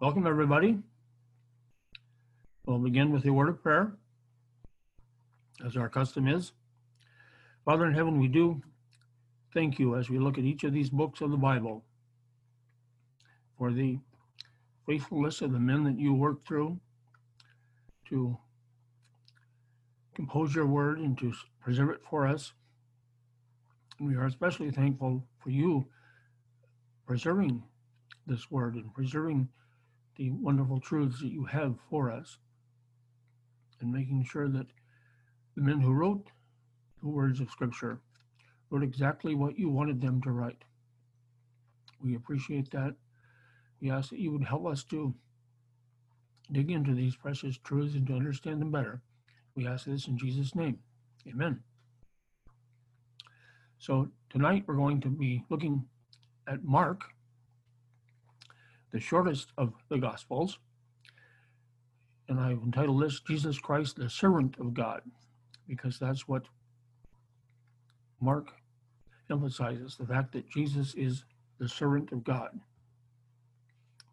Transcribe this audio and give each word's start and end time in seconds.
Welcome, 0.00 0.28
everybody. 0.28 0.78
We'll 2.64 2.78
begin 2.78 3.10
with 3.10 3.26
a 3.26 3.32
word 3.32 3.48
of 3.48 3.60
prayer, 3.60 3.94
as 5.66 5.76
our 5.76 5.88
custom 5.88 6.28
is. 6.28 6.52
Father 7.64 7.84
in 7.84 7.94
heaven, 7.94 8.20
we 8.20 8.28
do 8.28 8.62
thank 9.52 9.80
you 9.80 9.96
as 9.96 10.08
we 10.08 10.20
look 10.20 10.38
at 10.38 10.44
each 10.44 10.62
of 10.62 10.72
these 10.72 10.88
books 10.88 11.20
of 11.20 11.32
the 11.32 11.36
Bible 11.36 11.82
for 13.58 13.72
the 13.72 13.98
faithfulness 14.86 15.40
of 15.40 15.50
the 15.50 15.58
men 15.58 15.82
that 15.82 15.98
you 15.98 16.14
work 16.14 16.46
through 16.46 16.78
to 18.08 18.38
compose 20.14 20.54
your 20.54 20.66
word 20.66 21.00
and 21.00 21.18
to 21.18 21.32
preserve 21.60 21.90
it 21.90 22.04
for 22.08 22.24
us. 22.24 22.52
We 23.98 24.14
are 24.14 24.26
especially 24.26 24.70
thankful 24.70 25.24
for 25.42 25.50
you 25.50 25.88
preserving 27.04 27.64
this 28.28 28.48
word 28.48 28.76
and 28.76 28.94
preserving 28.94 29.48
the 30.18 30.30
wonderful 30.30 30.80
truths 30.80 31.20
that 31.20 31.32
you 31.32 31.44
have 31.44 31.76
for 31.88 32.10
us 32.10 32.38
and 33.80 33.92
making 33.92 34.24
sure 34.24 34.48
that 34.48 34.66
the 35.54 35.62
men 35.62 35.80
who 35.80 35.92
wrote 35.92 36.26
the 37.00 37.08
words 37.08 37.40
of 37.40 37.50
Scripture 37.50 38.00
wrote 38.70 38.82
exactly 38.82 39.34
what 39.34 39.58
you 39.58 39.70
wanted 39.70 40.00
them 40.00 40.20
to 40.22 40.32
write. 40.32 40.64
We 42.02 42.16
appreciate 42.16 42.70
that. 42.72 42.94
We 43.80 43.90
ask 43.90 44.10
that 44.10 44.18
you 44.18 44.32
would 44.32 44.44
help 44.44 44.66
us 44.66 44.84
to 44.84 45.14
dig 46.50 46.70
into 46.70 46.94
these 46.94 47.16
precious 47.16 47.56
truths 47.58 47.94
and 47.94 48.06
to 48.08 48.14
understand 48.14 48.60
them 48.60 48.72
better. 48.72 49.00
We 49.54 49.66
ask 49.66 49.86
this 49.86 50.08
in 50.08 50.18
Jesus' 50.18 50.54
name. 50.54 50.78
Amen. 51.28 51.60
So 53.78 54.08
tonight 54.30 54.64
we're 54.66 54.74
going 54.74 55.00
to 55.02 55.08
be 55.08 55.44
looking 55.50 55.84
at 56.48 56.64
Mark, 56.64 57.02
the 58.92 59.00
shortest 59.00 59.52
of 59.58 59.72
the 59.88 59.98
Gospels. 59.98 60.58
And 62.28 62.38
I've 62.38 62.62
entitled 62.62 63.02
this 63.02 63.20
Jesus 63.20 63.58
Christ, 63.58 63.96
the 63.96 64.10
servant 64.10 64.56
of 64.58 64.74
God, 64.74 65.02
because 65.66 65.98
that's 65.98 66.28
what 66.28 66.44
Mark 68.20 68.52
emphasizes 69.30 69.96
the 69.96 70.06
fact 70.06 70.32
that 70.32 70.48
Jesus 70.50 70.94
is 70.94 71.24
the 71.58 71.68
servant 71.68 72.12
of 72.12 72.24
God, 72.24 72.58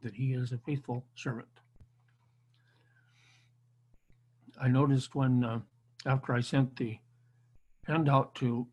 that 0.03 0.15
he 0.15 0.33
is 0.33 0.51
a 0.51 0.57
faithful 0.57 1.05
servant. 1.15 1.47
I 4.61 4.67
noticed 4.67 5.15
when, 5.15 5.43
uh, 5.43 5.59
after 6.05 6.33
I 6.33 6.41
sent 6.41 6.77
the 6.77 6.99
handout 7.85 8.35
to 8.35 8.67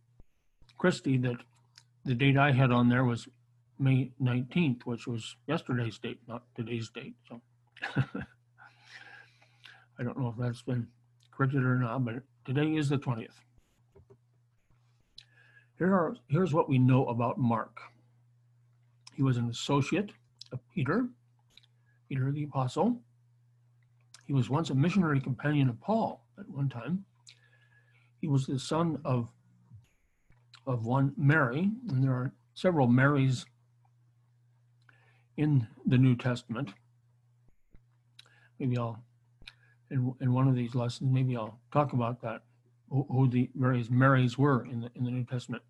Christy, 0.79 1.17
that 1.19 1.39
the 2.05 2.15
date 2.15 2.37
I 2.37 2.53
had 2.53 2.71
on 2.71 2.89
there 2.89 3.05
was 3.05 3.29
May 3.79 4.13
19th, 4.21 4.83
which 4.85 5.07
was 5.07 5.37
yesterday's 5.47 5.99
date, 5.99 6.21
not 6.29 6.43
today's 6.55 6.91
date. 6.91 7.15
So 7.29 7.41
I 9.99 10.03
don't 10.03 10.19
know 10.19 10.29
if 10.29 10.37
that's 10.37 10.63
been 10.63 10.87
corrected 11.31 11.63
or 11.63 11.77
not, 11.77 12.05
but 12.05 12.15
today 12.45 12.77
is 12.77 12.89
the 12.89 12.99
20th. 12.99 13.29
Here 15.79 15.93
are, 15.93 16.15
here's 16.29 16.53
what 16.53 16.69
we 16.69 16.79
know 16.79 17.07
about 17.07 17.39
Mark. 17.39 17.81
He 19.15 19.23
was 19.23 19.37
an 19.37 19.49
associate 19.49 20.13
of 20.53 20.61
Peter, 20.75 21.09
Peter 22.09 22.31
the 22.31 22.45
Apostle. 22.45 23.01
He 24.27 24.33
was 24.33 24.49
once 24.49 24.71
a 24.71 24.75
missionary 24.75 25.21
companion 25.21 25.69
of 25.69 25.81
Paul 25.81 26.25
at 26.39 26.49
one 26.49 26.69
time. 26.69 27.05
He 28.21 28.29
was 28.29 28.47
the 28.47 28.59
son 28.59 29.01
of, 29.05 29.29
of 30.67 30.87
one 30.87 31.13
Mary, 31.17 31.71
and 31.89 32.05
there 32.05 32.13
are 32.13 32.33
several 32.55 32.87
Marys 32.87 33.45
in 35.37 35.67
the 35.87 35.99
New 35.99 36.17
Testament. 36.17 36.71
Maybe 38.59 38.77
I'll, 38.77 39.03
in, 39.91 40.15
in 40.21 40.33
one 40.33 40.49
of 40.49 40.55
these 40.55 40.75
lessons, 40.75 41.13
maybe 41.13 41.37
I'll 41.37 41.59
talk 41.73 41.93
about 41.93 42.21
that, 42.23 42.43
who, 42.91 43.07
who 43.11 43.29
the 43.29 43.51
various 43.55 43.91
Marys 43.91 44.39
were 44.39 44.65
in 44.65 44.83
the, 44.83 44.91
in 44.95 45.05
the 45.05 45.11
New 45.11 45.25
Testament. 45.25 45.63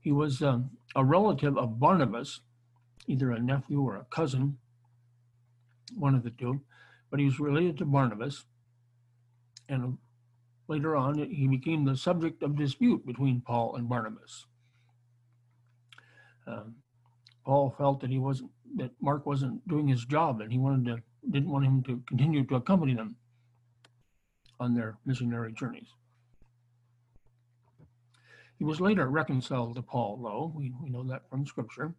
He 0.00 0.12
was 0.12 0.42
um, 0.42 0.70
a 0.96 1.04
relative 1.04 1.56
of 1.56 1.78
Barnabas, 1.78 2.40
either 3.06 3.30
a 3.30 3.38
nephew 3.38 3.80
or 3.80 3.96
a 3.96 4.06
cousin, 4.10 4.58
one 5.94 6.14
of 6.14 6.22
the 6.22 6.30
two, 6.30 6.60
but 7.10 7.20
he 7.20 7.26
was 7.26 7.38
related 7.38 7.78
to 7.78 7.84
Barnabas. 7.84 8.44
And 9.68 9.98
later 10.68 10.96
on, 10.96 11.18
he 11.18 11.46
became 11.46 11.84
the 11.84 11.96
subject 11.96 12.42
of 12.42 12.56
dispute 12.56 13.06
between 13.06 13.40
Paul 13.40 13.76
and 13.76 13.88
Barnabas. 13.88 14.46
Um, 16.46 16.76
Paul 17.44 17.74
felt 17.76 18.00
that 18.00 18.10
he 18.10 18.18
wasn't 18.18 18.50
that 18.76 18.90
Mark 19.00 19.26
wasn't 19.26 19.66
doing 19.68 19.88
his 19.88 20.04
job, 20.04 20.40
and 20.40 20.52
he 20.52 20.58
wanted 20.58 20.86
to 20.86 21.02
didn't 21.30 21.50
want 21.50 21.64
him 21.64 21.82
to 21.84 22.02
continue 22.06 22.44
to 22.44 22.56
accompany 22.56 22.94
them 22.94 23.16
on 24.58 24.74
their 24.74 24.96
missionary 25.04 25.52
journeys. 25.52 25.88
He 28.58 28.64
was 28.64 28.80
later 28.80 29.08
reconciled 29.08 29.74
to 29.74 29.82
Paul, 29.82 30.18
though 30.22 30.52
we, 30.54 30.72
we 30.80 30.88
know 30.88 31.02
that 31.04 31.28
from 31.28 31.46
Scripture. 31.46 31.94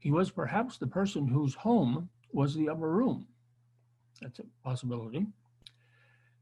He 0.00 0.10
was 0.10 0.30
perhaps 0.30 0.78
the 0.78 0.86
person 0.86 1.28
whose 1.28 1.54
home 1.54 2.08
was 2.32 2.54
the 2.54 2.68
upper 2.68 2.90
room. 2.90 3.26
That's 4.20 4.38
a 4.38 4.44
possibility. 4.64 5.26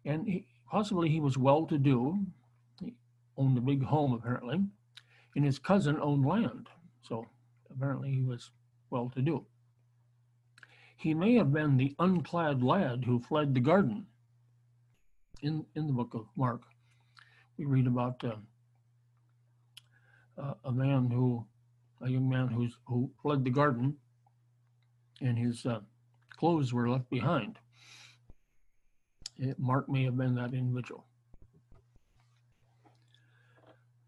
And 0.05 0.27
he, 0.29 0.47
possibly 0.71 1.09
he 1.09 1.21
was 1.21 1.37
well 1.37 1.67
to 1.67 1.77
do. 1.77 2.25
He 2.81 2.95
owned 3.37 3.59
a 3.59 3.61
big 3.61 3.83
home, 3.83 4.13
apparently, 4.13 4.61
and 5.35 5.45
his 5.45 5.59
cousin 5.59 5.99
owned 6.01 6.25
land. 6.25 6.69
So 7.03 7.27
apparently 7.71 8.11
he 8.11 8.23
was 8.23 8.51
well 8.91 9.11
to 9.15 9.23
do. 9.23 9.47
He 10.97 11.15
may 11.15 11.35
have 11.37 11.53
been 11.53 11.77
the 11.77 11.95
unclad 11.99 12.63
lad 12.63 13.05
who 13.05 13.21
fled 13.21 13.55
the 13.55 13.61
garden. 13.61 14.07
In, 15.43 15.65
in 15.75 15.87
the 15.87 15.93
book 15.95 16.13
of 16.13 16.27
Mark, 16.37 16.63
we 17.57 17.65
read 17.65 17.87
about 17.87 18.23
uh, 18.23 18.37
uh, 20.37 20.55
a 20.65 20.73
man 20.73 21.09
who, 21.09 21.47
a 22.03 22.11
young 22.11 22.29
man 22.29 22.49
who's, 22.49 22.77
who 22.87 23.11
fled 23.23 23.45
the 23.45 23.51
garden 23.51 23.97
and 25.23 25.39
his 25.39 25.65
uh, 25.65 25.81
clothes 26.37 26.73
were 26.73 26.89
left 26.89 27.09
behind. 27.11 27.59
It, 29.39 29.59
Mark 29.59 29.89
may 29.89 30.05
have 30.05 30.17
been 30.17 30.35
that 30.35 30.53
individual. 30.53 31.07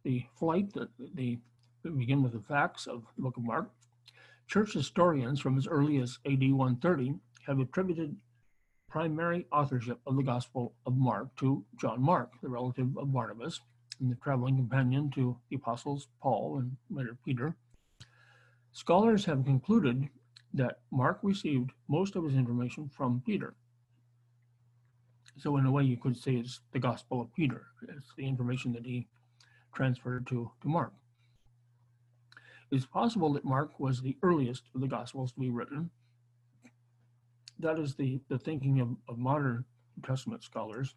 The 0.04 0.24
flight, 0.38 0.72
the, 0.74 0.88
the 1.14 1.38
we 1.84 1.90
begin 1.90 2.22
with 2.22 2.32
the 2.32 2.40
facts 2.40 2.86
of 2.86 3.02
the 3.16 3.22
book 3.22 3.36
of 3.36 3.42
Mark. 3.42 3.70
Church 4.46 4.72
historians 4.72 5.40
from 5.40 5.58
as 5.58 5.66
early 5.66 5.98
as 5.98 6.18
AD 6.26 6.52
130 6.52 7.14
have 7.46 7.58
attributed 7.58 8.16
primary 8.88 9.46
authorship 9.50 9.98
of 10.06 10.16
the 10.16 10.22
Gospel 10.22 10.74
of 10.86 10.96
Mark 10.96 11.34
to 11.36 11.64
John 11.80 12.00
Mark, 12.02 12.30
the 12.42 12.48
relative 12.48 12.96
of 12.96 13.12
Barnabas 13.12 13.60
and 14.00 14.10
the 14.10 14.16
traveling 14.16 14.56
companion 14.56 15.10
to 15.12 15.36
the 15.48 15.56
apostles 15.56 16.08
Paul 16.20 16.58
and 16.58 16.76
later 16.90 17.16
Peter. 17.24 17.56
Scholars 18.72 19.24
have 19.24 19.44
concluded 19.44 20.08
that 20.54 20.80
Mark 20.90 21.18
received 21.22 21.70
most 21.88 22.14
of 22.14 22.24
his 22.24 22.34
information 22.34 22.88
from 22.88 23.22
Peter. 23.24 23.54
So 25.38 25.56
in 25.56 25.66
a 25.66 25.72
way, 25.72 25.82
you 25.82 25.96
could 25.96 26.16
say 26.16 26.34
it's 26.34 26.60
the 26.72 26.78
Gospel 26.78 27.20
of 27.20 27.34
Peter. 27.34 27.66
It's 27.88 28.12
the 28.16 28.26
information 28.26 28.72
that 28.74 28.84
he 28.84 29.08
transferred 29.74 30.26
to, 30.28 30.50
to 30.60 30.68
Mark. 30.68 30.92
It's 32.72 32.86
possible 32.86 33.34
that 33.34 33.44
Mark 33.44 33.78
was 33.78 34.00
the 34.00 34.16
earliest 34.22 34.62
of 34.74 34.80
the 34.80 34.88
Gospels 34.88 35.32
to 35.32 35.40
be 35.40 35.50
written. 35.50 35.90
That 37.58 37.78
is 37.78 37.94
the, 37.94 38.18
the 38.30 38.38
thinking 38.38 38.80
of, 38.80 38.88
of 39.10 39.18
modern 39.18 39.66
Testament 40.02 40.42
scholars. 40.42 40.94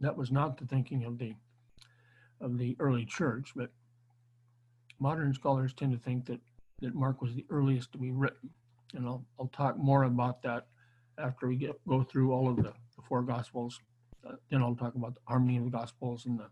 That 0.00 0.16
was 0.16 0.32
not 0.32 0.58
the 0.58 0.66
thinking 0.66 1.04
of 1.04 1.16
the 1.16 1.34
of 2.40 2.58
the 2.58 2.76
early 2.80 3.04
church, 3.04 3.52
but 3.54 3.70
modern 4.98 5.32
scholars 5.32 5.72
tend 5.74 5.92
to 5.92 5.98
think 5.98 6.26
that, 6.26 6.40
that 6.80 6.94
Mark 6.94 7.20
was 7.22 7.34
the 7.34 7.46
earliest 7.50 7.90
to 7.92 7.98
be 7.98 8.10
written. 8.10 8.50
And 8.94 9.06
I'll, 9.06 9.24
I'll 9.38 9.48
talk 9.48 9.76
more 9.76 10.04
about 10.04 10.42
that 10.42 10.66
after 11.18 11.48
we 11.48 11.56
get 11.56 11.80
go 11.86 12.02
through 12.02 12.32
all 12.32 12.48
of 12.48 12.56
the, 12.56 12.72
the 12.96 13.02
four 13.08 13.22
Gospels. 13.22 13.80
Uh, 14.26 14.32
then 14.50 14.62
I'll 14.62 14.74
talk 14.74 14.96
about 14.96 15.14
the 15.14 15.20
harmony 15.28 15.56
of 15.56 15.64
the 15.64 15.70
Gospels 15.70 16.26
and 16.26 16.38
the 16.38 16.48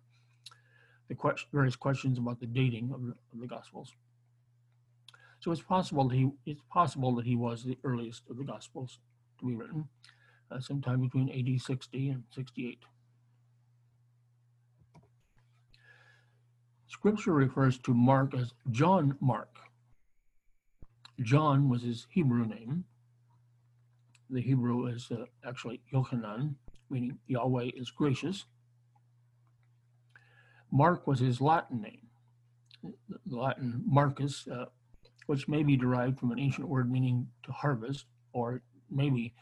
the 1.09 1.15
question, 1.15 1.49
various 1.53 1.77
questions 1.77 2.19
about 2.19 2.41
the 2.41 2.47
dating 2.47 2.91
of 2.93 3.03
the, 3.03 3.15
of 3.33 3.41
the 3.41 3.47
Gospels. 3.47 3.95
So 5.41 5.53
it's 5.53 5.63
possible 5.63 6.09
that 6.09 6.17
he 6.17 6.31
it's 6.47 6.63
possible 6.73 7.15
that 7.17 7.27
he 7.27 7.37
was 7.37 7.63
the 7.63 7.79
earliest 7.85 8.23
of 8.29 8.37
the 8.37 8.45
Gospels 8.45 8.99
to 9.39 9.47
be 9.47 9.55
written, 9.55 9.89
uh, 10.51 10.61
sometime 10.61 11.01
between 11.01 11.29
AD 11.31 11.61
60 11.61 12.09
and 12.09 12.25
68. 12.35 12.79
Scripture 16.89 17.33
refers 17.33 17.79
to 17.79 17.93
Mark 17.93 18.35
as 18.35 18.55
John 18.71 19.17
Mark. 19.21 19.59
John 21.21 21.69
was 21.69 21.83
his 21.83 22.07
Hebrew 22.11 22.47
name. 22.47 22.85
The 24.31 24.41
Hebrew 24.41 24.87
is 24.87 25.09
uh, 25.11 25.27
actually 25.47 25.81
Yochanan, 25.93 26.55
meaning 26.91 27.19
Yahweh 27.27 27.71
is 27.75 27.91
gracious. 27.91 28.47
Mark 30.77 31.07
was 31.07 31.21
his 31.21 31.41
Latin 31.41 31.81
name. 31.81 32.03
Latin 33.27 33.83
Marcus 33.87 34.47
uh, 34.47 34.67
which 35.27 35.49
may 35.49 35.63
be 35.63 35.77
derived 35.77 36.19
from 36.19 36.31
an 36.31 36.39
ancient 36.39 36.69
word 36.69 36.91
meaning 36.91 37.27
to 37.43 37.53
harvest, 37.53 38.07
or 38.33 38.63
maybe 38.91 39.35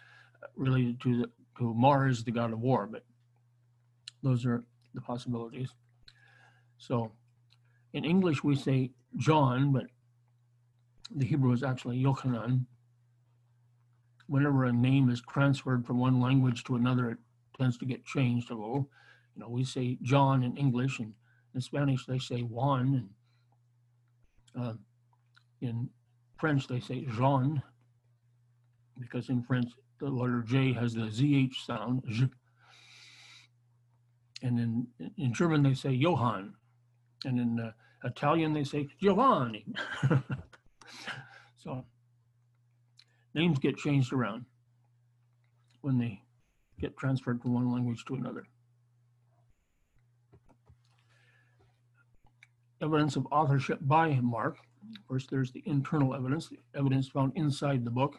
related 0.56 1.00
to 1.02 1.19
the, 1.19 1.31
to 1.58 1.75
Mars, 1.75 2.25
the 2.25 2.31
god 2.31 2.52
of 2.52 2.60
war. 2.60 2.88
But 2.90 3.04
those 4.22 4.46
are 4.46 4.64
the 4.94 5.00
possibilities. 5.00 5.70
So 6.78 7.12
in 7.92 8.04
English, 8.04 8.42
we 8.42 8.56
say 8.56 8.90
John, 9.16 9.72
but 9.72 9.84
the 11.14 11.26
Hebrew 11.26 11.52
is 11.52 11.62
actually 11.62 12.02
Yochanan. 12.02 12.64
Whenever 14.26 14.64
a 14.64 14.72
name 14.72 15.10
is 15.10 15.22
transferred 15.28 15.86
from 15.86 15.98
one 15.98 16.19
language 16.20 16.64
to 16.64 16.76
another, 16.76 17.10
it 17.10 17.19
tends 17.58 17.76
to 17.78 17.84
get 17.84 18.06
changed 18.06 18.50
a 18.50 18.54
little. 18.54 18.88
You 19.36 19.42
know, 19.42 19.48
we 19.50 19.64
say 19.64 19.98
John 20.00 20.42
in 20.42 20.56
English, 20.56 20.98
and 20.98 21.12
in 21.54 21.60
Spanish 21.60 22.06
they 22.06 22.18
say 22.18 22.40
Juan, 22.40 23.08
and 24.56 24.64
uh, 24.64 24.74
in 25.60 25.88
French 26.38 26.66
they 26.66 26.80
say 26.80 27.06
Jean, 27.16 27.62
because 28.98 29.28
in 29.28 29.42
French 29.42 29.70
the 30.00 30.08
letter 30.08 30.42
J 30.42 30.72
has 30.72 30.94
the 30.94 31.02
ZH 31.02 31.54
sound, 31.64 32.02
J. 32.08 32.28
And 34.42 34.58
in, 34.58 34.86
in 35.16 35.32
German 35.32 35.62
they 35.62 35.74
say 35.74 35.90
Johann, 35.90 36.54
and 37.24 37.40
in 37.40 37.60
uh, 37.60 37.72
Italian 38.04 38.52
they 38.52 38.64
say 38.64 38.88
Giovanni. 39.00 39.64
so 41.56 41.84
names 43.34 43.58
get 43.58 43.76
changed 43.78 44.12
around 44.12 44.44
when 45.80 45.98
they 45.98 46.20
get 46.78 46.96
transferred 46.96 47.40
from 47.40 47.54
one 47.54 47.70
language 47.70 48.04
to 48.06 48.14
another. 48.14 48.46
Evidence 52.84 53.16
of 53.16 53.26
authorship 53.32 53.78
by 53.81 54.20
Mark. 54.20 54.58
First, 55.08 55.31
there's 55.31 55.50
the 55.50 55.62
internal 55.64 56.14
evidence, 56.14 56.50
the 56.50 56.58
evidence 56.75 57.08
found 57.08 57.32
inside 57.34 57.82
the 57.82 57.90
book. 57.90 58.19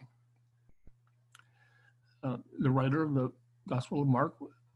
Uh, 2.24 2.38
the 2.58 2.72
writer 2.72 3.04
of 3.04 3.14
the 3.14 3.32
Gospel 3.70 4.02
of 4.02 4.08
Mark 4.08 4.34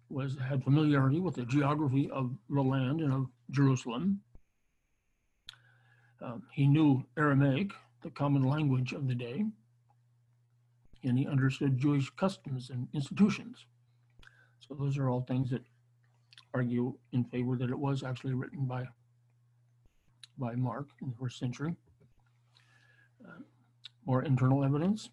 was 0.09 0.38
had 0.47 0.63
familiarity 0.63 1.19
with 1.19 1.33
the 1.33 1.45
geography 1.45 2.07
of 2.12 2.36
the 2.51 2.62
land 2.62 3.01
and 3.01 3.12
of 3.12 3.25
Jerusalem. 3.50 4.21
Um, 6.21 6.44
he 6.53 6.68
knew 6.68 7.03
Aramaic, 7.18 7.71
the 8.03 8.12
common 8.12 8.44
language 8.44 8.94
of 8.94 9.07
the 9.07 9.15
day, 9.15 9.44
and 11.03 11.18
he 11.18 11.25
understood 11.25 11.80
Jewish 11.80 12.12
customs 12.12 12.69
and 12.69 12.88
institutions. 12.94 13.65
So 14.59 14.75
those 14.75 15.00
are 15.00 15.09
all 15.09 15.21
things 15.21 15.50
that 15.50 15.63
argue 16.53 16.94
in 17.12 17.24
favor 17.24 17.57
that 17.57 17.71
it 17.71 17.80
was 17.80 18.03
actually 18.03 18.36
written 18.36 18.65
by 18.65 18.86
by 20.39 20.56
Mark 20.56 20.88
in 21.01 21.09
the 21.09 21.15
first 21.15 21.38
century. 21.38 21.75
Uh, 23.24 23.41
more 24.06 24.24
internal 24.24 24.63
evidence. 24.63 25.09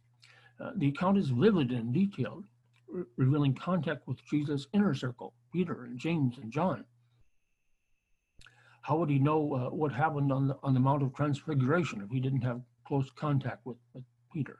Uh, 0.60 0.70
the 0.76 0.88
account 0.88 1.18
is 1.18 1.28
vivid 1.30 1.70
and 1.70 1.92
detailed, 1.92 2.44
re 2.88 3.04
revealing 3.16 3.54
contact 3.54 4.06
with 4.06 4.24
Jesus' 4.30 4.68
inner 4.72 4.94
circle, 4.94 5.34
Peter 5.52 5.84
and 5.84 5.98
James 5.98 6.38
and 6.38 6.50
John. 6.50 6.84
How 8.82 8.96
would 8.98 9.10
he 9.10 9.18
know 9.18 9.52
uh, 9.52 9.74
what 9.74 9.92
happened 9.92 10.30
on 10.32 10.46
the, 10.46 10.56
on 10.62 10.72
the 10.72 10.80
Mount 10.80 11.02
of 11.02 11.12
Transfiguration 11.12 12.00
if 12.00 12.10
he 12.10 12.20
didn't 12.20 12.42
have 12.42 12.60
close 12.86 13.10
contact 13.16 13.66
with, 13.66 13.78
with 13.92 14.04
Peter? 14.32 14.58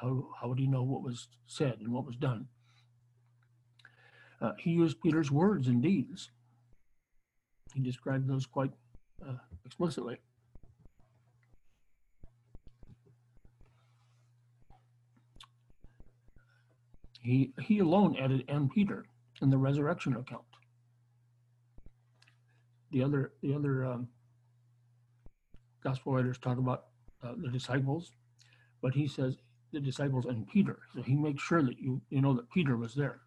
How, 0.00 0.28
how 0.40 0.48
would 0.48 0.58
he 0.58 0.66
know 0.66 0.82
what 0.82 1.02
was 1.02 1.28
said 1.46 1.78
and 1.80 1.92
what 1.92 2.06
was 2.06 2.16
done? 2.16 2.46
Uh, 4.40 4.52
he 4.58 4.70
used 4.70 5.00
Peter's 5.00 5.30
words 5.30 5.68
and 5.68 5.82
deeds. 5.82 6.30
He 7.74 7.80
described 7.80 8.28
those 8.28 8.46
quite 8.46 8.72
uh, 9.26 9.34
explicitly. 9.64 10.18
He, 17.20 17.52
he 17.60 17.78
alone 17.78 18.16
added 18.16 18.44
and 18.48 18.70
Peter 18.70 19.04
in 19.40 19.50
the 19.50 19.58
resurrection 19.58 20.16
account. 20.16 20.42
The 22.90 23.02
other, 23.02 23.32
the 23.42 23.54
other 23.54 23.84
um, 23.84 24.08
gospel 25.82 26.12
writers 26.12 26.38
talk 26.38 26.58
about 26.58 26.86
uh, 27.22 27.34
the 27.36 27.48
disciples, 27.48 28.12
but 28.82 28.92
he 28.92 29.06
says 29.06 29.36
the 29.72 29.80
disciples 29.80 30.26
and 30.26 30.46
Peter. 30.46 30.80
So 30.94 31.02
he 31.02 31.14
makes 31.14 31.42
sure 31.42 31.62
that 31.62 31.78
you, 31.78 32.00
you 32.10 32.20
know 32.20 32.34
that 32.34 32.50
Peter 32.50 32.76
was 32.76 32.94
there. 32.94 33.20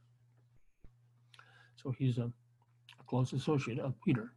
So 1.81 1.91
he's 1.97 2.17
a, 2.17 2.23
a 2.99 3.03
close 3.07 3.33
associate 3.33 3.79
of 3.79 3.93
Peter. 4.03 4.34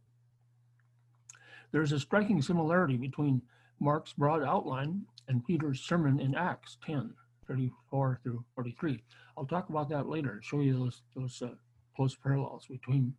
There's 1.71 1.91
a 1.91 1.99
striking 1.99 2.41
similarity 2.41 2.97
between 2.97 3.41
Mark's 3.79 4.13
broad 4.13 4.43
outline 4.43 5.05
and 5.27 5.45
Peter's 5.45 5.81
sermon 5.81 6.19
in 6.19 6.35
Acts 6.35 6.77
10, 6.85 7.13
34 7.47 8.19
through 8.23 8.43
43. 8.55 9.03
I'll 9.37 9.45
talk 9.45 9.69
about 9.69 9.89
that 9.89 10.07
later 10.07 10.31
and 10.31 10.43
show 10.43 10.61
you 10.61 10.77
those, 10.77 11.01
those 11.15 11.41
uh, 11.41 11.55
close 11.95 12.15
parallels 12.15 12.65
between 12.67 13.13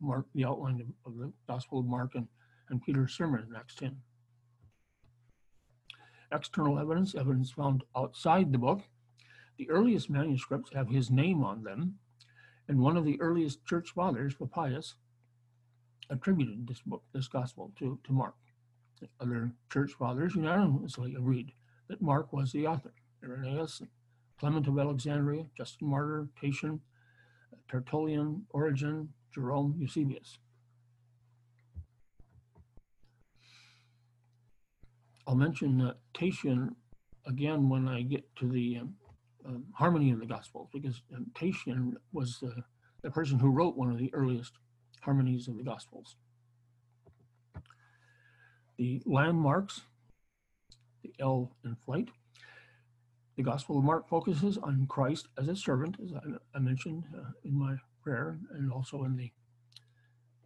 Mark, 0.00 0.26
the 0.34 0.44
outline 0.44 0.80
of, 0.80 1.12
of 1.12 1.18
the 1.18 1.32
Gospel 1.46 1.80
of 1.80 1.86
Mark 1.86 2.14
and, 2.14 2.28
and 2.70 2.82
Peter's 2.82 3.14
sermon 3.14 3.44
in 3.48 3.54
Acts 3.54 3.74
10. 3.74 3.96
External 6.32 6.78
evidence, 6.78 7.14
evidence 7.14 7.50
found 7.50 7.84
outside 7.96 8.52
the 8.52 8.58
book. 8.58 8.82
The 9.58 9.70
earliest 9.70 10.08
manuscripts 10.10 10.72
have 10.74 10.88
his 10.88 11.10
name 11.10 11.42
on 11.42 11.62
them, 11.64 11.98
and 12.68 12.78
one 12.78 12.96
of 12.96 13.04
the 13.04 13.20
earliest 13.20 13.64
church 13.64 13.90
fathers, 13.90 14.34
Papias, 14.34 14.94
attributed 16.10 16.66
this 16.66 16.80
book, 16.80 17.02
this 17.12 17.28
gospel 17.28 17.72
to, 17.78 17.98
to 18.04 18.12
Mark. 18.12 18.34
Other 19.20 19.52
church 19.72 19.92
fathers 19.92 20.34
unanimously 20.34 21.14
agreed 21.14 21.52
that 21.88 22.02
Mark 22.02 22.32
was 22.32 22.52
the 22.52 22.66
author. 22.66 22.92
Irenaeus, 23.22 23.82
Clement 24.38 24.66
of 24.66 24.78
Alexandria, 24.78 25.46
Justin 25.56 25.88
Martyr, 25.88 26.28
Tatian, 26.40 26.80
Tertullian, 27.68 28.46
Origen, 28.50 29.08
Jerome, 29.32 29.76
Eusebius. 29.78 30.38
I'll 35.26 35.34
mention 35.34 35.80
uh, 35.80 35.94
Tatian 36.14 36.74
again 37.26 37.68
when 37.68 37.86
I 37.86 38.02
get 38.02 38.24
to 38.36 38.48
the 38.48 38.78
um, 38.78 38.94
um, 39.44 39.64
harmony 39.74 40.10
of 40.10 40.20
the 40.20 40.26
Gospels, 40.26 40.68
because 40.72 41.02
um, 41.14 41.26
Tatian 41.34 41.94
was 42.12 42.42
uh, 42.42 42.60
the 43.02 43.10
person 43.10 43.38
who 43.38 43.50
wrote 43.50 43.76
one 43.76 43.90
of 43.90 43.98
the 43.98 44.12
earliest 44.14 44.52
harmonies 45.02 45.48
of 45.48 45.56
the 45.56 45.62
Gospels. 45.62 46.16
The 48.76 49.02
landmarks, 49.06 49.82
the 51.02 51.12
L 51.18 51.52
in 51.64 51.74
flight. 51.74 52.08
The 53.36 53.42
Gospel 53.42 53.78
of 53.78 53.84
Mark 53.84 54.08
focuses 54.08 54.58
on 54.58 54.86
Christ 54.88 55.28
as 55.38 55.48
a 55.48 55.56
servant, 55.56 55.96
as 56.02 56.12
I, 56.12 56.56
I 56.56 56.60
mentioned 56.60 57.04
uh, 57.16 57.30
in 57.44 57.58
my 57.58 57.76
prayer 58.02 58.38
and 58.52 58.72
also 58.72 59.04
in 59.04 59.16
the 59.16 59.30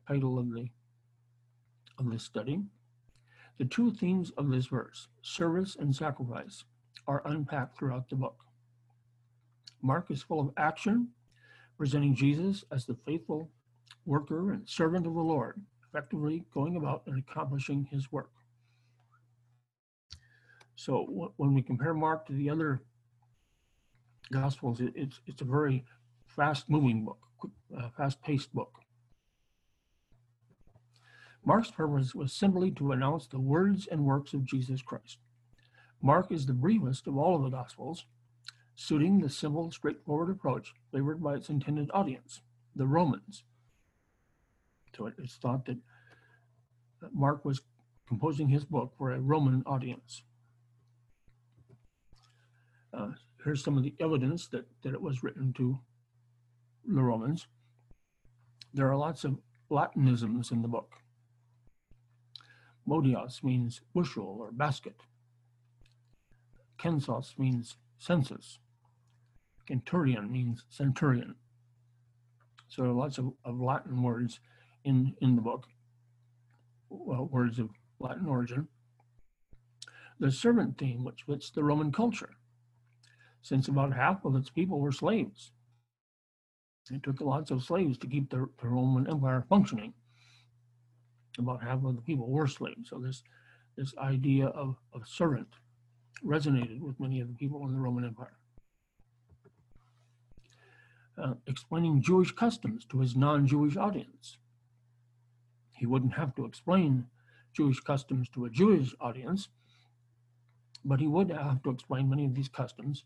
title 0.07 0.39
of 0.39 0.53
the 0.53 0.69
of 1.99 2.11
this 2.11 2.25
study. 2.25 2.61
The 3.59 3.65
two 3.65 3.93
themes 3.93 4.31
of 4.37 4.51
this 4.51 4.67
verse, 4.67 5.09
service 5.23 5.77
and 5.79 5.95
sacrifice, 5.95 6.65
are 7.07 7.23
unpacked 7.25 7.77
throughout 7.77 8.09
the 8.09 8.17
book. 8.17 8.45
Mark 9.83 10.11
is 10.11 10.23
full 10.23 10.41
of 10.41 10.53
action, 10.57 11.09
presenting 11.77 12.15
Jesus 12.15 12.65
as 12.73 12.87
the 12.87 12.97
faithful 13.07 13.51
worker 14.05 14.53
and 14.53 14.69
servant 14.69 15.07
of 15.07 15.15
the 15.15 15.21
Lord, 15.21 15.61
effectively 15.89 16.45
going 16.53 16.77
about 16.77 17.03
and 17.07 17.19
accomplishing 17.19 17.85
his 17.91 18.11
work. 18.11 18.31
So 20.75 21.33
when 21.37 21.55
we 21.55 21.63
compare 21.63 21.95
Mark 21.95 22.27
to 22.27 22.33
the 22.33 22.51
other 22.51 22.83
Gospels, 24.33 24.81
it's, 24.81 25.21
it's 25.27 25.43
a 25.43 25.45
very 25.45 25.85
fast-moving 26.27 27.05
book, 27.05 27.19
uh, 27.77 27.89
fast-paced 27.97 28.53
book. 28.55 28.73
Mark's 31.45 31.71
purpose 31.71 32.15
was 32.15 32.33
simply 32.33 32.71
to 32.71 32.93
announce 32.93 33.27
the 33.27 33.39
words 33.39 33.87
and 33.91 34.05
works 34.05 34.33
of 34.33 34.45
Jesus 34.45 34.81
Christ. 34.81 35.19
Mark 36.01 36.33
is 36.33 36.47
the 36.47 36.53
briefest 36.53 37.07
of 37.07 37.17
all 37.17 37.37
of 37.37 37.43
the 37.43 37.57
Gospels, 37.57 38.07
suiting 38.75 39.21
the 39.21 39.29
simple, 39.29 39.71
straightforward 39.71 40.31
approach 40.31 40.73
favored 40.93 41.23
by 41.23 41.35
its 41.35 41.49
intended 41.49 41.91
audience, 41.93 42.41
the 42.75 42.87
Romans, 42.87 43.45
so 44.97 45.07
it, 45.07 45.15
it's 45.19 45.37
thought 45.37 45.65
that 45.67 45.79
Mark 47.13 47.45
was 47.45 47.61
composing 48.07 48.49
his 48.49 48.65
book 48.65 48.93
for 48.97 49.13
a 49.13 49.21
Roman 49.21 49.63
audience. 49.67 50.23
Uh, 52.93 53.09
here's 53.45 53.65
some 53.65 53.79
of 53.79 53.83
the 53.83 53.95
evidence 54.01 54.49
that, 54.49 54.67
that 54.83 54.93
it 54.93 55.01
was 55.01 55.23
written 55.23 55.53
to 55.55 55.79
the 56.87 57.03
Romans. 57.03 57.47
There 58.75 58.91
are 58.91 58.97
lots 58.97 59.25
of 59.25 59.39
Latinisms 59.71 60.53
in 60.53 60.63
the 60.63 60.69
book. 60.69 60.93
Modios 62.87 63.43
means 63.43 63.81
bushel 63.95 64.39
or 64.41 64.51
basket. 64.53 65.01
Censos 66.81 67.35
means 67.39 67.77
census. 67.99 68.59
Centurion 69.69 70.31
means 70.31 70.65
centurion. 70.69 71.37
So 72.69 72.83
there 72.83 72.91
are 72.91 72.95
lots 72.95 73.19
of, 73.19 73.33
of 73.45 73.61
Latin 73.61 74.03
words 74.03 74.41
in, 74.85 75.15
in 75.21 75.37
the 75.37 75.43
book, 75.43 75.67
well, 76.91 77.27
words 77.27 77.59
of 77.59 77.71
Latin 78.01 78.27
origin. 78.27 78.69
the 80.19 80.31
servant 80.31 80.79
theme, 80.79 81.05
which 81.05 81.23
fits 81.23 81.51
the 81.51 81.65
Roman 81.65 81.91
culture, 81.91 82.37
since 83.43 83.69
about 83.69 83.93
half 83.95 84.25
of 84.25 84.37
its 84.37 84.51
people 84.51 84.79
were 84.81 84.93
slaves. 84.93 85.53
It 86.91 87.03
took 87.03 87.21
lots 87.21 87.51
of 87.51 87.63
slaves 87.63 87.97
to 87.99 88.07
keep 88.07 88.31
the, 88.31 88.49
the 88.61 88.69
Roman 88.69 89.09
Empire 89.09 89.45
functioning. 89.49 89.95
About 91.39 91.63
half 91.63 91.85
of 91.85 91.97
the 91.97 92.03
people 92.03 92.29
were 92.29 92.47
slaves. 92.47 92.91
So 92.91 92.99
this, 92.99 93.23
this 93.77 93.95
idea 93.99 94.47
of, 94.47 94.77
of 94.93 95.07
servant 95.07 95.49
resonated 96.25 96.81
with 96.81 97.01
many 97.01 97.21
of 97.21 97.29
the 97.29 97.35
people 97.35 97.65
in 97.67 97.73
the 97.73 97.81
Roman 97.81 98.05
Empire. 98.05 98.37
Uh, 101.17 101.35
explaining 101.47 102.03
Jewish 102.03 102.33
customs 102.33 102.85
to 102.87 103.01
his 103.01 103.17
non-Jewish 103.17 103.77
audience. 103.77 104.39
He 105.83 105.87
wouldn't 105.87 106.15
have 106.15 106.33
to 106.37 106.45
explain 106.45 107.09
Jewish 107.53 107.81
customs 107.81 108.29
to 108.29 108.45
a 108.45 108.51
Jewish 108.51 108.95
audience, 109.01 109.49
but 110.85 111.01
he 111.01 111.09
would 111.09 111.29
have 111.31 111.61
to 111.65 111.71
explain 111.71 112.09
many 112.09 112.25
of 112.25 112.37
these 112.37 112.49
customs 112.49 113.03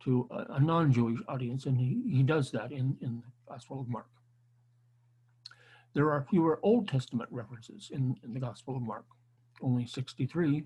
to 0.00 0.28
a, 0.32 0.54
a 0.54 0.60
non-Jewish 0.60 1.20
audience, 1.28 1.66
and 1.66 1.78
he, 1.78 2.02
he 2.10 2.24
does 2.24 2.50
that 2.50 2.72
in, 2.72 2.96
in 3.00 3.22
the 3.22 3.52
Gospel 3.52 3.80
of 3.80 3.88
Mark. 3.88 4.08
There 5.94 6.10
are 6.10 6.26
fewer 6.28 6.58
Old 6.64 6.88
Testament 6.88 7.28
references 7.30 7.90
in, 7.92 8.16
in 8.24 8.34
the 8.34 8.40
Gospel 8.40 8.74
of 8.74 8.82
Mark, 8.82 9.04
only 9.62 9.86
63 9.86 10.64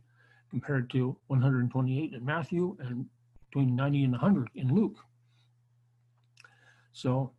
compared 0.49 0.89
to 0.93 1.15
128 1.27 2.15
in 2.15 2.25
Matthew 2.25 2.75
and 2.81 3.05
between 3.51 3.77
90 3.77 4.05
and 4.05 4.13
100 4.13 4.49
in 4.55 4.75
Luke. 4.75 4.97
So 6.93 7.33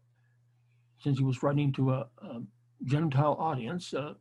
since 0.99 1.17
he 1.17 1.23
was 1.23 1.41
writing 1.41 1.73
to 1.73 1.93
a, 1.93 2.07
a 2.21 2.41
Gentile 2.85 3.35
audience, 3.39 3.93
uh, 3.93 4.13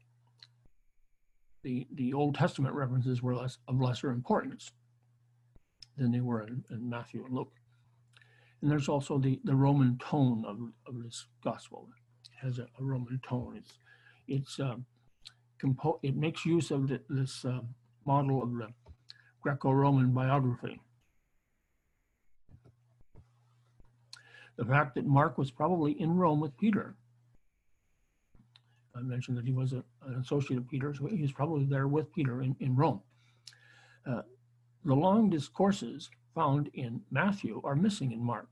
the, 1.62 1.86
the 1.94 2.12
Old 2.12 2.34
Testament 2.34 2.74
references 2.74 3.22
were 3.22 3.34
less, 3.34 3.58
of 3.68 3.80
lesser 3.80 4.10
importance 4.10 4.70
than 5.96 6.12
they 6.12 6.20
were 6.20 6.42
in, 6.42 6.64
in 6.70 6.88
Matthew 6.88 7.24
and 7.24 7.34
Luke. 7.34 7.52
And 8.62 8.70
there's 8.70 8.88
also 8.88 9.18
the, 9.18 9.40
the 9.44 9.54
Roman 9.54 9.98
tone 9.98 10.44
of, 10.46 10.58
of 10.86 11.02
this 11.02 11.26
gospel. 11.42 11.88
It 12.24 12.46
has 12.46 12.58
a, 12.58 12.62
a 12.78 12.82
Roman 12.82 13.20
tone. 13.26 13.56
It's, 13.56 13.78
it's 14.28 14.60
um, 14.60 14.84
compo- 15.58 16.00
it 16.02 16.16
makes 16.16 16.44
use 16.44 16.70
of 16.70 16.88
the, 16.88 17.00
this 17.08 17.44
uh, 17.44 17.60
model 18.06 18.42
of 18.42 18.54
the 18.54 18.68
Greco-Roman 19.42 20.12
biography. 20.12 20.80
The 24.56 24.66
fact 24.66 24.94
that 24.96 25.06
Mark 25.06 25.38
was 25.38 25.50
probably 25.50 25.92
in 25.92 26.16
Rome 26.16 26.40
with 26.40 26.56
Peter. 26.58 26.96
I 28.94 29.02
mentioned 29.02 29.36
that 29.38 29.44
he 29.44 29.52
was 29.52 29.72
a, 29.72 29.84
an 30.06 30.14
associate 30.20 30.58
of 30.58 30.68
Peter, 30.68 30.94
so 30.94 31.06
he 31.06 31.22
was 31.22 31.32
probably 31.32 31.64
there 31.64 31.88
with 31.88 32.12
Peter 32.12 32.42
in, 32.42 32.56
in 32.60 32.74
Rome. 32.76 33.00
Uh, 34.06 34.22
the 34.84 34.94
long 34.94 35.30
discourses 35.30 36.10
found 36.34 36.70
in 36.74 37.02
Matthew 37.10 37.60
are 37.64 37.76
missing 37.76 38.12
in 38.12 38.22
Mark. 38.22 38.48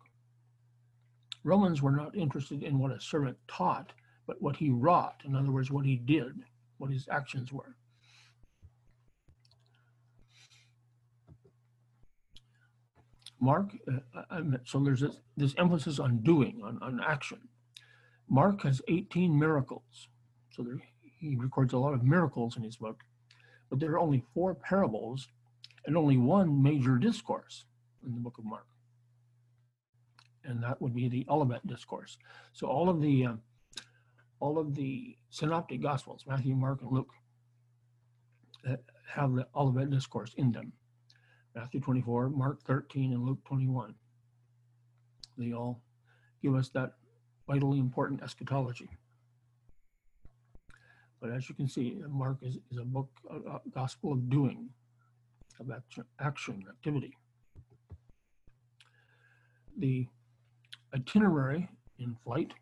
Romans 1.45 1.81
were 1.81 1.93
not 1.93 2.17
interested 2.17 2.63
in 2.63 2.79
what 2.79 2.93
a 2.93 3.01
servant 3.01 3.37
taught, 3.49 3.93
but 4.27 4.41
what 4.43 4.57
he 4.57 4.71
wrought. 4.71 5.23
In 5.25 5.35
other 5.35 5.51
words, 5.51 5.71
what 5.71 5.87
he 5.87 5.97
did, 5.97 6.45
what 6.79 6.91
his 6.91 7.09
actions 7.11 7.53
were. 7.53 7.77
Mark, 13.41 13.71
uh, 14.31 14.41
so 14.65 14.81
there's 14.81 15.01
this, 15.01 15.17
this, 15.37 15.55
emphasis 15.59 16.01
on 16.01 16.19
doing, 16.19 16.61
on, 16.65 16.79
on 16.83 17.01
action. 17.01 17.39
Mark 18.29 18.63
has 18.63 18.83
18 18.89 19.39
miracles. 19.39 20.09
So 20.59 20.65
there, 20.65 20.83
he 21.21 21.37
records 21.37 21.73
a 21.73 21.79
lot 21.79 21.95
of 21.95 22.03
miracles 22.03 22.57
in 22.57 22.65
his 22.65 22.77
book, 22.77 23.05
but 23.71 23.79
there 23.79 23.93
are 23.93 24.01
only 24.01 24.25
four 24.35 24.57
parables 24.57 25.29
and 25.87 25.97
only 25.97 26.17
one 26.17 26.61
major 26.61 26.97
discourse 26.97 27.65
in 28.05 28.13
the 28.13 28.21
book 28.21 28.39
of 28.39 28.45
Mark. 28.45 28.67
And 30.43 30.61
that 30.65 30.83
would 30.83 30.97
be 30.97 31.09
the 31.09 31.25
Olivet 31.29 31.65
Discourse. 31.65 32.19
So 32.53 32.67
all 32.67 32.89
of 32.89 33.01
the 33.01 33.27
uh, 33.27 33.35
all 34.41 34.59
of 34.59 34.75
the 34.75 35.17
synoptic 35.31 35.81
gospels, 35.81 36.25
Matthew, 36.27 36.57
Mark, 36.57 36.83
and 36.83 36.91
Luke, 36.91 37.11
uh, 38.69 38.77
have 39.09 39.35
the 39.35 39.47
Olivet 39.55 39.91
Discourse 39.91 40.33
in 40.37 40.51
them. 40.51 40.73
Matthew 41.55 41.81
24, 41.81 42.31
Mark 42.31 42.63
13, 42.65 43.13
and 43.13 43.25
Luke 43.25 43.45
21. 43.45 43.95
They 45.37 45.53
all 45.53 45.83
give 46.43 46.57
us 46.57 46.69
that 46.71 46.95
vitally 47.47 47.79
important 47.79 48.23
eschatology. 48.23 48.89
But 51.21 51.31
as 51.31 51.49
you 51.49 51.55
can 51.55 51.69
see, 51.69 52.01
Mark 52.09 52.39
is, 52.43 52.59
is 52.71 52.79
a 52.79 52.85
book, 52.85 53.09
a, 53.29 53.37
a 53.37 53.61
gospel 53.75 54.13
of 54.13 54.31
doing, 54.31 54.69
of 55.59 55.71
action, 56.21 56.65
activity. 56.69 57.17
The 59.77 60.07
itinerary 60.95 61.69
in 61.99 62.17
flight, 62.25 62.53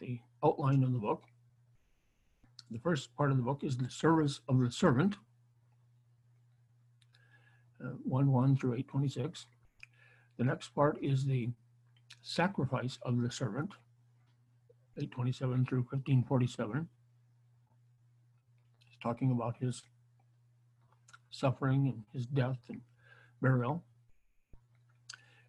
the 0.00 0.18
outline 0.44 0.82
of 0.82 0.92
the 0.92 0.98
book. 0.98 1.22
The 2.70 2.78
first 2.78 3.14
part 3.16 3.30
of 3.30 3.36
the 3.36 3.42
book 3.42 3.62
is 3.62 3.76
the 3.76 3.90
service 3.90 4.40
of 4.48 4.58
the 4.58 4.70
servant, 4.70 5.16
uh, 7.84 7.90
1 8.02 8.32
1 8.32 8.56
through 8.56 8.74
826. 8.74 9.46
The 10.38 10.44
next 10.44 10.74
part 10.74 10.98
is 11.00 11.24
the 11.24 11.50
sacrifice 12.22 12.98
of 13.02 13.22
the 13.22 13.30
servant, 13.30 13.70
827 14.96 15.66
through 15.66 15.86
1547. 15.90 16.88
Talking 19.04 19.30
about 19.30 19.58
his 19.58 19.82
suffering 21.30 21.88
and 21.88 22.04
his 22.14 22.24
death 22.24 22.56
and 22.70 22.80
burial. 23.42 23.84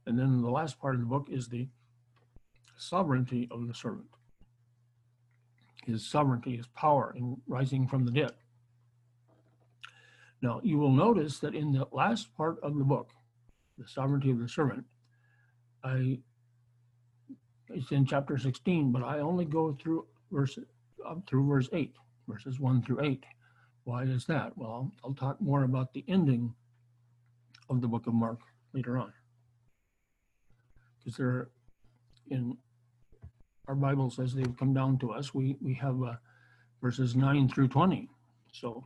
And 0.06 0.20
then 0.20 0.42
the 0.42 0.50
last 0.50 0.78
part 0.78 0.96
of 0.96 1.00
the 1.00 1.08
book 1.08 1.30
is 1.32 1.48
the 1.48 1.70
sovereignty 2.78 3.48
of 3.50 3.66
the 3.70 3.74
servant. 3.74 4.10
His 5.86 6.06
sovereignty, 6.06 6.58
his 6.58 6.68
power 6.68 7.14
in 7.16 7.38
rising 7.48 7.88
from 7.88 8.04
the 8.04 8.12
dead. 8.12 8.34
Now, 10.42 10.60
you 10.62 10.78
will 10.78 10.92
notice 10.92 11.40
that 11.40 11.56
in 11.56 11.72
the 11.72 11.88
last 11.94 12.36
part 12.36 12.60
of 12.62 12.78
the 12.78 12.84
book, 12.84 13.12
the 13.78 13.88
sovereignty 13.88 14.32
of 14.32 14.40
the 14.40 14.50
servant, 14.50 14.84
I 15.82 16.20
it's 17.70 17.92
in 17.92 18.06
chapter 18.06 18.38
16, 18.38 18.92
but 18.92 19.02
I 19.02 19.20
only 19.20 19.46
go 19.46 19.78
through 19.82 20.08
verse 20.30 20.60
up 21.08 21.26
through 21.26 21.48
verse 21.48 21.70
8, 21.72 21.96
verses 22.28 22.60
1 22.60 22.82
through 22.84 23.02
8. 23.02 23.26
Why 23.86 24.02
is 24.04 24.26
that? 24.26 24.58
Well, 24.58 24.92
I'll 25.04 25.14
talk 25.14 25.40
more 25.40 25.64
about 25.64 25.94
the 25.94 26.04
ending 26.08 26.56
of 27.70 27.82
the 27.82 27.88
book 27.88 28.08
of 28.08 28.16
Mark 28.16 28.40
later 28.74 28.98
on. 28.98 29.14
Because 30.98 31.18
there 31.18 31.50
in 32.32 32.58
our 33.68 33.76
Bibles 33.76 34.18
as 34.20 34.34
they've 34.34 34.58
come 34.58 34.74
down 34.74 34.98
to 35.00 35.12
us, 35.12 35.36
we, 35.36 35.56
we 35.62 35.76
have 35.76 36.02
uh, 36.02 36.16
verses 36.82 37.16
9 37.16 37.48
through 37.48 37.68
20. 37.68 38.10
So 38.52 38.84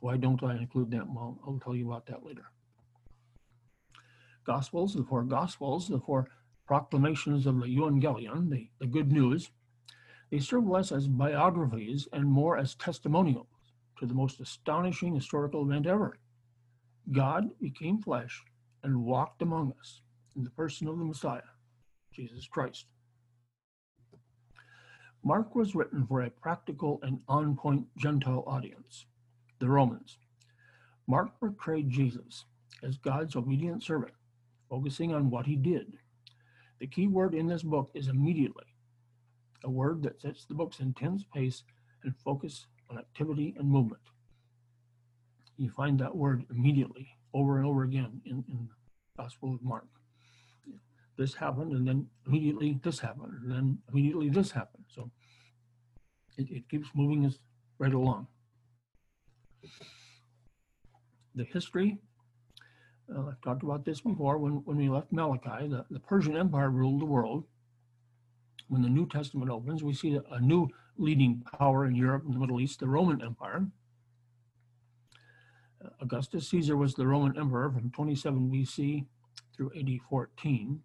why 0.00 0.16
don't 0.16 0.42
I 0.42 0.56
include 0.56 0.90
them? 0.90 1.14
Well, 1.14 1.38
I'll 1.46 1.60
tell 1.62 1.76
you 1.76 1.88
about 1.88 2.06
that 2.06 2.24
later. 2.24 2.46
Gospels, 4.44 4.94
the 4.94 5.04
four 5.04 5.24
Gospels, 5.24 5.88
the 5.88 6.00
four 6.00 6.30
proclamations 6.66 7.44
of 7.44 7.60
the 7.60 7.66
Evangelion, 7.66 8.48
the, 8.48 8.70
the 8.80 8.86
good 8.86 9.12
news, 9.12 9.50
they 10.30 10.38
serve 10.38 10.66
less 10.66 10.90
as 10.90 11.06
biographies 11.06 12.08
and 12.14 12.24
more 12.24 12.56
as 12.56 12.74
testimonials 12.74 13.57
to 13.98 14.06
the 14.06 14.14
most 14.14 14.40
astonishing 14.40 15.14
historical 15.14 15.62
event 15.62 15.86
ever. 15.86 16.18
God 17.10 17.48
became 17.60 18.00
flesh 18.00 18.42
and 18.82 19.04
walked 19.04 19.42
among 19.42 19.72
us 19.80 20.00
in 20.36 20.44
the 20.44 20.50
person 20.50 20.86
of 20.88 20.98
the 20.98 21.04
Messiah, 21.04 21.40
Jesus 22.12 22.46
Christ. 22.46 22.86
Mark 25.24 25.54
was 25.54 25.74
written 25.74 26.06
for 26.06 26.22
a 26.22 26.30
practical 26.30 27.00
and 27.02 27.20
on 27.28 27.56
point 27.56 27.86
Gentile 27.96 28.44
audience, 28.46 29.06
the 29.58 29.68
Romans. 29.68 30.18
Mark 31.06 31.38
portrayed 31.40 31.90
Jesus 31.90 32.44
as 32.82 32.98
God's 32.98 33.34
obedient 33.34 33.82
servant, 33.82 34.12
focusing 34.70 35.14
on 35.14 35.30
what 35.30 35.46
he 35.46 35.56
did. 35.56 35.94
The 36.78 36.86
key 36.86 37.08
word 37.08 37.34
in 37.34 37.48
this 37.48 37.62
book 37.62 37.90
is 37.94 38.08
immediately, 38.08 38.66
a 39.64 39.70
word 39.70 40.02
that 40.02 40.20
sets 40.20 40.44
the 40.44 40.54
book's 40.54 40.78
intense 40.80 41.24
pace 41.34 41.64
and 42.04 42.14
focus 42.16 42.66
on 42.90 42.98
activity 42.98 43.54
and 43.58 43.68
movement. 43.68 44.02
You 45.56 45.70
find 45.70 45.98
that 45.98 46.14
word 46.14 46.44
immediately 46.50 47.08
over 47.34 47.58
and 47.58 47.66
over 47.66 47.82
again 47.82 48.20
in, 48.24 48.44
in 48.48 48.68
the 48.68 49.22
Gospel 49.22 49.54
of 49.54 49.62
Mark 49.62 49.86
this 51.18 51.34
happened, 51.34 51.72
and 51.72 51.86
then 51.86 52.06
immediately 52.26 52.78
this 52.82 53.00
happened, 53.00 53.32
and 53.42 53.50
then 53.50 53.78
immediately 53.92 54.30
this 54.30 54.52
happened. 54.52 54.84
So 54.88 55.10
it, 56.38 56.48
it 56.48 56.68
keeps 56.70 56.88
moving 56.94 57.26
us 57.26 57.38
right 57.78 57.92
along. 57.92 58.28
The 61.34 61.44
history, 61.44 61.98
uh, 63.14 63.26
I've 63.26 63.40
talked 63.42 63.64
about 63.64 63.84
this 63.84 64.00
before, 64.00 64.38
when, 64.38 64.62
when 64.64 64.76
we 64.76 64.88
left 64.88 65.12
Malachi, 65.12 65.66
the, 65.68 65.84
the 65.90 66.00
Persian 66.00 66.36
Empire 66.36 66.70
ruled 66.70 67.00
the 67.00 67.06
world. 67.06 67.44
When 68.68 68.82
the 68.82 68.88
New 68.88 69.08
Testament 69.08 69.50
opens, 69.50 69.82
we 69.82 69.94
see 69.94 70.18
a 70.30 70.40
new 70.40 70.68
leading 70.98 71.42
power 71.58 71.86
in 71.86 71.94
Europe 71.94 72.24
and 72.24 72.34
the 72.34 72.38
Middle 72.38 72.60
East, 72.60 72.80
the 72.80 72.88
Roman 72.88 73.22
Empire. 73.22 73.66
Uh, 75.82 75.88
Augustus 76.00 76.48
Caesar 76.48 76.76
was 76.76 76.94
the 76.94 77.06
Roman 77.06 77.38
emperor 77.38 77.70
from 77.70 77.90
27 77.90 78.50
BC 78.50 79.06
through 79.56 79.70
AD 79.78 79.88
14. 80.10 80.80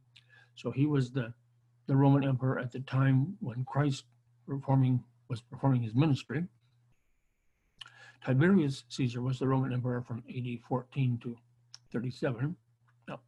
So 0.55 0.71
he 0.71 0.85
was 0.85 1.11
the, 1.11 1.33
the 1.87 1.95
Roman 1.95 2.23
emperor 2.23 2.59
at 2.59 2.71
the 2.71 2.79
time 2.81 3.35
when 3.39 3.65
Christ 3.65 4.05
performing, 4.47 5.03
was 5.29 5.41
performing 5.41 5.81
his 5.81 5.95
ministry. 5.95 6.45
Tiberius 8.23 8.83
Caesar 8.89 9.21
was 9.21 9.39
the 9.39 9.47
Roman 9.47 9.73
emperor 9.73 10.01
from 10.01 10.23
AD 10.29 10.59
14 10.67 11.19
to 11.23 11.35
37. 11.91 12.55
No, 13.07 13.19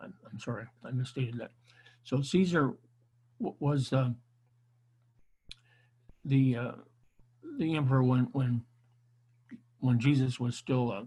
I'm, 0.00 0.14
I'm 0.30 0.38
sorry, 0.38 0.66
I 0.84 0.90
misstated 0.92 1.38
that. 1.38 1.50
So 2.04 2.20
Caesar 2.20 2.74
was 3.38 3.92
uh, 3.92 4.10
the 6.24 6.56
uh, 6.56 6.72
the 7.58 7.76
emperor 7.76 8.02
when 8.02 8.28
when 8.32 8.62
when 9.80 9.98
Jesus 9.98 10.40
was 10.40 10.56
still 10.56 10.90
a, 10.90 11.06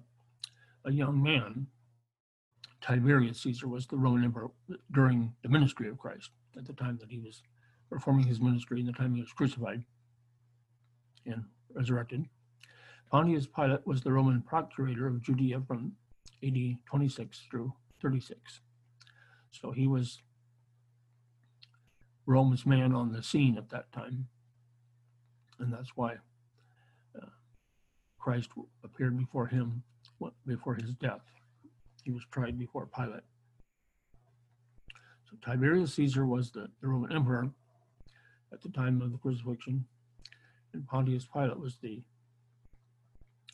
a 0.85 0.91
young 0.91 1.21
man. 1.21 1.67
Tiberius 2.79 3.41
Caesar 3.41 3.67
was 3.67 3.87
the 3.87 3.97
Roman 3.97 4.23
emperor 4.23 4.49
during 4.91 5.33
the 5.41 5.49
ministry 5.49 5.89
of 5.89 5.97
Christ 5.97 6.29
at 6.55 6.65
the 6.65 6.73
time 6.73 6.97
that 7.01 7.09
he 7.09 7.19
was 7.19 7.41
performing 7.89 8.27
his 8.27 8.39
ministry 8.39 8.79
and 8.79 8.87
the 8.87 8.93
time 8.93 9.15
he 9.15 9.21
was 9.21 9.33
crucified 9.33 9.83
and 11.25 11.43
resurrected. 11.73 12.25
Pontius 13.11 13.47
Pilate 13.47 13.85
was 13.85 14.01
the 14.01 14.11
Roman 14.11 14.41
procurator 14.41 15.07
of 15.07 15.21
Judea 15.21 15.61
from 15.67 15.93
AD 16.43 16.55
26 16.85 17.47
through 17.49 17.73
36. 18.01 18.61
So 19.51 19.71
he 19.71 19.87
was 19.87 20.19
Rome's 22.25 22.65
man 22.65 22.93
on 22.93 23.11
the 23.11 23.23
scene 23.23 23.57
at 23.57 23.69
that 23.69 23.91
time. 23.91 24.27
And 25.59 25.73
that's 25.73 25.91
why 25.95 26.13
uh, 27.19 27.25
Christ 28.19 28.49
appeared 28.83 29.17
before 29.17 29.47
him 29.47 29.83
before 30.45 30.75
his 30.75 30.93
death. 30.95 31.21
He 32.03 32.11
was 32.11 32.23
tried 32.31 32.57
before 32.57 32.87
Pilate. 32.87 33.23
So 35.29 35.37
Tiberius 35.45 35.93
Caesar 35.95 36.25
was 36.25 36.51
the, 36.51 36.67
the 36.81 36.87
Roman 36.87 37.11
emperor 37.11 37.51
at 38.53 38.61
the 38.61 38.69
time 38.69 39.01
of 39.01 39.11
the 39.11 39.17
crucifixion, 39.17 39.85
and 40.73 40.87
Pontius 40.87 41.27
Pilate 41.31 41.59
was 41.59 41.77
the 41.81 42.01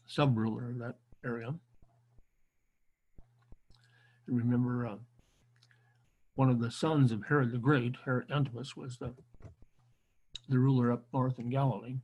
sub 0.05 0.37
ruler 0.37 0.69
of 0.69 0.77
that 0.79 0.95
area. 1.25 1.53
And 4.27 4.37
remember, 4.37 4.87
uh, 4.87 4.95
one 6.35 6.49
of 6.49 6.59
the 6.59 6.71
sons 6.71 7.11
of 7.11 7.25
Herod 7.27 7.51
the 7.51 7.57
Great, 7.57 7.95
Herod 8.05 8.31
Antipas, 8.31 8.77
was 8.77 8.97
the, 8.97 9.13
the 10.49 10.59
ruler 10.59 10.91
up 10.91 11.05
north 11.13 11.39
in 11.39 11.49
Galilee. 11.49 11.97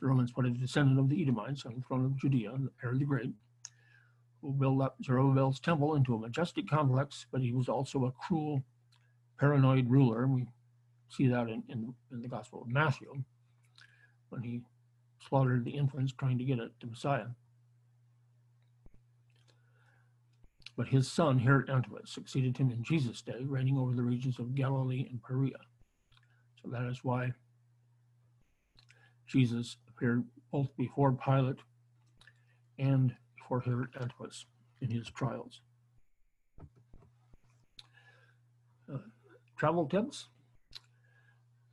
The 0.00 0.06
Romans 0.06 0.32
put 0.32 0.46
a 0.46 0.50
descendant 0.50 0.98
of 0.98 1.08
the 1.08 1.20
Edomites 1.20 1.66
on 1.66 1.74
the 1.74 1.82
throne 1.82 2.04
of 2.04 2.16
Judea, 2.16 2.56
Herod 2.80 3.00
the 3.00 3.04
Great, 3.04 3.32
who 4.40 4.52
built 4.52 4.80
up 4.80 4.96
Zerubbabel's 5.04 5.60
temple 5.60 5.94
into 5.94 6.14
a 6.14 6.18
majestic 6.18 6.68
complex, 6.68 7.26
but 7.30 7.42
he 7.42 7.52
was 7.52 7.68
also 7.68 8.06
a 8.06 8.12
cruel, 8.12 8.62
paranoid 9.38 9.90
ruler. 9.90 10.26
We 10.26 10.46
see 11.08 11.26
that 11.28 11.48
in, 11.48 11.62
in, 11.68 11.94
in 12.10 12.22
the 12.22 12.28
Gospel 12.28 12.62
of 12.62 12.68
Matthew 12.68 13.22
when 14.30 14.42
he 14.42 14.62
slaughtered 15.28 15.64
the 15.64 15.72
infants 15.72 16.12
trying 16.12 16.38
to 16.38 16.44
get 16.44 16.60
at 16.60 16.70
the 16.80 16.86
Messiah. 16.86 17.26
But 20.76 20.88
his 20.88 21.12
son, 21.12 21.40
Herod 21.40 21.68
Antipas, 21.68 22.10
succeeded 22.10 22.56
him 22.56 22.70
in 22.70 22.82
Jesus' 22.82 23.20
day, 23.20 23.44
reigning 23.44 23.76
over 23.76 23.92
the 23.92 24.02
regions 24.02 24.38
of 24.38 24.54
Galilee 24.54 25.06
and 25.10 25.22
Perea. 25.22 25.58
So 26.62 26.70
that 26.70 26.86
is 26.86 27.04
why 27.04 27.32
Jesus 29.30 29.76
appeared 29.88 30.24
both 30.50 30.76
before 30.76 31.12
Pilate 31.12 31.58
and 32.78 33.14
before 33.36 33.60
Herod 33.60 33.90
Antipas 34.00 34.46
in 34.80 34.90
his 34.90 35.08
trials. 35.08 35.60
Uh, 38.92 38.98
travel 39.56 39.86
tips, 39.86 40.26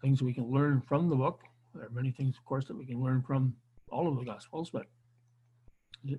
things 0.02 0.22
we 0.22 0.34
can 0.34 0.52
learn 0.52 0.84
from 0.88 1.10
the 1.10 1.16
book. 1.16 1.42
There 1.74 1.86
are 1.86 1.90
many 1.90 2.12
things, 2.12 2.38
of 2.38 2.46
course, 2.46 2.66
that 2.68 2.78
we 2.78 2.86
can 2.86 3.02
learn 3.02 3.24
from 3.26 3.56
all 3.90 4.08
of 4.08 4.18
the 4.18 4.26
Gospels, 4.26 4.70
but 4.70 4.86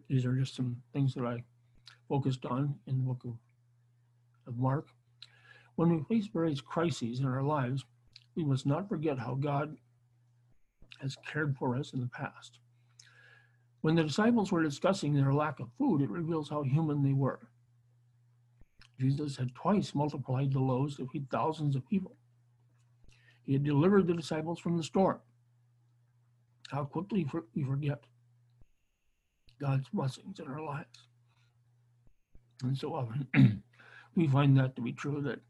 these 0.08 0.24
are 0.24 0.34
just 0.34 0.56
some 0.56 0.82
things 0.92 1.14
that 1.14 1.24
I 1.24 1.44
focused 2.08 2.46
on 2.46 2.74
in 2.88 2.98
the 2.98 3.04
book 3.04 3.22
of, 3.24 3.34
of 4.48 4.58
Mark. 4.58 4.88
When 5.76 5.90
we 5.90 6.02
face 6.02 6.28
various 6.32 6.60
crises 6.60 7.20
in 7.20 7.26
our 7.26 7.42
lives, 7.42 7.84
we 8.34 8.44
must 8.44 8.66
not 8.66 8.88
forget 8.88 9.18
how 9.18 9.34
God 9.34 9.76
has 11.00 11.16
cared 11.30 11.56
for 11.56 11.76
us 11.76 11.92
in 11.92 12.00
the 12.00 12.08
past. 12.08 12.58
When 13.80 13.94
the 13.94 14.04
disciples 14.04 14.50
were 14.50 14.62
discussing 14.62 15.14
their 15.14 15.32
lack 15.32 15.60
of 15.60 15.68
food, 15.78 16.02
it 16.02 16.10
reveals 16.10 16.48
how 16.48 16.62
human 16.62 17.02
they 17.02 17.12
were. 17.12 17.40
Jesus 18.98 19.36
had 19.36 19.54
twice 19.54 19.94
multiplied 19.94 20.52
the 20.52 20.58
loaves 20.58 20.96
to 20.96 21.06
feed 21.06 21.30
thousands 21.30 21.76
of 21.76 21.88
people. 21.88 22.16
He 23.46 23.52
had 23.52 23.64
delivered 23.64 24.06
the 24.06 24.14
disciples 24.14 24.58
from 24.58 24.76
the 24.76 24.82
storm. 24.82 25.20
How 26.68 26.84
quickly 26.84 27.26
we 27.54 27.62
forget 27.62 28.02
God's 29.60 29.88
blessings 29.88 30.40
in 30.40 30.48
our 30.48 30.62
lives. 30.62 31.06
And 32.62 32.76
so 32.76 32.94
often 32.94 33.62
we 34.16 34.26
find 34.26 34.56
that 34.58 34.74
to 34.76 34.82
be 34.82 34.92
true 34.92 35.22
that 35.22 35.40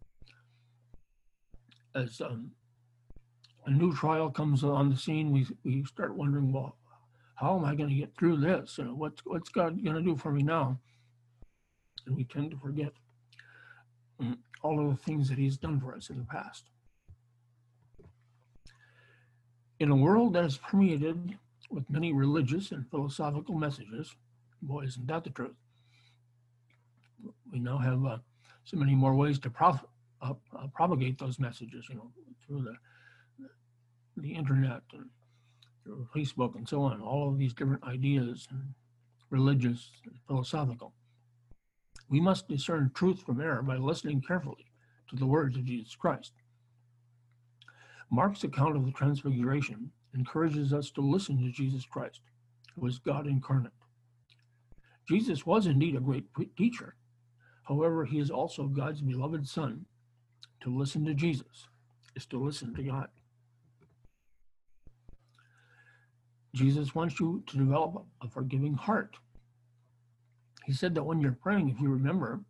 as 1.95 2.21
um, 2.21 2.51
a 3.69 3.71
new 3.71 3.95
trial 3.95 4.31
comes 4.31 4.65
on 4.65 4.89
the 4.89 4.97
scene, 4.97 5.31
we, 5.31 5.47
we 5.63 5.85
start 5.85 6.17
wondering, 6.17 6.51
well, 6.53 6.77
how 7.35 7.57
am 7.57 7.67
I 7.67 7.75
going 7.75 7.91
to 7.91 7.95
get 7.95 8.17
through 8.17 8.39
this? 8.39 8.79
You 8.79 8.85
know, 8.85 8.95
what's, 8.95 9.21
what's 9.27 9.51
God 9.51 9.85
going 9.85 9.97
to 9.97 10.03
do 10.03 10.17
for 10.17 10.33
me 10.33 10.43
now? 10.43 10.79
And 12.07 12.17
we 12.17 12.25
tend 12.25 12.51
to 12.53 12.57
forget 12.57 12.93
mm, 14.21 14.39
all 14.63 14.81
of 14.81 14.91
the 14.91 15.03
things 15.03 15.29
that 15.29 15.37
he's 15.37 15.59
done 15.59 15.81
for 15.81 15.95
us 15.95 16.09
in 16.09 16.17
the 16.17 16.25
past. 16.25 16.65
In 19.79 19.91
a 19.91 19.97
world 19.97 20.33
that 20.33 20.47
is 20.47 20.57
permeated 20.57 21.37
with 21.71 21.89
many 21.91 22.13
religious 22.15 22.73
and 22.73 22.89
philosophical 22.91 23.55
messages, 23.55 24.17
boy, 24.63 24.85
isn't 24.85 25.07
that 25.07 25.25
the 25.25 25.31
truth? 25.31 25.55
we 27.53 27.59
now 27.59 27.79
have 27.79 28.05
uh, 28.05 28.19
so 28.65 28.77
many 28.77 28.95
more 28.95 29.15
ways 29.15 29.39
to 29.41 29.51
prof- 29.51 29.85
uh, 30.23 30.35
uh, 30.57 30.67
propagate 30.75 31.19
those 31.19 31.39
messages, 31.39 31.87
you 31.89 31.97
know, 31.97 32.11
through 32.47 32.63
the 32.63 32.75
the 34.21 34.35
internet 34.35 34.83
and 34.93 35.09
Facebook 36.15 36.55
and 36.55 36.69
so 36.69 36.83
on. 36.83 37.01
All 37.01 37.29
of 37.29 37.39
these 37.39 37.55
different 37.55 37.85
ideas, 37.85 38.47
and 38.51 38.75
religious, 39.31 39.91
and 40.05 40.17
philosophical. 40.27 40.93
We 42.09 42.21
must 42.21 42.49
discern 42.49 42.91
truth 42.95 43.23
from 43.23 43.41
error 43.41 43.63
by 43.63 43.77
listening 43.77 44.23
carefully 44.23 44.67
to 45.09 45.17
the 45.17 45.27
words 45.27 45.57
of 45.57 45.65
Jesus 45.65 45.95
Christ. 45.95 46.33
Mark's 48.11 48.45
account 48.45 48.77
of 48.77 48.87
the 48.87 48.93
Transfiguration 48.93 49.91
encourages 50.15 50.73
us 50.73 50.91
to 50.93 51.03
listen 51.03 51.39
to 51.39 51.51
Jesus 51.51 51.85
Christ, 51.85 52.21
who 52.75 52.87
is 52.87 52.99
God 52.99 53.27
incarnate. 53.27 53.73
Jesus 55.07 55.45
was 55.45 55.67
indeed 55.67 55.97
a 55.97 56.01
great 56.01 56.25
teacher, 56.57 56.97
However, 57.69 58.07
he 58.07 58.19
is 58.19 58.31
also 58.31 58.67
God's 58.67 59.03
beloved 59.03 59.47
Son. 59.47 59.85
To 60.63 60.75
listen 60.75 61.05
to 61.05 61.13
Jesus 61.13 61.69
is 62.17 62.25
to 62.27 62.43
listen 62.43 62.75
to 62.75 62.83
God. 62.83 63.09
Jesus 66.59 66.93
wants 66.93 67.21
you 67.21 67.43
to 67.47 67.57
develop 67.57 68.05
a 68.21 68.29
forgiving 68.29 68.75
heart. 68.75 69.17
He 70.67 70.73
said 70.73 70.95
that 70.97 71.05
when 71.05 71.21
you're 71.21 71.39
praying, 71.41 71.71
if 71.71 71.81
you 71.81 71.89
remember 71.89 72.41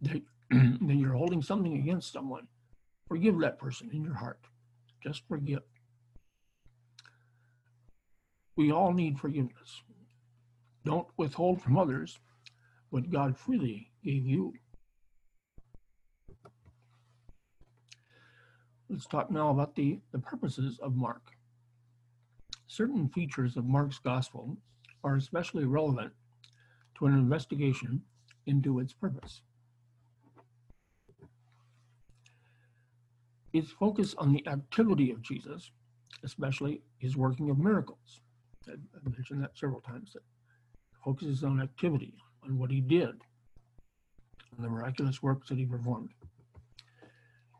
that, 0.00 0.20
that 0.50 0.94
you're 0.94 1.14
holding 1.14 1.42
something 1.42 1.74
against 1.74 2.12
someone, 2.12 2.48
forgive 3.06 3.38
that 3.38 3.58
person 3.58 3.88
in 3.92 4.02
your 4.02 4.14
heart. 4.14 4.40
Just 5.02 5.22
forgive. 5.28 5.62
We 8.56 8.72
all 8.72 8.92
need 8.92 9.20
forgiveness. 9.20 9.82
Don't 10.84 11.06
withhold 11.16 11.62
from 11.62 11.78
others 11.78 12.18
what 12.90 13.10
God 13.10 13.38
freely 13.38 13.92
gave 14.04 14.26
you. 14.26 14.54
Let's 18.90 19.06
talk 19.06 19.30
now 19.30 19.50
about 19.50 19.76
the, 19.76 20.00
the 20.10 20.18
purposes 20.18 20.80
of 20.82 20.96
Mark. 20.96 21.22
Certain 22.72 23.06
features 23.10 23.58
of 23.58 23.66
Mark's 23.66 23.98
gospel 23.98 24.56
are 25.04 25.16
especially 25.16 25.66
relevant 25.66 26.10
to 26.96 27.04
an 27.04 27.12
investigation 27.12 28.00
into 28.46 28.78
its 28.78 28.94
purpose. 28.94 29.42
Its 33.52 33.70
focus 33.72 34.14
on 34.16 34.32
the 34.32 34.42
activity 34.48 35.10
of 35.10 35.20
Jesus, 35.20 35.70
especially 36.24 36.80
his 36.96 37.14
working 37.14 37.50
of 37.50 37.58
miracles. 37.58 38.22
I've 38.66 39.04
mentioned 39.04 39.42
that 39.42 39.58
several 39.58 39.82
times. 39.82 40.14
That 40.14 40.22
focuses 41.04 41.44
on 41.44 41.60
activity, 41.60 42.14
on 42.42 42.56
what 42.56 42.70
he 42.70 42.80
did, 42.80 43.20
on 44.56 44.62
the 44.62 44.70
miraculous 44.70 45.22
works 45.22 45.50
that 45.50 45.58
he 45.58 45.66
performed. 45.66 46.14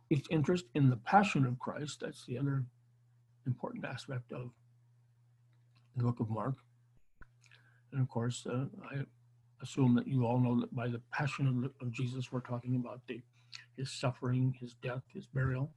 Its 0.08 0.26
interest 0.30 0.64
in 0.74 0.88
the 0.88 0.96
passion 0.96 1.44
of 1.44 1.58
Christ, 1.58 2.00
that's 2.00 2.24
the 2.24 2.38
other 2.38 2.64
important 3.44 3.84
aspect 3.84 4.32
of 4.32 4.52
the 5.96 6.04
book 6.04 6.20
of 6.20 6.30
Mark. 6.30 6.56
And 7.92 8.00
of 8.00 8.08
course, 8.08 8.46
uh, 8.46 8.66
I 8.90 9.02
assume 9.62 9.94
that 9.94 10.06
you 10.06 10.26
all 10.26 10.38
know 10.38 10.60
that 10.60 10.74
by 10.74 10.88
the 10.88 11.00
passion 11.12 11.46
of, 11.46 11.86
of 11.86 11.92
Jesus, 11.92 12.32
we're 12.32 12.40
talking 12.40 12.76
about 12.76 13.00
the 13.06 13.20
his 13.76 13.90
suffering, 13.90 14.54
his 14.60 14.74
death, 14.82 15.02
his 15.12 15.26
burial. 15.26 15.70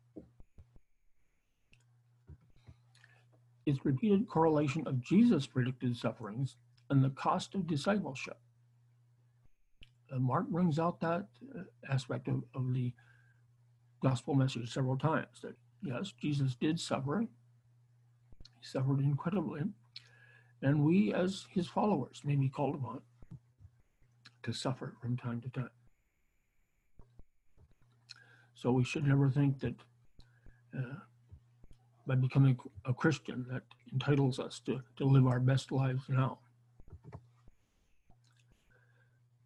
Its 3.65 3.83
repeated 3.83 4.27
correlation 4.27 4.83
of 4.85 5.01
Jesus' 5.01 5.47
predicted 5.47 5.97
sufferings 5.97 6.55
and 6.89 7.03
the 7.03 7.09
cost 7.09 7.55
of 7.55 7.67
discipleship. 7.67 8.37
Uh, 10.13 10.19
Mark 10.19 10.47
brings 10.47 10.77
out 10.77 10.99
that 11.01 11.25
uh, 11.57 11.63
aspect 11.89 12.27
of, 12.27 12.43
of 12.53 12.73
the 12.73 12.93
gospel 14.03 14.35
message 14.35 14.71
several 14.71 14.97
times 14.97 15.41
that 15.41 15.55
yes, 15.81 16.13
Jesus 16.21 16.55
did 16.55 16.79
suffer. 16.79 17.21
He 17.21 18.65
suffered 18.65 18.99
incredibly. 18.99 19.61
And 20.65 20.83
we, 20.83 21.13
as 21.13 21.45
his 21.51 21.67
followers, 21.67 22.21
may 22.25 22.35
be 22.35 22.49
called 22.49 22.73
upon 22.73 22.99
to 24.41 24.51
suffer 24.51 24.95
from 24.99 25.15
time 25.15 25.39
to 25.41 25.49
time. 25.49 25.69
So 28.55 28.71
we 28.71 28.83
should 28.83 29.05
never 29.05 29.29
think 29.29 29.59
that 29.59 29.75
uh, 30.75 30.95
by 32.07 32.15
becoming 32.15 32.57
a 32.83 32.95
Christian 32.95 33.45
that 33.51 33.61
entitles 33.93 34.39
us 34.39 34.59
to, 34.65 34.81
to 34.97 35.05
live 35.05 35.27
our 35.27 35.39
best 35.39 35.71
lives 35.71 36.01
now. 36.09 36.39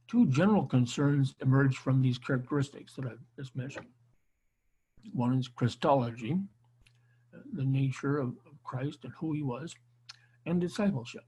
Two 0.08 0.26
general 0.28 0.66
concerns 0.66 1.36
emerge 1.42 1.76
from 1.76 2.02
these 2.02 2.18
characteristics 2.18 2.94
that 2.96 3.06
I've 3.06 3.20
just 3.36 3.58
mentioned. 3.58 3.88
One 5.12 5.38
is 5.38 5.50
Christology, 5.50 6.38
uh, 7.36 7.40
the 7.52 7.66
nature 7.66 8.20
of, 8.20 8.30
of 8.30 8.64
Christ 8.64 9.00
and 9.04 9.12
who 9.20 9.34
he 9.34 9.42
was, 9.42 9.76
and 10.46 10.60
discipleship, 10.62 11.26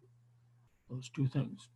those 0.89 1.09
two 1.09 1.27
things. 1.27 1.69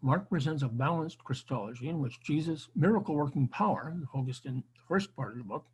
Mark 0.00 0.28
presents 0.28 0.62
a 0.62 0.68
balanced 0.68 1.22
Christology 1.22 1.88
in 1.88 2.00
which 2.00 2.20
Jesus' 2.20 2.68
miracle 2.74 3.14
working 3.14 3.46
power, 3.46 3.96
focused 4.12 4.46
in 4.46 4.56
the 4.56 4.62
first 4.88 5.14
part 5.14 5.32
of 5.32 5.38
the 5.38 5.44
book, 5.44 5.64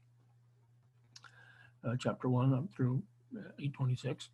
uh, 1.85 1.95
chapter 1.99 2.29
1 2.29 2.53
up 2.53 2.65
through 2.75 3.03
uh, 3.35 3.53
826, 3.59 4.29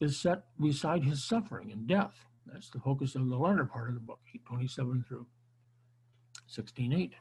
is 0.00 0.18
set 0.18 0.44
beside 0.60 1.04
his 1.04 1.24
suffering 1.24 1.72
and 1.72 1.86
death. 1.86 2.26
That's 2.46 2.70
the 2.70 2.80
focus 2.80 3.14
of 3.14 3.28
the 3.28 3.36
latter 3.36 3.64
part 3.64 3.88
of 3.88 3.94
the 3.94 4.00
book, 4.00 4.20
827 4.34 5.04
through 5.08 5.26
16.8. 6.50 7.12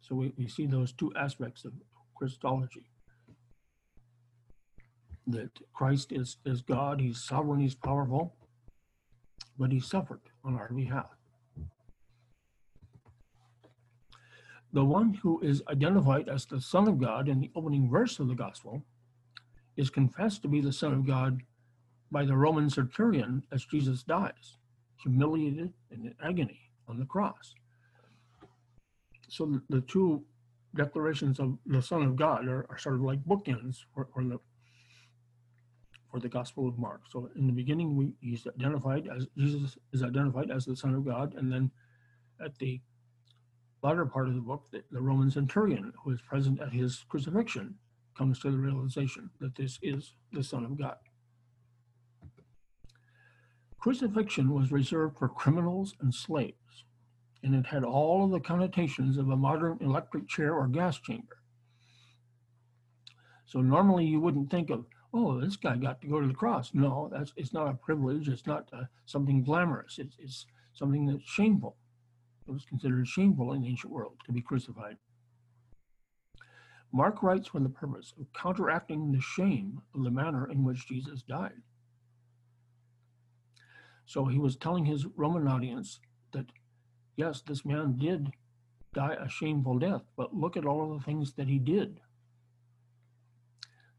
So 0.00 0.16
we, 0.16 0.32
we 0.36 0.48
see 0.48 0.66
those 0.66 0.92
two 0.92 1.12
aspects 1.14 1.64
of 1.64 1.72
Christology. 2.16 2.91
That 5.26 5.50
Christ 5.72 6.12
is, 6.12 6.38
is 6.44 6.62
God, 6.62 7.00
he's 7.00 7.22
sovereign, 7.22 7.60
he's 7.60 7.74
powerful, 7.74 8.34
but 9.58 9.70
he 9.70 9.80
suffered 9.80 10.20
on 10.44 10.56
our 10.56 10.68
behalf. 10.72 11.10
The 14.72 14.84
one 14.84 15.14
who 15.14 15.38
is 15.40 15.62
identified 15.68 16.28
as 16.28 16.46
the 16.46 16.60
Son 16.60 16.88
of 16.88 16.98
God 16.98 17.28
in 17.28 17.40
the 17.40 17.50
opening 17.54 17.90
verse 17.90 18.18
of 18.18 18.28
the 18.28 18.34
Gospel 18.34 18.82
is 19.76 19.90
confessed 19.90 20.42
to 20.42 20.48
be 20.48 20.60
the 20.60 20.72
Son 20.72 20.92
of 20.92 21.06
God 21.06 21.42
by 22.10 22.24
the 22.24 22.36
Roman 22.36 22.68
centurion 22.68 23.42
as 23.52 23.64
Jesus 23.64 24.02
dies, 24.02 24.56
humiliated 25.02 25.72
and 25.90 26.06
in 26.06 26.14
agony 26.22 26.60
on 26.88 26.98
the 26.98 27.04
cross. 27.04 27.54
So 29.28 29.46
the, 29.46 29.62
the 29.68 29.80
two 29.82 30.24
declarations 30.74 31.38
of 31.38 31.58
the 31.66 31.82
Son 31.82 32.02
of 32.02 32.16
God 32.16 32.48
are, 32.48 32.66
are 32.70 32.78
sort 32.78 32.96
of 32.96 33.02
like 33.02 33.22
bookends 33.24 33.78
for, 33.94 34.08
for 34.12 34.24
the 34.24 34.38
for 36.12 36.20
the 36.20 36.28
Gospel 36.28 36.68
of 36.68 36.78
Mark. 36.78 37.00
So 37.10 37.30
in 37.36 37.46
the 37.46 37.52
beginning, 37.52 37.96
we, 37.96 38.12
he's 38.20 38.46
identified 38.46 39.08
as 39.08 39.26
Jesus 39.36 39.78
is 39.94 40.02
identified 40.02 40.50
as 40.50 40.66
the 40.66 40.76
Son 40.76 40.94
of 40.94 41.06
God, 41.06 41.34
and 41.36 41.50
then 41.50 41.70
at 42.44 42.56
the 42.58 42.80
latter 43.82 44.04
part 44.04 44.28
of 44.28 44.34
the 44.34 44.40
book, 44.40 44.66
the, 44.70 44.82
the 44.92 45.00
Roman 45.00 45.30
centurion 45.30 45.92
who 46.04 46.10
is 46.10 46.20
present 46.20 46.60
at 46.60 46.70
his 46.70 47.04
crucifixion 47.08 47.74
comes 48.16 48.38
to 48.40 48.50
the 48.50 48.58
realization 48.58 49.30
that 49.40 49.54
this 49.54 49.78
is 49.82 50.12
the 50.32 50.44
Son 50.44 50.66
of 50.66 50.78
God. 50.78 50.96
Crucifixion 53.80 54.52
was 54.52 54.70
reserved 54.70 55.18
for 55.18 55.28
criminals 55.28 55.94
and 56.00 56.14
slaves, 56.14 56.84
and 57.42 57.54
it 57.54 57.66
had 57.66 57.84
all 57.84 58.24
of 58.24 58.30
the 58.30 58.38
connotations 58.38 59.16
of 59.16 59.30
a 59.30 59.36
modern 59.36 59.78
electric 59.80 60.28
chair 60.28 60.54
or 60.54 60.68
gas 60.68 60.98
chamber. 60.98 61.38
So 63.46 63.60
normally 63.60 64.04
you 64.04 64.20
wouldn't 64.20 64.50
think 64.50 64.70
of 64.70 64.84
oh, 65.14 65.40
this 65.40 65.56
guy 65.56 65.76
got 65.76 66.00
to 66.00 66.06
go 66.06 66.20
to 66.20 66.26
the 66.26 66.34
cross. 66.34 66.70
No, 66.72 67.10
that's 67.12 67.32
it's 67.36 67.52
not 67.52 67.68
a 67.68 67.74
privilege. 67.74 68.28
It's 68.28 68.46
not 68.46 68.68
uh, 68.72 68.84
something 69.06 69.44
glamorous. 69.44 69.98
It's, 69.98 70.16
it's 70.18 70.46
something 70.72 71.06
that's 71.06 71.28
shameful. 71.28 71.76
It 72.46 72.52
was 72.52 72.64
considered 72.64 73.06
shameful 73.06 73.52
in 73.52 73.62
the 73.62 73.68
ancient 73.68 73.92
world 73.92 74.14
to 74.26 74.32
be 74.32 74.40
crucified. 74.40 74.96
Mark 76.92 77.22
writes 77.22 77.48
for 77.48 77.60
the 77.60 77.68
purpose 77.68 78.12
of 78.20 78.32
counteracting 78.34 79.12
the 79.12 79.20
shame 79.20 79.80
of 79.94 80.04
the 80.04 80.10
manner 80.10 80.50
in 80.50 80.64
which 80.64 80.86
Jesus 80.86 81.22
died. 81.22 81.62
So 84.04 84.26
he 84.26 84.38
was 84.38 84.56
telling 84.56 84.84
his 84.84 85.06
Roman 85.16 85.48
audience 85.48 86.00
that, 86.32 86.46
yes, 87.16 87.40
this 87.40 87.64
man 87.64 87.96
did 87.96 88.32
die 88.92 89.16
a 89.18 89.28
shameful 89.28 89.78
death, 89.78 90.02
but 90.16 90.34
look 90.34 90.56
at 90.56 90.66
all 90.66 90.92
of 90.92 90.98
the 90.98 91.04
things 91.04 91.32
that 91.34 91.48
he 91.48 91.58
did 91.58 92.00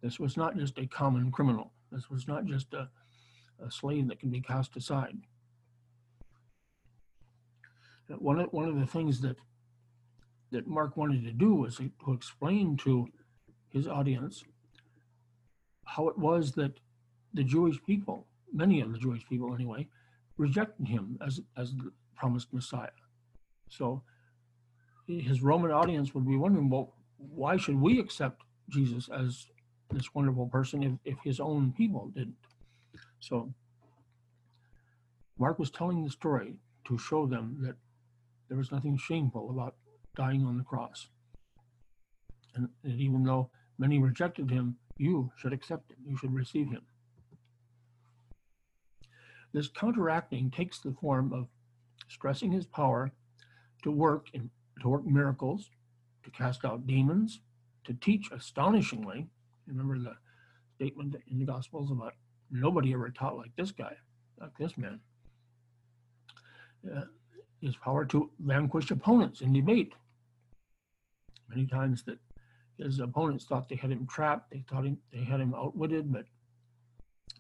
this 0.04 0.20
was 0.20 0.36
not 0.36 0.58
just 0.58 0.78
a 0.78 0.86
common 0.86 1.32
criminal. 1.32 1.72
This 1.90 2.10
was 2.10 2.28
not 2.28 2.46
just 2.46 2.74
a, 2.74 2.90
a 3.66 3.72
slave 3.72 4.10
that 4.10 4.20
can 4.20 4.30
be 4.30 4.42
cast 4.42 4.76
aside. 4.76 5.18
One 8.10 8.42
of, 8.42 8.52
one 8.52 8.68
of 8.68 8.78
the 8.80 8.86
things 8.86 9.22
that 9.22 9.38
that 10.52 10.68
Mark 10.68 10.98
wanted 10.98 11.24
to 11.24 11.32
do 11.32 11.56
was 11.56 11.78
to 11.78 12.14
explain 12.14 12.78
to 12.78 13.08
his 13.70 13.88
audience 13.88 14.44
how 15.86 16.08
it 16.10 16.18
was 16.18 16.52
that 16.52 16.80
the 17.34 17.44
Jewish 17.44 17.84
people, 17.84 18.28
many 18.54 18.80
of 18.82 18.92
the 18.92 19.00
Jewish 19.00 19.28
people 19.28 19.56
anyway, 19.56 19.88
rejected 20.38 20.88
him 20.88 21.18
as, 21.26 21.42
as 21.58 21.74
the 21.74 21.92
promised 22.16 22.54
Messiah. 22.54 22.90
So 23.68 24.04
his 25.08 25.42
Roman 25.42 25.72
audience 25.72 26.14
would 26.14 26.28
be 26.28 26.38
wondering, 26.38 26.70
well, 26.70 26.94
why 27.18 27.58
should 27.58 27.82
we 27.82 28.00
accept 28.00 28.44
Jesus 28.70 29.10
as 29.10 29.48
this 29.94 30.14
wonderful 30.14 30.48
person 30.48 30.84
if, 30.84 30.94
if 31.06 31.18
his 31.24 31.40
own 31.40 31.74
people 31.76 32.12
didn't. 32.16 32.36
So 33.20 33.54
Mark 35.40 35.60
was 35.60 35.72
telling 35.72 36.04
the 36.04 36.12
story 36.12 36.56
to 36.88 36.98
show 36.98 37.26
them 37.26 37.58
that 37.62 37.76
there 38.50 38.58
was 38.58 38.72
nothing 38.72 38.98
shameful 38.98 39.50
about 39.50 39.76
dying 40.16 40.46
on 40.46 40.58
the 40.58 40.64
cross. 40.64 41.08
And, 42.56 42.70
that 42.84 42.92
even 42.92 43.24
though 43.24 43.50
many 43.80 44.00
rejected 44.00 44.50
him, 44.52 44.76
you 44.98 45.32
should 45.38 45.54
accept 45.54 45.92
him, 45.92 45.98
you 46.06 46.18
should 46.18 46.34
receive 46.34 46.70
him. 46.70 46.84
This 49.54 49.68
counteracting 49.68 50.52
takes 50.52 50.80
the 50.80 50.96
form 51.00 51.32
of 51.32 51.48
stressing 52.10 52.52
his 52.52 52.66
power 52.66 53.12
to 53.84 53.92
work 53.92 54.28
in, 54.34 54.50
to 54.82 54.90
work 54.90 55.06
miracles, 55.06 55.70
to 56.24 56.32
cast 56.32 56.66
out 56.66 56.88
demons, 56.88 57.42
to 57.86 57.94
teach 57.94 58.32
astonishingly, 58.32 59.28
Remember 59.68 59.98
the 59.98 60.16
statement 60.76 61.16
in 61.30 61.40
the 61.40 61.46
Gospels 61.46 61.92
about 61.92 62.14
nobody 62.52 62.94
ever 62.94 63.10
taught 63.10 63.38
like 63.38 63.56
this 63.56 63.72
guy, 63.72 63.96
like 64.40 64.58
this 64.58 64.78
man. 64.78 65.00
Uh, 66.90 67.02
his 67.62 67.76
power 67.78 68.04
to 68.06 68.30
vanquish 68.40 68.92
opponents 68.92 69.42
in 69.42 69.54
debate. 69.54 69.94
Many 71.50 71.66
times 71.66 72.04
that 72.04 72.20
his 72.78 73.00
opponents 73.00 73.46
thought 73.46 73.70
they 73.70 73.76
had 73.76 73.92
him 73.92 74.06
trapped, 74.08 74.52
they 74.52 74.64
thought 74.70 74.86
him, 74.86 74.98
they 75.14 75.24
had 75.24 75.40
him 75.40 75.54
outwitted, 75.56 76.12
but 76.12 76.26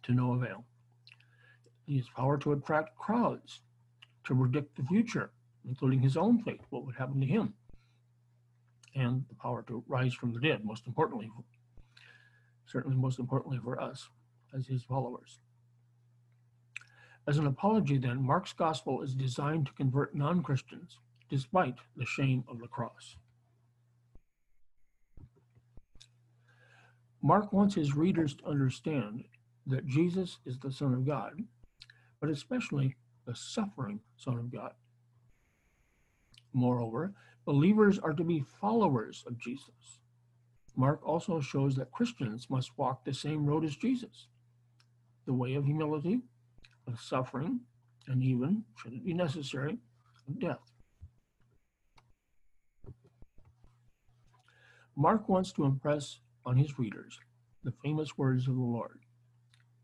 to 0.04 0.14
no 0.14 0.34
avail. 0.34 0.64
His 1.88 2.08
power 2.16 2.38
to 2.38 2.54
attract 2.54 2.98
crowds, 2.98 3.62
to 4.26 4.36
predict 4.36 4.78
the 4.78 4.84
future, 4.84 5.32
including 5.68 6.00
his 6.00 6.16
own 6.16 6.42
fate, 6.44 6.62
what 6.70 6.86
would 6.86 6.96
happen 6.96 7.20
to 7.20 7.28
him, 7.28 7.54
and 8.96 9.26
the 9.28 9.36
power 9.36 9.64
to 9.68 9.84
rise 9.88 10.14
from 10.14 10.34
the 10.34 10.40
dead, 10.40 10.64
most 10.64 10.88
importantly, 10.88 11.30
certainly 12.66 12.98
most 12.98 13.20
importantly 13.20 13.60
for 13.64 13.82
us 13.82 14.10
as 14.56 14.68
his 14.68 14.84
followers. 14.84 15.40
As 17.28 17.38
an 17.38 17.48
apology, 17.48 17.98
then, 17.98 18.22
Mark's 18.22 18.54
gospel 18.54 19.02
is 19.02 19.16
designed 19.16 19.68
to 19.68 19.74
convert 19.74 20.16
non 20.16 20.44
Christians 20.44 21.00
despite 21.30 21.76
the 21.96 22.06
shame 22.06 22.44
of 22.48 22.60
the 22.60 22.68
cross. 22.68 23.16
Mark 27.22 27.54
wants 27.54 27.74
his 27.74 27.96
readers 27.96 28.34
to 28.36 28.46
understand 28.46 29.24
that 29.66 29.88
Jesus 29.88 30.40
is 30.46 30.60
the 30.60 30.72
Son 30.72 30.94
of 30.94 31.06
God, 31.06 31.42
but 32.20 32.30
especially 32.30 32.98
the 33.26 33.34
suffering 33.34 34.02
Son 34.18 34.38
of 34.38 34.52
God. 34.52 34.74
Moreover, 36.52 37.14
believers 37.46 37.98
are 37.98 38.14
to 38.14 38.24
be 38.24 38.44
followers 38.60 39.24
of 39.26 39.40
Jesus. 39.40 40.00
Mark 40.76 41.06
also 41.08 41.40
shows 41.40 41.76
that 41.76 41.92
Christians 41.92 42.50
must 42.50 42.78
walk 42.78 43.04
the 43.04 43.14
same 43.14 43.46
road 43.46 43.64
as 43.64 43.76
Jesus 43.76 44.28
the 45.26 45.34
way 45.34 45.54
of 45.54 45.66
humility, 45.66 46.20
of 46.86 47.00
suffering, 47.00 47.62
and 48.08 48.22
even, 48.22 48.64
should 48.76 48.94
it 48.94 49.06
be 49.06 49.14
necessary, 49.14 49.78
of 50.28 50.40
death. 50.40 50.60
Mark 54.96 55.30
wants 55.30 55.52
to 55.54 55.64
impress 55.64 56.20
on 56.46 56.58
his 56.58 56.78
readers 56.78 57.20
the 57.64 57.74
famous 57.84 58.18
words 58.18 58.48
of 58.48 58.56
the 58.56 58.62
Lord 58.62 59.00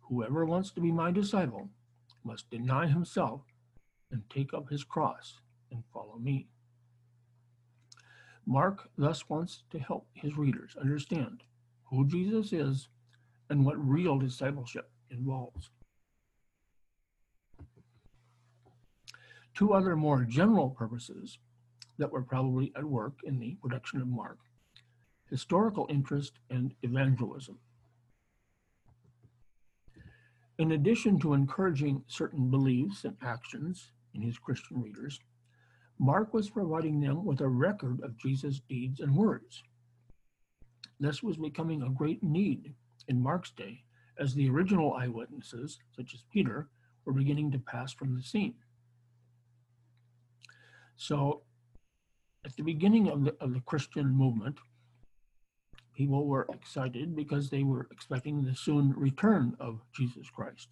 Whoever 0.02 0.44
wants 0.46 0.72
to 0.72 0.82
be 0.82 0.92
my 0.92 1.12
disciple 1.12 1.70
must 2.24 2.50
deny 2.50 2.88
himself 2.88 3.42
and 4.12 4.24
take 4.30 4.54
up 4.54 4.70
his 4.70 4.84
cross 4.84 5.38
and 5.72 5.84
follow 5.94 6.18
me. 6.18 6.48
Mark 8.50 8.90
thus 8.98 9.30
wants 9.30 9.62
to 9.70 9.78
help 9.78 10.08
his 10.16 10.36
readers 10.36 10.76
understand 10.82 11.44
who 11.84 12.08
Jesus 12.08 12.52
is 12.52 12.90
and 13.52 13.64
what 13.64 13.78
real 13.78 14.18
discipleship 14.18 14.90
involves. 15.12 15.70
Two 19.54 19.74
other 19.74 19.96
more 19.96 20.24
general 20.24 20.72
purposes 20.72 21.38
that 22.00 22.12
were 22.12 22.24
probably 22.24 22.72
at 22.76 22.84
work 22.84 23.20
in 23.24 23.38
the 23.40 23.56
production 23.62 24.02
of 24.02 24.08
Mark 24.08 24.40
historical 25.30 25.86
interest 25.88 26.40
and 26.50 26.74
evangelism. 26.82 27.60
In 30.58 30.72
addition 30.72 31.20
to 31.20 31.36
encouraging 31.36 32.04
certain 32.08 32.50
beliefs 32.50 33.06
and 33.06 33.16
actions 33.22 33.92
in 34.16 34.24
his 34.24 34.40
Christian 34.40 34.82
readers, 34.82 35.20
Mark 36.00 36.34
was 36.34 36.50
providing 36.50 37.02
them 37.02 37.26
with 37.26 37.42
a 37.42 37.48
record 37.48 38.02
of 38.02 38.18
Jesus' 38.18 38.62
deeds 38.70 39.02
and 39.02 39.16
words. 39.16 39.64
This 41.00 41.22
was 41.22 41.38
becoming 41.38 41.82
a 41.82 41.90
great 41.90 42.24
need 42.24 42.74
in 43.08 43.22
Mark's 43.22 43.52
day 43.52 43.84
as 44.18 44.34
the 44.34 44.50
original 44.50 44.94
eyewitnesses, 44.94 45.80
such 45.96 46.14
as 46.14 46.24
Peter, 46.32 46.70
were 47.06 47.14
beginning 47.14 47.52
to 47.52 47.60
pass 47.60 47.94
from 47.94 48.16
the 48.16 48.22
scene. 48.22 48.56
So, 50.96 51.44
at 52.46 52.56
the 52.56 52.64
beginning 52.64 53.10
of 53.10 53.24
the, 53.24 53.36
of 53.40 53.54
the 53.54 53.62
Christian 53.62 54.10
movement, 54.10 54.58
people 55.96 56.26
were 56.26 56.48
excited 56.54 57.16
because 57.16 57.50
they 57.50 57.64
were 57.64 57.88
expecting 57.92 58.44
the 58.44 58.56
soon 58.56 58.94
return 58.96 59.56
of 59.60 59.82
Jesus 59.94 60.30
Christ. 60.30 60.70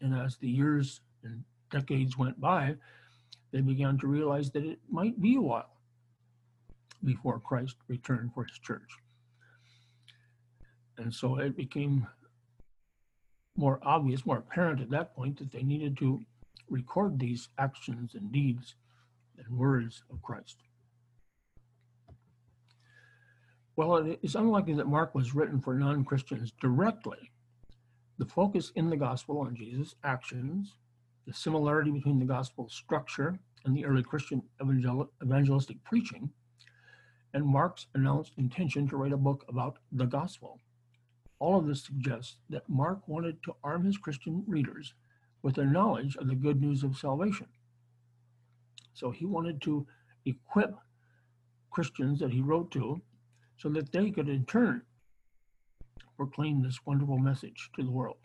And 0.00 0.14
as 0.14 0.36
the 0.36 0.48
years 0.48 1.00
and 1.22 1.44
decades 1.70 2.16
went 2.16 2.40
by, 2.40 2.76
they 3.54 3.60
began 3.60 3.96
to 3.96 4.08
realize 4.08 4.50
that 4.50 4.64
it 4.64 4.80
might 4.90 5.22
be 5.22 5.36
a 5.36 5.40
while 5.40 5.70
before 7.04 7.38
Christ 7.38 7.76
returned 7.86 8.34
for 8.34 8.42
his 8.42 8.58
church. 8.58 8.90
And 10.98 11.14
so 11.14 11.38
it 11.38 11.56
became 11.56 12.08
more 13.56 13.78
obvious, 13.82 14.26
more 14.26 14.38
apparent 14.38 14.80
at 14.80 14.90
that 14.90 15.14
point 15.14 15.38
that 15.38 15.52
they 15.52 15.62
needed 15.62 15.96
to 15.98 16.20
record 16.68 17.20
these 17.20 17.48
actions 17.56 18.16
and 18.16 18.32
deeds 18.32 18.74
and 19.38 19.56
words 19.56 20.02
of 20.10 20.20
Christ. 20.20 20.56
Well, 23.76 23.98
it 23.98 24.18
is 24.22 24.34
unlikely 24.34 24.74
that 24.74 24.88
Mark 24.88 25.14
was 25.14 25.32
written 25.32 25.60
for 25.60 25.74
non 25.74 26.04
Christians 26.04 26.52
directly. 26.60 27.30
The 28.18 28.26
focus 28.26 28.72
in 28.74 28.90
the 28.90 28.96
gospel 28.96 29.38
on 29.38 29.54
Jesus' 29.54 29.94
actions, 30.02 30.74
the 31.26 31.34
similarity 31.34 31.90
between 31.90 32.18
the 32.18 32.24
gospel 32.24 32.68
structure 32.68 33.38
and 33.64 33.76
the 33.76 33.84
early 33.84 34.02
Christian 34.02 34.42
evangel- 34.60 35.10
evangelistic 35.22 35.82
preaching, 35.84 36.30
and 37.32 37.44
Mark's 37.44 37.86
announced 37.94 38.32
intention 38.36 38.88
to 38.88 38.96
write 38.96 39.12
a 39.12 39.16
book 39.16 39.44
about 39.48 39.78
the 39.92 40.06
gospel. 40.06 40.60
All 41.38 41.58
of 41.58 41.66
this 41.66 41.84
suggests 41.84 42.36
that 42.50 42.68
Mark 42.68 43.06
wanted 43.08 43.42
to 43.42 43.56
arm 43.64 43.84
his 43.84 43.98
Christian 43.98 44.44
readers 44.46 44.94
with 45.42 45.58
a 45.58 45.64
knowledge 45.64 46.16
of 46.16 46.28
the 46.28 46.34
good 46.34 46.60
news 46.60 46.82
of 46.82 46.96
salvation. 46.96 47.48
So 48.94 49.10
he 49.10 49.26
wanted 49.26 49.60
to 49.62 49.86
equip 50.24 50.74
Christians 51.70 52.20
that 52.20 52.32
he 52.32 52.40
wrote 52.40 52.70
to 52.72 53.02
so 53.56 53.68
that 53.70 53.92
they 53.92 54.10
could 54.10 54.28
in 54.28 54.46
turn 54.46 54.82
proclaim 56.16 56.62
this 56.62 56.86
wonderful 56.86 57.18
message 57.18 57.70
to 57.74 57.82
the 57.82 57.90
world. 57.90 58.18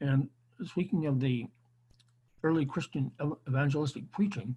And 0.00 0.28
speaking 0.64 1.06
of 1.06 1.20
the 1.20 1.46
early 2.42 2.64
Christian 2.64 3.10
evangelistic 3.48 4.10
preaching, 4.12 4.56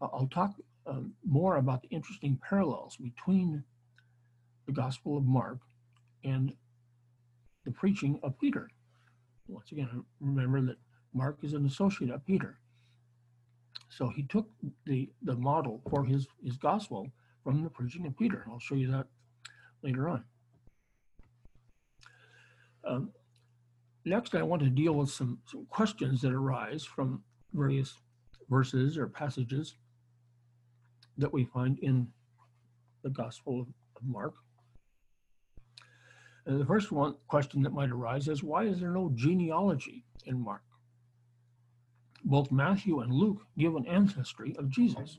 I'll 0.00 0.28
talk 0.30 0.54
um, 0.86 1.12
more 1.24 1.56
about 1.56 1.82
the 1.82 1.88
interesting 1.88 2.38
parallels 2.48 2.96
between 2.96 3.62
the 4.66 4.72
Gospel 4.72 5.16
of 5.16 5.24
Mark 5.24 5.58
and 6.24 6.52
the 7.64 7.70
preaching 7.70 8.18
of 8.22 8.38
Peter. 8.38 8.68
Once 9.46 9.72
again, 9.72 10.04
remember 10.20 10.60
that 10.62 10.76
Mark 11.14 11.38
is 11.42 11.54
an 11.54 11.66
associate 11.66 12.10
of 12.10 12.24
Peter. 12.24 12.58
So 13.88 14.08
he 14.08 14.22
took 14.24 14.48
the, 14.86 15.10
the 15.22 15.34
model 15.34 15.80
for 15.90 16.04
his, 16.04 16.26
his 16.44 16.56
gospel 16.56 17.10
from 17.42 17.62
the 17.62 17.70
preaching 17.70 18.06
of 18.06 18.16
Peter. 18.16 18.44
I'll 18.48 18.58
show 18.58 18.74
you 18.74 18.90
that 18.92 19.06
later 19.82 20.08
on. 20.08 20.24
Um, 22.84 23.10
next, 24.08 24.34
I 24.34 24.42
want 24.42 24.62
to 24.62 24.70
deal 24.70 24.94
with 24.94 25.10
some, 25.10 25.38
some 25.46 25.66
questions 25.66 26.20
that 26.22 26.32
arise 26.32 26.84
from 26.84 27.22
various 27.52 27.94
verses 28.48 28.96
or 28.96 29.06
passages 29.06 29.74
that 31.16 31.32
we 31.32 31.44
find 31.44 31.78
in 31.80 32.08
the 33.02 33.10
Gospel 33.10 33.60
of 33.60 33.66
Mark. 34.02 34.34
And 36.46 36.60
the 36.60 36.64
first 36.64 36.90
one 36.90 37.16
question 37.26 37.62
that 37.62 37.72
might 37.72 37.90
arise 37.90 38.28
is 38.28 38.42
why 38.42 38.64
is 38.64 38.80
there 38.80 38.90
no 38.90 39.10
genealogy 39.14 40.04
in 40.24 40.42
Mark? 40.42 40.62
Both 42.24 42.50
Matthew 42.50 43.00
and 43.00 43.12
Luke 43.12 43.42
give 43.58 43.76
an 43.76 43.86
ancestry 43.86 44.56
of 44.58 44.70
Jesus. 44.70 45.18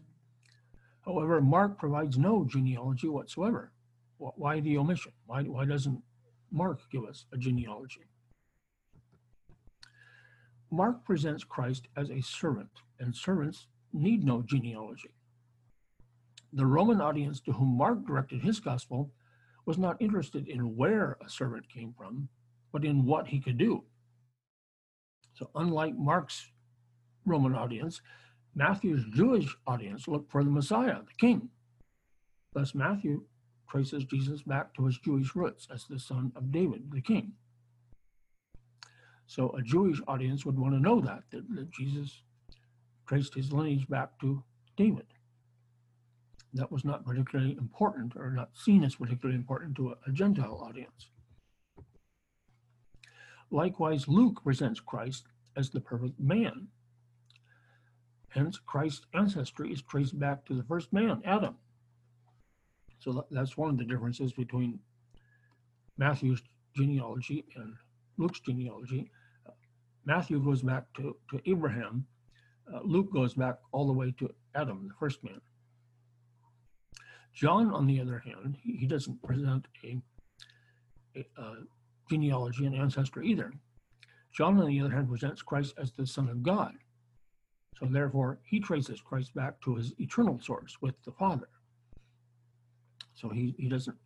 However, 1.06 1.42
Mark 1.42 1.78
provides 1.78 2.18
no 2.18 2.46
genealogy 2.46 3.08
whatsoever. 3.08 3.72
Why 4.18 4.60
the 4.60 4.78
omission? 4.78 5.14
Why, 5.28 5.44
why 5.44 5.66
doesn't 5.66 6.02
Mark 6.52 6.80
give 6.92 7.06
us 7.06 7.26
a 7.32 7.38
genealogy? 7.38 8.10
Mark 10.72 11.04
presents 11.04 11.44
Christ 11.44 11.88
as 11.98 12.12
a 12.12 12.22
servant, 12.22 12.70
and 13.00 13.16
servants 13.16 13.68
need 13.92 14.24
no 14.24 14.44
genealogy. 14.44 15.14
The 16.54 16.66
Roman 16.66 17.02
audience 17.02 17.40
to 17.42 17.52
whom 17.52 17.78
Mark 17.78 18.06
directed 18.06 18.42
his 18.42 18.60
gospel 18.60 19.12
was 19.66 19.78
not 19.78 20.02
interested 20.02 20.48
in 20.48 20.76
where 20.76 21.18
a 21.26 21.30
servant 21.30 21.70
came 21.70 21.94
from, 21.98 22.30
but 22.72 22.86
in 22.86 23.06
what 23.06 23.28
he 23.28 23.40
could 23.40 23.58
do. 23.58 23.84
So, 25.34 25.50
unlike 25.56 25.96
Mark's 25.96 26.52
Roman 27.26 27.56
audience, 27.56 28.02
Matthew's 28.56 29.06
Jewish 29.14 29.56
audience 29.66 30.08
looked 30.08 30.32
for 30.32 30.44
the 30.44 30.50
Messiah, 30.50 30.98
the 31.06 31.14
king. 31.18 31.50
Thus, 32.54 32.76
Matthew 32.76 33.26
traces 33.70 34.06
Jesus 34.06 34.42
back 34.42 34.74
to 34.74 34.86
his 34.86 34.98
Jewish 34.98 35.36
roots 35.36 35.68
as 35.72 35.86
the 35.86 36.00
son 36.00 36.32
of 36.36 36.52
David, 36.52 36.92
the 36.92 37.02
king. 37.02 37.34
So, 39.30 39.50
a 39.52 39.62
Jewish 39.62 40.00
audience 40.08 40.46
would 40.46 40.58
want 40.58 40.74
to 40.74 40.80
know 40.80 41.00
that, 41.02 41.24
that, 41.32 41.44
that 41.56 41.72
Jesus 41.72 42.24
traced 43.08 43.36
his 43.36 43.52
lineage 43.52 43.88
back 43.88 44.20
to 44.22 44.44
David. 44.76 45.06
That 46.54 46.72
was 46.72 46.84
not 46.84 47.06
particularly 47.06 47.54
important 47.54 48.16
or 48.16 48.32
not 48.32 48.50
seen 48.56 48.84
as 48.84 48.96
particularly 48.96 49.38
important 49.38 49.76
to 49.78 49.92
a, 49.92 49.96
a 50.08 50.12
Gentile 50.12 50.64
audience. 50.68 51.10
Likewise, 53.52 54.08
Luke 54.08 54.42
presents 54.44 54.80
Christ 54.80 55.28
as 55.56 55.70
the 55.70 55.80
perfect 55.80 56.20
man 56.20 56.68
Hence, 58.30 58.60
Christ's 58.60 59.06
ancestry 59.14 59.72
is 59.72 59.82
traced 59.82 60.18
back 60.20 60.46
to 60.46 60.54
the 60.54 60.64
first 60.64 60.94
man, 60.94 61.22
Adam. 61.26 61.56
So 63.00 63.26
that's 63.32 63.58
one 63.58 63.72
of 63.72 63.78
the 63.78 63.86
differences 63.86 64.34
between 64.34 64.80
Matthew's 65.98 66.42
genealogy 66.76 67.46
and 67.56 67.74
Luke's 68.18 68.40
genealogy. 68.40 69.12
Uh, 70.10 70.16
Matthew 70.16 70.40
goes 70.40 70.62
back 70.62 70.86
to, 70.96 71.16
to 71.30 71.42
Abraham. 71.46 72.06
Uh, 72.72 72.80
Luke 72.84 73.12
goes 73.14 73.34
back 73.34 73.58
all 73.72 73.88
the 73.88 73.94
way 73.94 74.14
to 74.20 74.30
Adam, 74.56 74.88
the 74.88 74.94
first 75.00 75.24
man. 75.24 75.42
John, 77.34 77.72
on 77.72 77.88
the 77.88 78.02
other 78.02 78.20
hand, 78.20 78.58
he, 78.62 78.78
he 78.78 78.88
doesn't 78.88 79.22
present 79.24 79.68
a, 79.84 80.02
a, 81.16 81.42
a 81.42 81.56
genealogy 82.10 82.66
and 82.66 82.76
ancestry 82.76 83.28
either. 83.28 83.54
John, 84.32 84.60
on 84.60 84.68
the 84.68 84.80
other 84.82 84.94
hand, 84.94 85.10
presents 85.10 85.42
Christ 85.42 85.74
as 85.82 85.92
the 85.92 86.06
Son 86.06 86.30
of 86.30 86.44
God. 86.44 86.74
So 87.80 87.86
therefore, 87.86 88.40
he 88.44 88.60
traces 88.60 89.02
Christ 89.02 89.34
back 89.34 89.62
to 89.62 89.76
his 89.76 89.94
eternal 90.00 90.40
source 90.40 90.78
with 90.82 90.96
the 91.06 91.12
Father. 91.12 91.48
So 93.16 93.30
he, 93.30 93.56
he 93.58 93.70
doesn't 93.70 93.98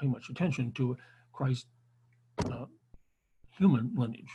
pay 0.00 0.06
much 0.06 0.30
attention 0.30 0.72
to 0.72 0.96
Christ's 1.32 1.66
uh, 2.44 2.66
human 3.56 3.92
lineage 3.96 4.30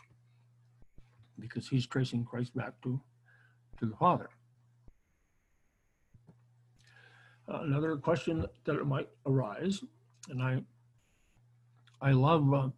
because 1.40 1.68
he's 1.68 1.88
tracing 1.88 2.26
Christ 2.26 2.56
back 2.56 2.74
to, 2.84 3.00
to 3.80 3.86
the 3.86 3.96
Father. 3.96 4.30
Another 7.48 7.98
question 7.98 8.46
that 8.64 8.86
might 8.86 9.10
arise, 9.26 9.84
and 10.30 10.42
I 10.42 10.64
I 12.02 12.12
love 12.12 12.54
uh, 12.54 12.70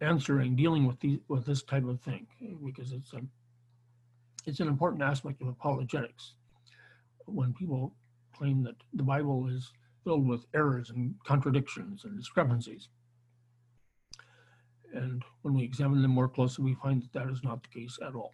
answering, 0.00 0.56
dealing 0.56 0.86
with 0.86 0.98
these, 1.00 1.18
with 1.28 1.46
this 1.46 1.62
type 1.62 1.84
of 1.84 2.00
thing 2.00 2.26
because 2.64 2.92
it's 2.92 3.12
a 3.12 3.20
it's 4.46 4.60
an 4.60 4.68
important 4.68 5.02
aspect 5.02 5.42
of 5.42 5.48
apologetics. 5.48 6.34
When 7.26 7.52
people 7.52 7.94
claim 8.36 8.62
that 8.64 8.76
the 8.94 9.02
Bible 9.02 9.48
is 9.48 9.72
filled 10.04 10.26
with 10.26 10.46
errors 10.54 10.90
and 10.90 11.14
contradictions 11.24 12.04
and 12.04 12.16
discrepancies, 12.16 12.88
and 14.94 15.22
when 15.42 15.54
we 15.54 15.62
examine 15.62 16.02
them 16.02 16.12
more 16.12 16.28
closely, 16.28 16.64
we 16.64 16.74
find 16.74 17.02
that 17.02 17.12
that 17.12 17.30
is 17.30 17.42
not 17.42 17.62
the 17.62 17.80
case 17.80 17.98
at 18.06 18.14
all. 18.14 18.32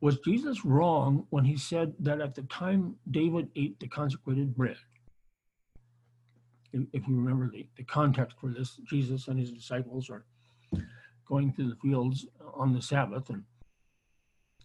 Was 0.00 0.18
Jesus 0.18 0.64
wrong 0.64 1.26
when 1.30 1.44
he 1.44 1.56
said 1.56 1.94
that 2.00 2.20
at 2.20 2.34
the 2.34 2.42
time 2.42 2.96
David 3.10 3.48
ate 3.56 3.80
the 3.80 3.88
consecrated 3.88 4.54
bread? 4.54 4.76
If 6.72 7.08
you 7.08 7.16
remember 7.16 7.50
the, 7.50 7.66
the 7.76 7.84
context 7.84 8.36
for 8.38 8.50
this, 8.50 8.78
Jesus 8.84 9.28
and 9.28 9.38
his 9.38 9.50
disciples 9.50 10.10
are 10.10 10.26
going 11.26 11.52
through 11.52 11.70
the 11.70 11.76
fields 11.76 12.26
on 12.54 12.74
the 12.74 12.82
Sabbath, 12.82 13.30
and 13.30 13.44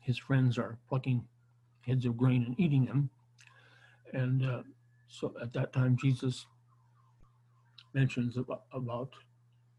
his 0.01 0.17
friends 0.17 0.57
are 0.57 0.77
plucking 0.89 1.23
heads 1.81 2.05
of 2.05 2.17
grain 2.17 2.43
and 2.43 2.59
eating 2.59 2.85
them. 2.85 3.09
And 4.13 4.45
uh, 4.45 4.63
so 5.07 5.33
at 5.41 5.53
that 5.53 5.71
time, 5.71 5.95
Jesus 5.95 6.45
mentions 7.93 8.35
about, 8.37 8.63
about 8.73 9.09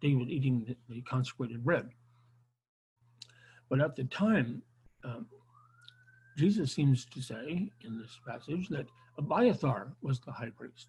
David 0.02 0.28
eating 0.28 0.76
the, 0.88 1.00
consecrated 1.02 1.64
bread. 1.64 1.88
But 3.70 3.80
at 3.80 3.96
the 3.96 4.04
time, 4.04 4.62
um, 5.04 5.26
Jesus 6.36 6.72
seems 6.72 7.06
to 7.06 7.22
say 7.22 7.70
in 7.82 7.98
this 7.98 8.18
passage 8.26 8.68
that 8.68 8.86
Abiathar 9.16 9.92
was 10.02 10.20
the 10.20 10.32
high 10.32 10.50
priest. 10.50 10.88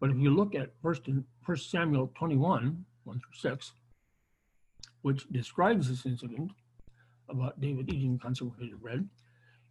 But 0.00 0.10
if 0.10 0.16
you 0.16 0.30
look 0.30 0.54
at 0.54 0.70
first 0.82 1.06
in 1.08 1.24
First 1.44 1.70
Samuel 1.70 2.10
21, 2.16 2.84
1 3.04 3.20
through 3.20 3.50
6, 3.50 3.72
which 5.02 5.28
describes 5.30 5.88
this 5.88 6.06
incident 6.06 6.50
about 7.28 7.60
David 7.60 7.92
eating 7.92 8.18
consecrated 8.18 8.80
bread, 8.80 9.06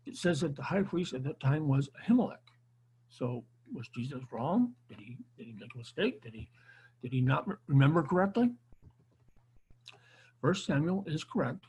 it 0.05 0.15
says 0.15 0.41
that 0.41 0.55
the 0.55 0.63
high 0.63 0.83
priest 0.83 1.13
at 1.13 1.23
that 1.23 1.39
time 1.39 1.67
was 1.67 1.89
Ahimelech. 2.03 2.37
So 3.09 3.43
was 3.73 3.87
Jesus 3.89 4.21
wrong? 4.31 4.73
Did 4.87 4.99
he 4.99 5.17
did 5.37 5.47
he 5.47 5.53
make 5.53 5.73
a 5.73 5.77
mistake? 5.77 6.21
Did 6.21 6.33
he 6.33 6.49
did 7.01 7.11
he 7.11 7.21
not 7.21 7.47
remember 7.67 8.03
correctly? 8.03 8.51
First 10.41 10.65
Samuel 10.65 11.03
is 11.07 11.23
correct 11.23 11.65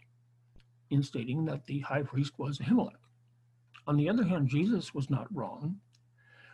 in 0.90 1.02
stating 1.02 1.44
that 1.46 1.66
the 1.66 1.80
high 1.80 2.02
priest 2.02 2.32
was 2.38 2.58
Ahimelech. 2.58 2.94
On 3.86 3.96
the 3.96 4.08
other 4.08 4.24
hand, 4.24 4.48
Jesus 4.48 4.94
was 4.94 5.10
not 5.10 5.34
wrong. 5.34 5.80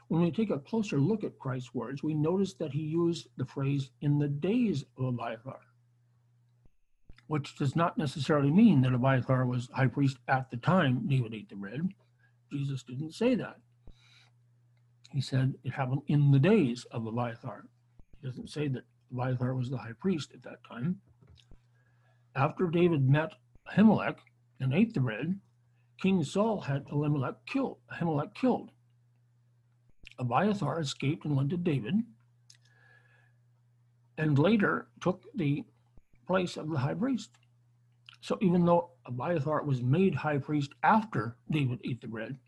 When 0.09 0.23
we 0.23 0.31
take 0.31 0.51
a 0.51 0.59
closer 0.59 0.99
look 0.99 1.25
at 1.25 1.39
Christ's 1.39 1.75
words, 1.75 2.03
we 2.03 2.15
notice 2.15 2.55
that 2.55 2.73
he 2.73 2.83
used 2.83 3.29
the 3.37 3.45
phrase 3.45 3.91
in 4.01 4.19
the 4.19 4.29
days 4.29 4.85
of 4.97 5.07
Abiathar, 5.07 5.61
which 7.27 7.57
does 7.57 7.75
not 7.75 7.99
necessarily 7.99 8.51
mean 8.51 8.83
that 8.83 8.95
Abiathar 8.95 9.47
was 9.47 9.69
high 9.73 9.89
priest 9.89 10.19
at 10.29 10.51
the 10.51 10.57
time 10.57 11.09
David 11.09 11.35
ate 11.35 11.49
the 11.49 11.57
bread. 11.57 11.89
Jesus 12.53 12.85
didn't 12.85 13.15
say 13.15 13.35
that. 13.35 13.57
He 15.13 15.21
said 15.21 15.55
it 15.65 15.73
happened 15.73 16.03
in 16.07 16.31
the 16.31 16.39
days 16.39 16.87
of 16.91 17.07
Abiathar. 17.07 17.65
He 18.21 18.27
doesn't 18.27 18.51
say 18.51 18.69
that 18.69 18.85
Abiathar 19.13 19.55
was 19.55 19.71
the 19.71 19.79
high 19.79 19.93
priest 20.01 20.33
at 20.35 20.43
that 20.43 20.65
time. 20.69 21.01
After 22.35 22.67
David 22.67 23.09
met 23.09 23.33
Ahimelech 23.71 24.19
and 24.61 24.75
ate 24.75 24.95
the 24.95 25.01
bread, 25.01 25.39
King 26.01 26.23
Saul 26.25 26.61
had 26.61 26.87
Elimelech 26.91 27.47
killed, 27.47 27.79
Ahimelech 27.93 28.35
killed. 28.35 28.71
Abiathar 30.19 30.81
escaped 30.81 31.25
and 31.25 31.37
went 31.37 31.51
to 31.51 31.57
David, 31.57 31.95
and 34.19 34.39
later 34.39 34.89
took 35.01 35.25
the 35.35 35.65
place 36.27 36.57
of 36.57 36.71
the 36.71 36.79
high 36.79 36.95
priest. 36.95 37.31
So 38.21 38.39
even 38.41 38.65
though 38.65 38.91
Abiathar 39.07 39.63
was 39.63 39.83
made 39.83 40.15
high 40.15 40.39
priest 40.39 40.73
after 40.83 41.37
David 41.51 41.81
ate 41.85 42.01
the 42.01 42.09
bread, 42.09 42.39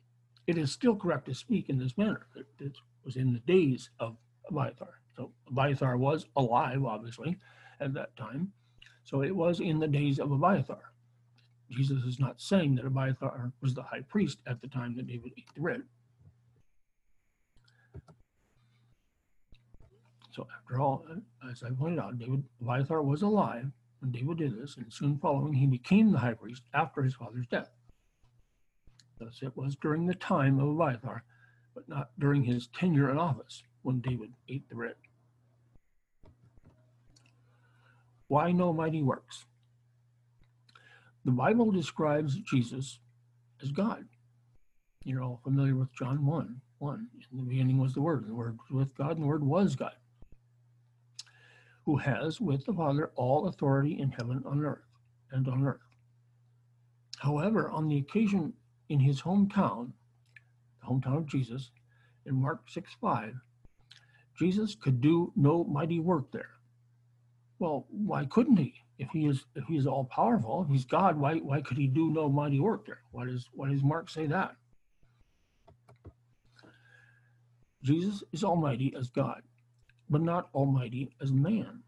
it 0.47 0.59
is 0.59 0.73
still 0.73 0.97
correct 0.97 1.27
to 1.27 1.35
speak 1.35 1.69
in 1.69 1.79
this 1.79 1.97
manner. 1.97 2.27
It 2.59 2.77
was 3.05 3.17
in 3.17 3.33
the 3.33 3.41
days 3.41 3.91
of 4.01 4.17
Abiathar. 4.51 5.01
So 5.19 5.33
Abiathar 5.49 5.97
was 5.97 6.27
alive, 6.37 6.85
obviously, 6.85 7.37
at 7.81 7.93
that 7.95 8.17
time. 8.17 8.53
So 9.03 9.23
it 9.23 9.35
was 9.35 9.59
in 9.59 9.81
the 9.81 9.89
days 9.89 10.21
of 10.21 10.31
Abiathar. 10.31 10.93
Jesus 11.71 12.05
is 12.05 12.21
not 12.21 12.41
saying 12.41 12.77
that 12.77 12.87
Abiathar 12.87 13.51
was 13.61 13.75
the 13.75 13.83
high 13.83 14.03
priest 14.09 14.39
at 14.47 14.61
the 14.61 14.69
time 14.69 14.95
that 14.95 15.09
David 15.09 15.33
ate 15.37 15.53
the 15.57 15.61
bread. 15.61 15.83
So 20.31 20.47
after 20.57 20.81
all, 20.81 21.05
as 21.51 21.65
I 21.65 21.71
pointed 21.71 21.99
out, 21.99 22.17
David 22.17 22.45
Abiathar 22.63 23.03
was 23.03 23.23
alive 23.23 23.73
when 23.99 24.13
David 24.13 24.39
did 24.39 24.63
this, 24.63 24.77
and 24.77 24.93
soon 24.93 25.19
following, 25.19 25.53
he 25.53 25.67
became 25.67 26.13
the 26.13 26.19
high 26.19 26.35
priest 26.35 26.63
after 26.73 27.03
his 27.03 27.17
father's 27.17 27.49
death. 27.49 27.71
Thus, 29.19 29.41
it 29.43 29.57
was 29.57 29.75
during 29.75 30.07
the 30.07 30.15
time 30.15 30.61
of 30.61 30.69
Abiathar, 30.69 31.25
but 31.75 31.89
not 31.89 32.11
during 32.21 32.45
his 32.45 32.69
tenure 32.69 33.11
in 33.11 33.19
office 33.19 33.65
when 33.83 34.01
David 34.01 34.33
ate 34.49 34.69
the 34.69 34.77
bread. 34.77 34.95
Why 38.29 38.53
no 38.53 38.73
mighty 38.73 39.03
works? 39.03 39.47
The 41.25 41.33
Bible 41.33 41.73
describes 41.73 42.37
Jesus 42.37 43.01
as 43.63 43.73
God. 43.73 44.05
You're 45.05 45.23
all 45.23 45.41
familiar 45.43 45.75
with 45.75 45.93
John 45.95 46.25
1 46.25 46.61
1. 46.79 47.09
In 47.33 47.39
the 47.39 47.43
beginning 47.43 47.79
was 47.79 47.95
the 47.95 48.03
Word, 48.03 48.29
the 48.29 48.35
Word 48.35 48.59
was 48.59 48.71
with 48.71 48.95
God, 48.95 49.13
and 49.13 49.23
the 49.23 49.27
Word 49.27 49.43
was 49.43 49.75
God, 49.75 49.97
who 51.85 51.97
has 51.97 52.41
with 52.41 52.67
the 52.67 52.73
Father 52.73 53.11
all 53.17 53.49
authority 53.49 53.99
in 53.99 54.11
heaven 54.11 54.43
on 54.47 54.65
earth 54.65 54.85
and 55.33 55.49
on 55.49 55.67
earth. 55.67 55.81
However, 57.19 57.71
on 57.71 57.89
the 57.89 57.99
occasion 57.99 58.53
in 58.89 59.01
his 59.01 59.23
hometown, 59.23 59.93
the 60.81 60.87
hometown 60.87 61.17
of 61.17 61.27
Jesus, 61.27 61.71
in 62.27 62.35
Mark 62.41 62.69
6 62.69 62.93
5, 63.01 63.35
Jesus 64.39 64.75
could 64.75 65.01
do 65.01 65.33
no 65.35 65.65
mighty 65.65 65.99
work 65.99 66.31
there. 66.31 66.58
Well, 67.59 67.87
why 67.91 68.25
couldn't 68.27 68.57
he? 68.57 68.75
If 68.99 69.11
he 69.11 69.27
is 69.27 69.45
if 69.55 69.65
he 69.65 69.77
is 69.77 69.87
all 69.87 70.05
powerful, 70.05 70.63
if 70.63 70.71
he's 70.71 70.85
God, 70.85 71.17
why 71.17 71.37
why 71.37 71.61
could 71.61 71.77
he 71.77 71.87
do 71.87 72.11
no 72.11 72.29
mighty 72.29 72.61
work 72.61 72.87
there? 72.87 73.03
Why 73.13 73.27
does 73.27 73.49
why 73.53 73.71
does 73.71 73.83
Mark 73.83 74.11
say 74.11 74.27
that? 74.27 74.57
Jesus 77.83 78.25
is 78.33 78.43
almighty 78.43 78.93
as 78.99 79.09
God, 79.09 79.43
but 80.11 80.21
not 80.21 80.49
almighty 80.55 81.11
as 81.21 81.33
man. 81.33 81.83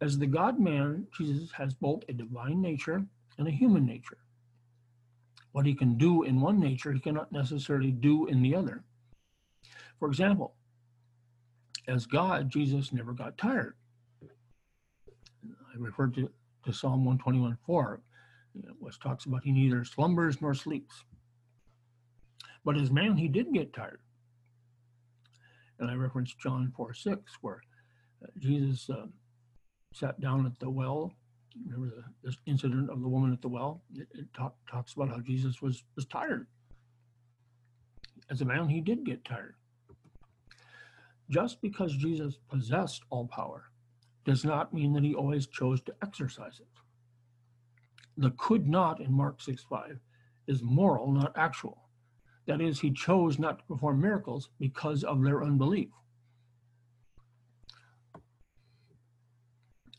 As 0.00 0.18
the 0.18 0.26
God 0.26 0.60
man, 0.60 1.06
Jesus 1.16 1.50
has 1.52 1.74
both 1.74 2.02
a 2.08 2.12
divine 2.12 2.60
nature 2.60 3.04
and 3.38 3.48
a 3.48 3.50
human 3.50 3.84
nature. 3.84 4.18
What 5.52 5.66
he 5.66 5.74
can 5.74 5.96
do 5.96 6.22
in 6.22 6.40
one 6.40 6.60
nature, 6.60 6.92
he 6.92 7.00
cannot 7.00 7.32
necessarily 7.32 7.90
do 7.90 8.26
in 8.26 8.42
the 8.42 8.54
other. 8.54 8.84
For 9.98 10.08
example, 10.08 10.54
as 11.88 12.06
God, 12.06 12.50
Jesus 12.50 12.92
never 12.92 13.12
got 13.12 13.38
tired. 13.38 13.74
I 15.76 15.82
referred 15.82 16.14
to, 16.14 16.30
to 16.64 16.72
Psalm 16.72 17.04
121 17.04 17.58
4, 17.66 18.00
which 18.78 18.98
talks 19.00 19.26
about 19.26 19.44
he 19.44 19.52
neither 19.52 19.84
slumbers 19.84 20.40
nor 20.40 20.54
sleeps. 20.54 21.04
But 22.64 22.76
as 22.76 22.90
man, 22.90 23.16
he 23.16 23.28
did 23.28 23.52
get 23.52 23.72
tired. 23.72 24.00
And 25.78 25.90
I 25.90 25.94
referenced 25.94 26.38
John 26.38 26.72
4 26.76 26.94
6, 26.94 27.32
where 27.42 27.60
uh, 28.22 28.28
Jesus 28.38 28.88
uh, 28.88 29.06
sat 29.92 30.20
down 30.20 30.46
at 30.46 30.58
the 30.58 30.70
well. 30.70 31.12
Remember 31.64 31.94
the, 31.94 32.04
this 32.22 32.36
incident 32.46 32.90
of 32.90 33.00
the 33.00 33.08
woman 33.08 33.32
at 33.32 33.42
the 33.42 33.48
well? 33.48 33.82
It, 33.94 34.08
it 34.14 34.26
talk, 34.34 34.54
talks 34.70 34.94
about 34.94 35.10
how 35.10 35.20
Jesus 35.20 35.60
was, 35.60 35.84
was 35.94 36.06
tired. 36.06 36.46
As 38.30 38.40
a 38.40 38.44
man, 38.44 38.68
he 38.68 38.80
did 38.80 39.04
get 39.04 39.24
tired. 39.24 39.54
Just 41.28 41.60
because 41.60 41.94
Jesus 41.96 42.38
possessed 42.48 43.02
all 43.10 43.26
power 43.26 43.70
does 44.26 44.44
not 44.44 44.74
mean 44.74 44.92
that 44.92 45.04
he 45.04 45.14
always 45.14 45.46
chose 45.46 45.80
to 45.82 45.94
exercise 46.02 46.60
it. 46.60 46.66
The 48.18 48.32
could 48.32 48.68
not 48.68 49.00
in 49.00 49.12
Mark 49.12 49.40
6 49.40 49.64
5 49.70 49.98
is 50.48 50.62
moral, 50.62 51.12
not 51.12 51.32
actual. 51.36 51.78
That 52.46 52.60
is, 52.60 52.80
he 52.80 52.90
chose 52.90 53.38
not 53.38 53.60
to 53.60 53.64
perform 53.64 54.00
miracles 54.00 54.50
because 54.58 55.04
of 55.04 55.22
their 55.22 55.42
unbelief. 55.42 55.90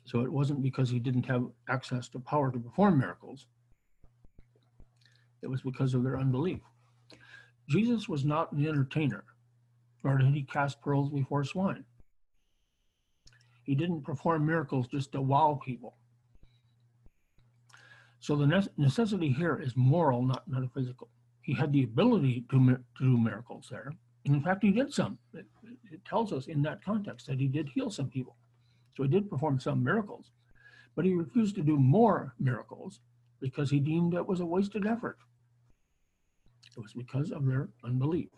So 0.06 0.22
it 0.22 0.32
wasn't 0.32 0.64
because 0.64 0.90
he 0.90 1.00
didn't 1.00 1.26
have 1.26 1.46
access 1.70 2.08
to 2.10 2.20
power 2.20 2.52
to 2.52 2.60
perform 2.60 3.00
miracles, 3.00 3.48
it 5.42 5.48
was 5.48 5.62
because 5.62 5.94
of 5.94 6.04
their 6.04 6.18
unbelief. 6.18 6.62
Jesus 7.70 8.08
was 8.08 8.24
not 8.24 8.52
an 8.54 8.66
entertainer, 8.66 9.24
nor 10.04 10.18
did 10.18 10.34
he 10.34 10.44
cast 10.44 10.82
pearls 10.82 11.10
before 11.10 11.44
swine. 11.44 11.84
He 13.68 13.76
didn't 13.76 14.04
perform 14.04 14.46
miracles 14.46 14.88
just 14.88 15.12
to 15.12 15.22
wow 15.22 15.60
people. 15.64 15.98
So 18.22 18.38
the 18.38 18.68
necessity 18.78 19.30
here 19.30 19.60
is 19.62 19.76
moral, 19.76 20.24
not 20.24 20.48
metaphysical. 20.48 21.10
He 21.42 21.54
had 21.54 21.74
the 21.74 21.84
ability 21.84 22.46
to, 22.50 22.58
to 22.58 23.04
do 23.04 23.18
miracles 23.18 23.68
there. 23.70 23.92
And 24.26 24.36
in 24.36 24.42
fact, 24.42 24.64
he 24.64 24.72
did 24.72 24.94
some. 24.94 25.20
It, 25.34 25.46
it 25.92 26.04
tells 26.06 26.32
us 26.32 26.48
in 26.48 26.62
that 26.64 26.84
context 26.84 27.28
that 27.28 27.40
he 27.40 27.48
did 27.48 27.68
heal 27.68 27.92
some 27.92 28.10
people. 28.10 28.38
So 28.96 29.04
he 29.04 29.10
did 29.10 29.30
perform 29.30 29.60
some 29.60 29.84
miracles, 29.84 30.32
but 30.96 31.06
he 31.06 31.14
refused 31.14 31.56
to 31.56 31.62
do 31.62 31.78
more 31.78 32.34
miracles 32.40 33.02
because 33.42 33.70
he 33.70 33.80
deemed 33.80 34.14
it 34.14 34.26
was 34.26 34.40
a 34.40 34.46
wasted 34.46 34.88
effort. 34.88 35.18
It 36.76 36.82
was 36.82 36.94
because 36.94 37.32
of 37.32 37.46
their 37.46 37.68
unbelief. 37.84 38.30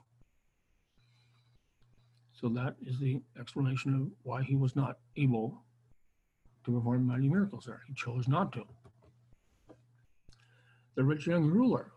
So 2.40 2.48
that 2.50 2.76
is 2.86 3.00
the 3.00 3.22
explanation 3.38 3.94
of 3.94 4.08
why 4.24 4.44
he 4.44 4.56
was 4.56 4.76
not 4.76 4.98
able 5.18 5.62
to 6.64 6.72
perform 6.72 7.06
mighty 7.06 7.28
miracles 7.28 7.66
there. 7.66 7.82
He 7.86 7.94
chose 7.94 8.30
not 8.30 8.54
to. 8.54 8.64
The 10.96 11.04
rich 11.04 11.28
young 11.28 11.48
ruler. 11.50 11.92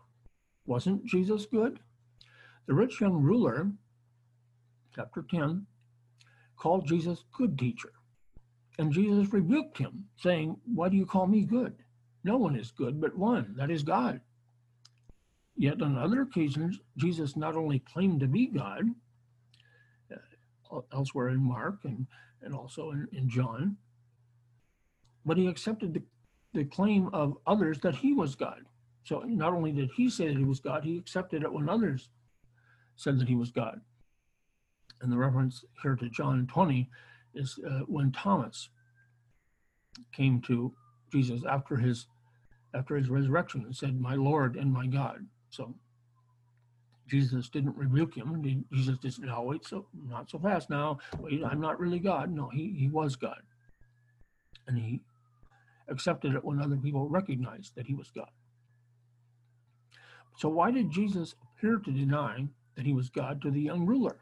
Wasn't 0.65 1.05
Jesus 1.05 1.45
good? 1.45 1.79
The 2.67 2.73
rich 2.73 2.99
young 2.99 3.21
ruler, 3.21 3.71
chapter 4.93 5.23
10, 5.29 5.65
called 6.57 6.87
Jesus 6.87 7.23
good 7.31 7.57
teacher. 7.57 7.91
And 8.79 8.91
Jesus 8.91 9.31
rebuked 9.31 9.77
him, 9.77 10.05
saying, 10.17 10.57
Why 10.65 10.89
do 10.89 10.97
you 10.97 11.05
call 11.05 11.27
me 11.27 11.43
good? 11.43 11.75
No 12.25 12.37
one 12.37 12.55
is 12.57 12.71
good 12.71 12.99
but 12.99 13.17
one, 13.17 13.53
that 13.57 13.71
is 13.71 13.83
God. 13.83 14.19
Yet 15.55 15.81
on 15.81 15.97
other 15.97 16.21
occasions, 16.21 16.79
Jesus 16.97 17.37
not 17.37 17.55
only 17.55 17.79
claimed 17.79 18.19
to 18.21 18.27
be 18.27 18.47
God, 18.47 18.85
elsewhere 20.93 21.29
in 21.29 21.43
Mark 21.43 21.79
and, 21.83 22.07
and 22.41 22.53
also 22.53 22.91
in, 22.91 23.07
in 23.11 23.29
John, 23.29 23.77
but 25.25 25.37
he 25.37 25.47
accepted 25.47 25.93
the, 25.93 26.01
the 26.53 26.65
claim 26.65 27.09
of 27.13 27.37
others 27.47 27.79
that 27.79 27.95
he 27.95 28.13
was 28.13 28.35
God. 28.35 28.63
So 29.03 29.19
not 29.19 29.53
only 29.53 29.71
did 29.71 29.89
he 29.95 30.09
say 30.09 30.27
that 30.27 30.37
he 30.37 30.43
was 30.43 30.59
God, 30.59 30.83
he 30.83 30.97
accepted 30.97 31.43
it 31.43 31.51
when 31.51 31.69
others 31.69 32.09
said 32.95 33.19
that 33.19 33.27
he 33.27 33.35
was 33.35 33.51
God. 33.51 33.81
And 35.01 35.11
the 35.11 35.17
reference 35.17 35.65
here 35.81 35.95
to 35.95 36.09
John 36.09 36.47
20 36.47 36.89
is 37.33 37.59
uh, 37.67 37.79
when 37.87 38.11
Thomas 38.11 38.69
came 40.13 40.41
to 40.41 40.73
Jesus 41.11 41.41
after 41.47 41.75
his 41.75 42.07
after 42.73 42.95
his 42.95 43.09
resurrection 43.09 43.61
and 43.65 43.75
said, 43.75 43.99
"My 43.99 44.15
Lord 44.15 44.55
and 44.55 44.71
my 44.71 44.87
God." 44.87 45.27
So 45.49 45.75
Jesus 47.07 47.49
didn't 47.49 47.77
rebuke 47.77 48.15
him. 48.15 48.65
Jesus 48.71 48.97
just 48.99 49.19
"No, 49.19 49.41
wait, 49.43 49.65
so 49.65 49.87
not 49.93 50.29
so 50.29 50.39
fast 50.39 50.69
now. 50.69 50.99
Wait, 51.19 51.43
I'm 51.43 51.59
not 51.59 51.79
really 51.79 51.99
God." 51.99 52.31
No, 52.31 52.49
he 52.49 52.73
he 52.73 52.87
was 52.87 53.15
God, 53.15 53.41
and 54.67 54.77
he 54.77 55.01
accepted 55.87 56.33
it 56.33 56.43
when 56.43 56.61
other 56.61 56.77
people 56.77 57.09
recognized 57.09 57.75
that 57.75 57.87
he 57.87 57.93
was 57.93 58.09
God. 58.11 58.31
So 60.37 60.49
why 60.49 60.71
did 60.71 60.89
Jesus 60.89 61.35
appear 61.43 61.77
to 61.77 61.91
deny 61.91 62.47
that 62.75 62.85
he 62.85 62.93
was 62.93 63.09
God 63.09 63.41
to 63.41 63.51
the 63.51 63.61
young 63.61 63.85
ruler? 63.85 64.17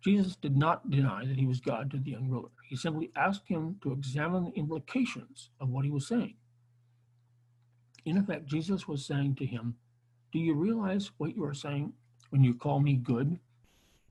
Jesus 0.00 0.36
did 0.36 0.56
not 0.56 0.88
deny 0.88 1.26
that 1.26 1.36
he 1.36 1.46
was 1.46 1.60
God 1.60 1.90
to 1.90 1.98
the 1.98 2.12
young 2.12 2.28
ruler. 2.28 2.50
He 2.68 2.76
simply 2.76 3.10
asked 3.16 3.48
him 3.48 3.80
to 3.82 3.92
examine 3.92 4.44
the 4.44 4.52
implications 4.52 5.50
of 5.60 5.70
what 5.70 5.84
he 5.84 5.90
was 5.90 6.06
saying. 6.06 6.36
In 8.06 8.18
effect, 8.18 8.46
Jesus 8.46 8.86
was 8.86 9.04
saying 9.04 9.34
to 9.36 9.44
him, 9.44 9.74
Do 10.32 10.38
you 10.38 10.54
realize 10.54 11.10
what 11.18 11.34
you 11.34 11.44
are 11.44 11.54
saying 11.54 11.92
when 12.30 12.42
you 12.42 12.54
call 12.54 12.78
me 12.78 12.94
good? 12.94 13.38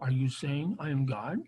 Are 0.01 0.11
you 0.11 0.29
saying 0.29 0.75
I 0.79 0.89
am 0.89 1.05
God? 1.05 1.39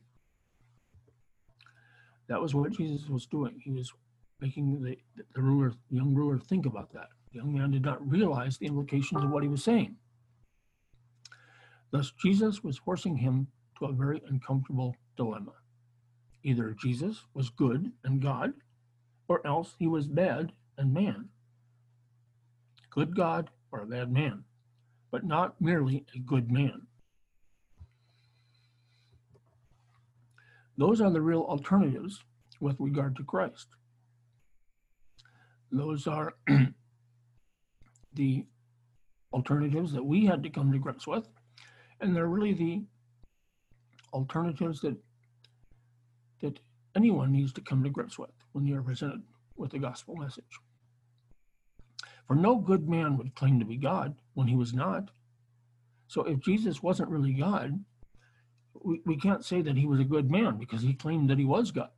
That 2.30 2.42
was 2.42 2.56
what 2.56 2.72
Jesus 2.72 3.10
was 3.10 3.26
doing. 3.26 3.62
He 3.64 3.72
was 3.72 3.92
making 4.40 4.82
the, 4.82 4.98
the 5.36 5.42
ruler, 5.42 5.74
young 5.90 6.16
ruler 6.16 6.40
think 6.40 6.66
about 6.66 6.92
that. 6.94 7.10
The 7.32 7.40
young 7.40 7.54
man 7.54 7.72
did 7.72 7.84
not 7.84 8.10
realize 8.10 8.58
the 8.58 8.68
implications 8.68 9.24
of 9.24 9.30
what 9.30 9.44
he 9.44 9.50
was 9.50 9.64
saying. 9.64 9.98
Thus, 11.92 12.14
Jesus 12.22 12.64
was 12.64 12.78
forcing 12.78 13.18
him 13.18 13.48
to 13.80 13.86
a 13.86 13.94
very 13.94 14.22
uncomfortable 14.30 14.96
dilemma. 15.18 15.54
Either 16.44 16.76
Jesus 16.82 17.24
was 17.34 17.50
good 17.50 17.92
and 18.06 18.22
God, 18.22 18.54
or 19.28 19.46
else 19.46 19.76
he 19.78 19.88
was 19.88 20.08
bad 20.08 20.54
and 20.78 20.94
man. 20.94 21.30
Good 22.98 23.16
God 23.16 23.52
or 23.72 23.82
a 23.82 23.86
bad 23.86 24.12
man, 24.12 24.44
but 25.12 25.24
not 25.24 25.62
merely 25.62 26.04
a 26.16 26.18
good 26.18 26.52
man. 26.52 26.88
Those 30.80 31.00
are 31.00 31.12
the 31.12 31.22
real 31.22 31.42
alternatives 31.42 32.24
with 32.60 32.76
regard 32.80 33.16
to 33.18 33.24
Christ. 33.24 33.68
Those 35.72 36.08
are 36.08 36.34
the 38.16 38.46
alternatives 39.32 39.92
that 39.94 40.04
we 40.04 40.26
had 40.26 40.42
to 40.42 40.50
come 40.50 40.72
to 40.72 40.80
grips 40.80 41.06
with, 41.06 41.30
and 42.02 42.16
they're 42.16 42.26
really 42.26 42.54
the 42.54 42.82
alternatives 44.12 44.82
that 44.82 44.98
that 46.42 46.60
anyone 46.96 47.32
needs 47.32 47.54
to 47.54 47.62
come 47.62 47.84
to 47.84 47.92
grips 47.92 48.18
with 48.18 48.32
when 48.54 48.74
are 48.74 48.82
presented 48.82 49.22
with 49.56 49.70
the 49.70 49.78
gospel 49.78 50.16
message. 50.16 50.60
For 52.28 52.36
no 52.36 52.58
good 52.58 52.90
man 52.90 53.18
would 53.18 53.36
claim 53.36 53.60
to 53.60 53.66
be 53.66 53.78
God 53.78 54.16
when 54.34 54.48
he 54.48 54.56
was 54.56 54.74
not. 54.74 55.10
So 56.08 56.24
if 56.24 56.40
Jesus 56.40 56.84
wasn't 56.84 57.10
really 57.10 57.34
God, 57.34 57.84
we, 58.74 59.02
we 59.06 59.18
can't 59.18 59.46
say 59.46 59.62
that 59.62 59.78
he 59.78 59.86
was 59.86 60.00
a 60.00 60.06
good 60.06 60.30
man 60.30 60.58
because 60.58 60.82
he 60.82 60.94
claimed 60.94 61.30
that 61.30 61.40
he 61.40 61.46
was 61.46 61.72
God. 61.72 61.90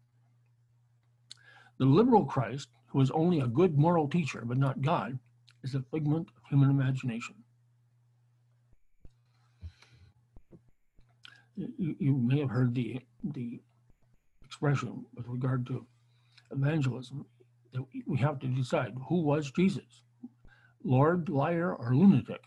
The 1.77 1.85
liberal 1.85 2.25
Christ 2.25 2.69
who 2.89 3.01
is 3.01 3.11
only 3.11 3.39
a 3.39 3.47
good 3.47 3.77
moral 3.77 4.07
teacher 4.07 4.43
but 4.43 4.57
not 4.57 4.81
God, 4.81 5.17
is 5.63 5.75
a 5.75 5.83
figment 5.91 6.27
of 6.35 6.43
human 6.49 6.69
imagination. 6.69 7.35
You, 11.55 11.95
you 11.99 12.15
may 12.15 12.39
have 12.39 12.49
heard 12.49 12.73
the, 12.73 13.01
the 13.23 13.61
expression 14.45 15.05
with 15.13 15.27
regard 15.27 15.65
to 15.67 15.85
evangelism 16.51 17.25
that 17.73 17.83
we 18.07 18.17
have 18.17 18.39
to 18.39 18.47
decide 18.47 18.93
who 19.09 19.21
was 19.21 19.51
Jesus, 19.51 20.03
Lord, 20.83 21.29
liar, 21.29 21.75
or 21.75 21.93
lunatic, 21.93 22.41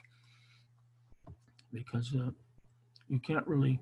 because 1.73 2.15
uh, 2.15 2.31
you 3.09 3.19
can't 3.21 3.47
really 3.47 3.79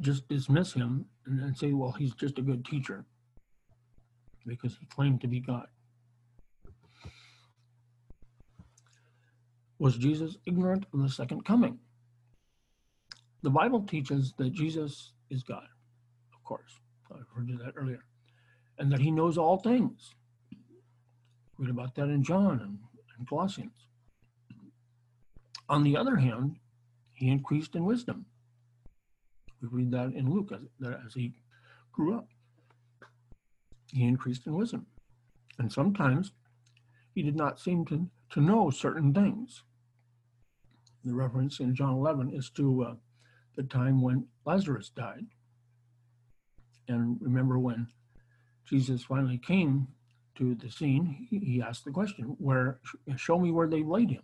just 0.00 0.28
dismiss 0.28 0.72
him 0.72 1.06
and 1.26 1.40
then 1.40 1.54
say, 1.54 1.72
well, 1.72 1.92
he's 1.92 2.14
just 2.14 2.38
a 2.38 2.42
good 2.42 2.64
teacher 2.64 3.04
because 4.46 4.76
he 4.78 4.86
claimed 4.86 5.20
to 5.20 5.28
be 5.28 5.40
God. 5.40 5.66
Was 9.78 9.96
Jesus 9.96 10.36
ignorant 10.46 10.86
of 10.92 11.02
the 11.02 11.08
second 11.08 11.44
coming? 11.44 11.78
The 13.42 13.50
Bible 13.50 13.82
teaches 13.82 14.32
that 14.38 14.52
Jesus 14.52 15.12
is 15.30 15.42
God, 15.42 15.66
of 16.34 16.42
course. 16.44 16.80
I 17.12 17.18
referred 17.18 17.48
to 17.48 17.64
that 17.64 17.74
earlier. 17.76 18.04
And 18.78 18.90
that 18.90 19.00
he 19.00 19.10
knows 19.10 19.38
all 19.38 19.58
things. 19.58 20.14
Read 21.58 21.70
about 21.70 21.94
that 21.94 22.08
in 22.08 22.22
John 22.22 22.60
and, 22.60 22.78
and 23.18 23.28
Colossians. 23.28 23.86
On 25.68 25.82
the 25.82 25.96
other 25.96 26.16
hand, 26.16 26.56
he 27.12 27.28
increased 27.28 27.74
in 27.74 27.84
wisdom. 27.84 28.26
We 29.62 29.68
read 29.68 29.90
that 29.92 30.12
in 30.14 30.30
Luke 30.30 30.52
as, 30.52 30.60
as 31.06 31.14
he 31.14 31.32
grew 31.92 32.16
up 32.16 32.28
he 33.94 34.04
increased 34.04 34.46
in 34.46 34.54
wisdom. 34.54 34.86
And 35.58 35.72
sometimes 35.72 36.32
he 37.14 37.22
did 37.22 37.36
not 37.36 37.60
seem 37.60 37.84
to, 37.86 38.10
to 38.30 38.40
know 38.40 38.70
certain 38.70 39.14
things. 39.14 39.62
The 41.04 41.14
reference 41.14 41.60
in 41.60 41.76
John 41.76 41.94
11 41.94 42.34
is 42.34 42.50
to 42.50 42.84
uh, 42.84 42.94
the 43.56 43.62
time 43.62 44.02
when 44.02 44.26
Lazarus 44.44 44.90
died. 44.94 45.26
And 46.88 47.18
remember 47.20 47.58
when 47.58 47.86
Jesus 48.68 49.04
finally 49.04 49.38
came 49.38 49.86
to 50.36 50.54
the 50.54 50.70
scene, 50.70 51.26
he, 51.30 51.62
asked 51.62 51.84
the 51.84 51.90
question, 51.90 52.36
"Where? 52.38 52.80
Show 53.16 53.38
me 53.38 53.50
where 53.50 53.68
they 53.68 53.82
laid 53.82 54.10
him." 54.10 54.22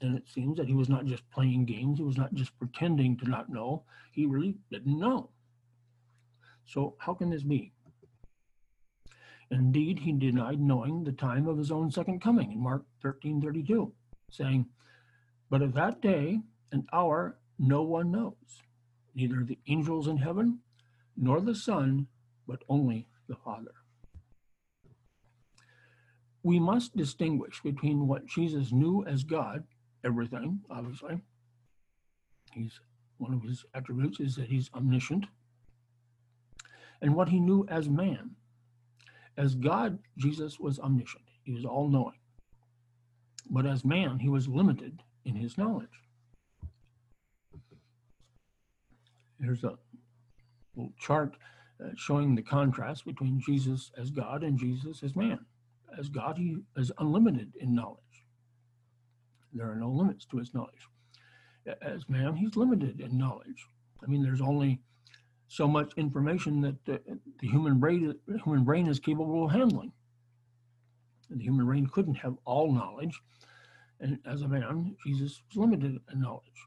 And 0.00 0.16
it 0.16 0.28
seems 0.28 0.56
that 0.56 0.68
he 0.68 0.74
was 0.74 0.88
not 0.88 1.06
just 1.06 1.28
playing 1.30 1.64
games; 1.66 1.98
he 1.98 2.04
was 2.04 2.16
not 2.16 2.34
just 2.34 2.58
pretending 2.58 3.16
to 3.18 3.28
not 3.28 3.48
know. 3.48 3.84
He 4.12 4.26
really 4.26 4.56
didn't 4.70 4.98
know. 4.98 5.30
So 6.64 6.94
how 6.98 7.14
can 7.14 7.30
this 7.30 7.42
be? 7.42 7.72
Indeed, 9.50 9.98
he 9.98 10.12
denied 10.12 10.60
knowing 10.60 11.02
the 11.02 11.12
time 11.12 11.48
of 11.48 11.58
his 11.58 11.72
own 11.72 11.90
second 11.90 12.20
coming 12.20 12.52
in 12.52 12.60
Mark 12.60 12.84
13 13.02 13.40
32, 13.40 13.92
saying, 14.30 14.66
But 15.48 15.62
of 15.62 15.74
that 15.74 16.00
day 16.00 16.40
and 16.70 16.88
hour 16.92 17.38
no 17.58 17.82
one 17.82 18.12
knows, 18.12 18.62
neither 19.14 19.42
the 19.42 19.58
angels 19.66 20.06
in 20.06 20.18
heaven, 20.18 20.60
nor 21.16 21.40
the 21.40 21.54
Son, 21.54 22.06
but 22.46 22.62
only 22.68 23.08
the 23.26 23.34
Father. 23.34 23.74
We 26.42 26.58
must 26.58 26.96
distinguish 26.96 27.60
between 27.62 28.08
what 28.08 28.26
Jesus 28.26 28.72
knew 28.72 29.04
as 29.06 29.24
God, 29.24 29.64
everything, 30.04 30.60
obviously. 30.70 31.20
He's 32.52 32.80
one 33.18 33.34
of 33.34 33.42
his 33.42 33.64
attributes 33.74 34.20
is 34.20 34.36
that 34.36 34.48
he's 34.48 34.70
omniscient, 34.74 35.26
and 37.02 37.14
what 37.14 37.28
he 37.28 37.38
knew 37.38 37.66
as 37.68 37.88
man, 37.88 38.30
as 39.36 39.54
God, 39.54 39.98
Jesus 40.16 40.58
was 40.58 40.78
omniscient, 40.78 41.24
he 41.42 41.52
was 41.52 41.64
all 41.64 41.88
knowing. 41.88 42.18
But 43.50 43.66
as 43.66 43.84
man, 43.84 44.18
he 44.18 44.28
was 44.28 44.48
limited 44.48 45.02
in 45.24 45.34
his 45.34 45.58
knowledge. 45.58 45.88
here's 49.42 49.64
a 49.64 49.76
little 50.76 50.92
chart 50.98 51.36
uh, 51.82 51.88
showing 51.96 52.34
the 52.34 52.42
contrast 52.42 53.04
between 53.04 53.40
Jesus 53.40 53.90
as 53.98 54.10
God 54.10 54.42
and 54.42 54.58
Jesus 54.58 55.02
as 55.02 55.16
man. 55.16 55.40
As 55.98 56.08
God, 56.08 56.38
he 56.38 56.56
is 56.76 56.92
unlimited 56.98 57.52
in 57.60 57.74
knowledge. 57.74 57.98
There 59.52 59.70
are 59.70 59.76
no 59.76 59.90
limits 59.90 60.24
to 60.26 60.38
his 60.38 60.54
knowledge. 60.54 60.88
As 61.82 62.08
man, 62.08 62.36
he's 62.36 62.56
limited 62.56 63.00
in 63.00 63.18
knowledge. 63.18 63.66
I 64.02 64.06
mean, 64.06 64.22
there's 64.22 64.40
only 64.40 64.80
so 65.48 65.66
much 65.66 65.92
information 65.96 66.60
that 66.62 66.84
the, 66.84 67.00
the 67.40 67.48
human 67.48 67.78
brain 67.80 68.14
the 68.26 68.38
human 68.38 68.64
brain 68.64 68.86
is 68.86 69.00
capable 69.00 69.44
of 69.44 69.50
handling. 69.50 69.92
And 71.28 71.40
the 71.40 71.44
human 71.44 71.66
brain 71.66 71.86
couldn't 71.86 72.16
have 72.16 72.36
all 72.44 72.72
knowledge, 72.72 73.20
and 74.00 74.18
as 74.24 74.42
a 74.42 74.48
man, 74.48 74.96
Jesus 75.04 75.42
was 75.48 75.56
limited 75.56 75.98
in 76.12 76.20
knowledge. 76.20 76.66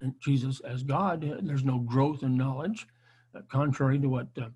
And 0.00 0.14
Jesus, 0.20 0.60
as 0.60 0.82
God, 0.82 1.24
there's 1.42 1.64
no 1.64 1.78
growth 1.78 2.22
in 2.22 2.36
knowledge, 2.36 2.86
uh, 3.36 3.40
contrary 3.50 3.98
to 4.00 4.08
what 4.08 4.28
uh, 4.40 4.48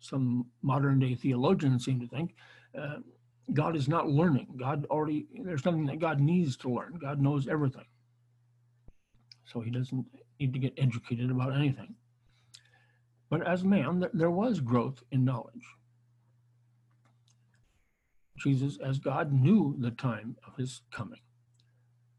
some 0.00 0.46
modern 0.62 0.98
day 0.98 1.14
theologians 1.14 1.84
seem 1.84 2.00
to 2.00 2.08
think. 2.08 2.34
Uh, 2.78 2.98
God 3.52 3.76
is 3.76 3.88
not 3.88 4.08
learning. 4.08 4.48
God 4.58 4.86
already, 4.90 5.26
there's 5.42 5.64
nothing 5.64 5.86
that 5.86 5.98
God 5.98 6.20
needs 6.20 6.56
to 6.58 6.68
learn. 6.68 6.98
God 7.00 7.20
knows 7.20 7.48
everything. 7.48 7.86
So 9.44 9.60
he 9.60 9.70
doesn't 9.70 10.04
need 10.38 10.52
to 10.52 10.58
get 10.58 10.74
educated 10.76 11.30
about 11.30 11.56
anything. 11.56 11.94
But 13.30 13.46
as 13.46 13.64
man, 13.64 14.04
there 14.12 14.30
was 14.30 14.60
growth 14.60 15.02
in 15.10 15.24
knowledge. 15.24 15.64
Jesus, 18.38 18.78
as 18.84 18.98
God, 18.98 19.32
knew 19.32 19.74
the 19.78 19.90
time 19.90 20.36
of 20.46 20.56
his 20.56 20.82
coming. 20.92 21.20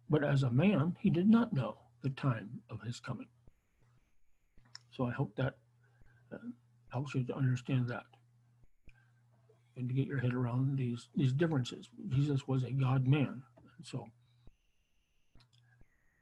But 0.10 0.24
as 0.24 0.44
a 0.44 0.52
man, 0.52 0.96
he 1.00 1.10
did 1.10 1.30
not 1.30 1.54
know 1.54 1.78
the 2.02 2.10
time 2.10 2.62
of 2.70 2.82
his 2.82 3.00
coming. 3.00 3.28
So 4.92 5.06
I 5.06 5.12
hope 5.12 5.36
that 5.38 5.56
uh, 6.34 6.38
helps 6.92 7.16
you 7.16 7.24
to 7.24 7.36
understand 7.36 7.88
that 7.88 8.04
and 9.78 9.88
to 9.88 9.96
get 9.96 10.08
your 10.08 10.20
head 10.20 10.34
around 10.34 10.78
these 10.78 11.08
these 11.16 11.34
differences. 11.34 11.90
Jesus 12.10 12.48
was 12.48 12.64
a 12.64 12.72
God 12.72 13.08
man, 13.08 13.42
so 13.84 14.06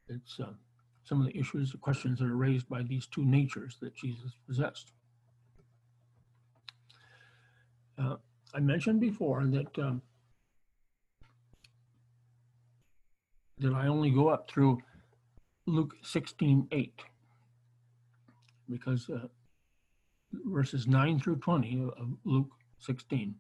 it's 0.08 0.40
uh, 0.40 0.54
some 1.04 1.22
of 1.22 1.28
the 1.28 1.38
issues, 1.38 1.72
the 1.72 1.78
questions 1.78 2.20
that 2.20 2.26
are 2.26 2.36
raised 2.36 2.70
by 2.70 2.84
these 2.84 3.08
two 3.08 3.26
natures 3.26 3.78
that 3.82 3.96
Jesus 3.96 4.32
possessed. 4.48 4.92
Uh, 7.98 8.16
I 8.54 8.60
mentioned 8.60 9.00
before 9.00 9.46
that 9.46 9.80
um, 9.80 10.02
that 13.60 13.74
I 13.74 13.88
only 13.88 14.12
go 14.12 14.28
up 14.28 14.50
through 14.50 14.80
Luke 15.66 15.96
16, 16.04 16.68
8, 16.72 17.02
because 18.70 19.10
uh, 19.10 19.28
verses 20.32 20.88
9 20.88 21.20
through 21.20 21.38
20 21.38 21.90
of 21.98 22.10
Luke 22.24 22.50
16 22.80 23.36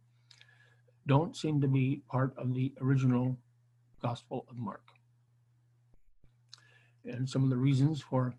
don't 1.08 1.36
seem 1.36 1.62
to 1.62 1.68
be 1.68 2.02
part 2.10 2.34
of 2.38 2.54
the 2.54 2.74
original 2.82 3.38
Gospel 4.02 4.46
of 4.50 4.58
Mark. 4.58 4.84
And 7.06 7.28
some 7.28 7.44
of 7.44 7.50
the 7.50 7.58
reasons 7.58 8.02
for 8.02 8.34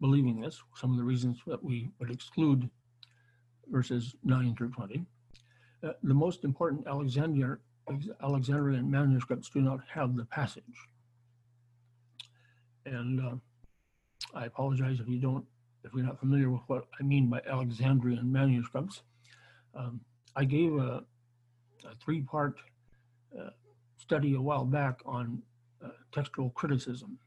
believing 0.00 0.40
this, 0.40 0.62
some 0.76 0.92
of 0.92 0.96
the 0.96 1.04
reasons 1.04 1.40
that 1.46 1.62
we 1.62 1.90
would 1.98 2.10
exclude 2.10 2.70
verses 3.68 4.14
9 4.22 4.54
through 4.54 4.70
20. 4.70 5.04
Uh, 5.82 5.92
the 6.02 6.14
most 6.14 6.44
important 6.44 6.86
Alexandrian, 6.86 7.58
Alexandrian 8.22 8.90
manuscripts 8.90 9.50
do 9.50 9.60
not 9.60 9.80
have 9.92 10.16
the 10.16 10.24
passage. 10.26 10.88
And 12.86 13.20
uh, 13.20 13.34
I 14.34 14.46
apologize 14.46 15.00
if 15.00 15.08
you 15.08 15.18
don't, 15.18 15.44
if 15.84 15.92
you're 15.94 16.04
not 16.04 16.18
familiar 16.18 16.50
with 16.50 16.62
what 16.66 16.86
I 16.98 17.02
mean 17.02 17.28
by 17.28 17.40
Alexandrian 17.46 18.30
manuscripts. 18.32 19.02
Um, 19.74 20.00
I 20.34 20.44
gave 20.44 20.74
a, 20.74 21.04
a 21.84 21.94
three-part 22.02 22.58
uh, 23.38 23.50
study 23.96 24.34
a 24.34 24.40
while 24.40 24.64
back 24.64 25.00
on 25.04 25.42
uh, 25.84 25.88
textual 26.12 26.50
criticism. 26.50 27.18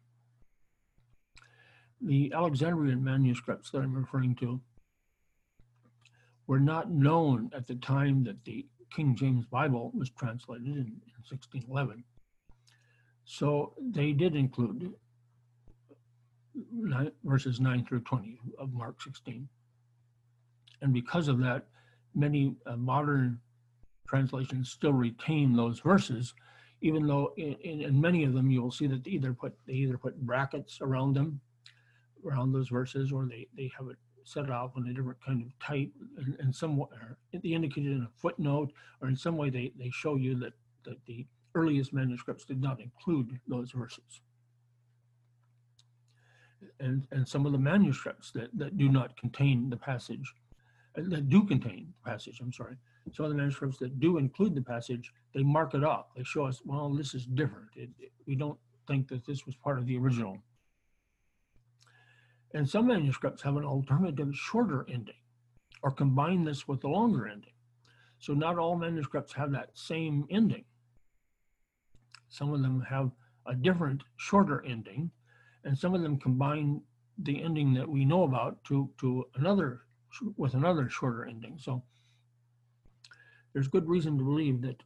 The 2.01 2.32
Alexandrian 2.34 3.03
manuscripts 3.03 3.72
that 3.72 3.80
I'm 3.80 3.93
referring 3.95 4.36
to 4.36 4.62
were 6.47 6.60
not 6.60 6.91
known 6.91 7.51
at 7.53 7.68
the 7.68 7.76
time 7.76 8.24
that 8.24 8.43
the 8.45 8.66
King 8.95 9.16
James 9.16 9.45
Bible 9.45 9.91
was 9.93 10.10
translated 10.12 10.68
in, 10.68 10.78
in 10.78 11.24
1611. 11.30 12.03
So 13.26 13.74
they 13.82 14.14
did 14.14 14.36
include 14.36 14.93
nine, 16.72 17.12
verses 17.24 17.60
9 17.60 17.86
through 17.86 18.01
20 18.01 18.39
of 18.58 18.74
Mark 18.74 19.01
16. 19.01 19.47
And 20.82 20.93
because 20.93 21.28
of 21.28 21.39
that, 21.39 21.66
many 22.14 22.55
uh, 22.66 22.76
modern 22.76 23.39
translations 24.08 24.70
still 24.70 24.93
retain 24.93 25.55
those 25.55 25.80
verses, 25.80 26.34
even 26.82 27.08
though 27.08 27.34
in, 27.38 27.53
in, 27.64 27.82
in, 27.82 28.01
many 28.01 28.24
of 28.24 28.34
them 28.34 28.49
you 28.49 28.62
will 28.62 28.72
see 28.72 28.88
that 28.88 29.03
they 29.03 29.12
either 29.12 29.34
put 29.34 29.53
they 29.66 29.74
either 29.74 29.97
put 29.97 30.20
brackets 30.22 30.80
around 30.82 31.14
them, 31.14 31.41
around 32.26 32.51
those 32.51 32.70
verses, 32.70 33.12
or 33.12 33.26
they, 33.26 33.47
they 33.55 33.70
have 33.78 33.88
it 33.88 33.97
set 34.24 34.49
off 34.49 34.72
in 34.78 34.88
a 34.88 34.93
different 34.93 35.20
kind 35.26 35.41
of 35.41 35.66
type, 35.66 35.89
and, 36.18 36.36
and 36.39 36.53
some 36.53 36.84
they 37.32 37.49
indicated 37.49 37.93
in 37.93 38.03
a 38.03 38.20
footnote, 38.20 38.72
or 39.01 39.08
in 39.08 39.16
some 39.16 39.38
way 39.38 39.49
they, 39.49 39.72
they 39.78 39.89
show 39.89 40.16
you 40.16 40.36
that, 40.36 40.53
that 40.84 40.97
the 41.05 41.26
earliest 41.55 41.93
manuscripts 41.93 42.45
did 42.45 42.62
not 42.62 42.80
include 42.82 43.39
those 43.47 43.72
verses. 43.72 44.22
And, 46.80 47.08
and 47.12 47.28
some 47.28 47.45
of 47.45 47.51
the 47.51 47.58
manuscripts 47.58 48.32
that, 48.32 48.49
that 48.58 48.78
do 48.78 48.89
not 48.89 49.18
contain 49.18 49.70
the 49.70 49.78
passage, 49.78 50.34
uh, 50.97 51.01
that 51.05 51.30
do 51.30 51.43
contain 51.43 51.93
the 52.03 52.10
passage, 52.10 52.39
I'm 52.41 52.53
sorry, 52.53 52.78
some 53.14 53.26
of 53.26 53.32
the 53.32 53.38
manuscripts 53.38 53.78
that 53.78 53.99
do 53.99 54.18
include 54.18 54.55
the 54.55 54.62
passage, 54.62 55.14
they 55.34 55.43
mark 55.43 55.74
it 55.74 55.84
up. 55.84 56.12
They 56.16 56.24
show 56.24 56.45
us, 56.45 56.62
well, 56.66 56.89
this 56.89 57.14
is 57.14 57.26
different. 57.26 57.70
It, 57.76 57.89
it, 57.99 58.12
we 58.26 58.36
don't 58.36 58.60
think 58.88 59.08
that 59.10 59.26
this 59.26 59.45
was 59.45 59.55
part 59.55 59.78
of 59.78 59.86
the 59.86 59.97
original. 59.97 60.38
And 62.53 62.68
some 62.68 62.88
manuscripts 62.88 63.41
have 63.43 63.58
an 63.58 63.66
alternative 63.66 64.34
shorter 64.34 64.86
ending 64.89 65.16
or 65.84 65.91
combine 65.91 66.43
this 66.43 66.68
with 66.68 66.82
the 66.82 66.88
longer 66.88 67.28
ending. 67.28 67.51
So 68.20 68.34
not 68.34 68.58
all 68.58 68.76
manuscripts 68.76 69.34
have 69.34 69.51
that 69.51 69.70
same 69.74 70.26
ending. 70.30 70.66
Some 72.30 72.53
of 72.53 72.62
them 72.62 72.82
have 72.89 73.12
a 73.45 73.53
different 73.55 74.03
shorter 74.18 74.64
ending 74.66 75.12
and 75.64 75.78
some 75.78 75.93
of 75.93 76.01
them 76.01 76.20
combine 76.20 76.82
the 77.20 77.41
ending 77.43 77.74
that 77.74 77.89
we 77.89 78.05
know 78.05 78.24
about 78.24 78.64
to, 78.66 78.89
to 78.99 79.26
another 79.36 79.82
with 80.38 80.53
another 80.53 80.89
shorter 80.89 81.26
ending. 81.26 81.58
So 81.60 81.84
there's 83.53 83.68
good 83.68 83.88
reason 83.88 84.18
to 84.18 84.24
believe 84.24 84.62
that 84.62 84.82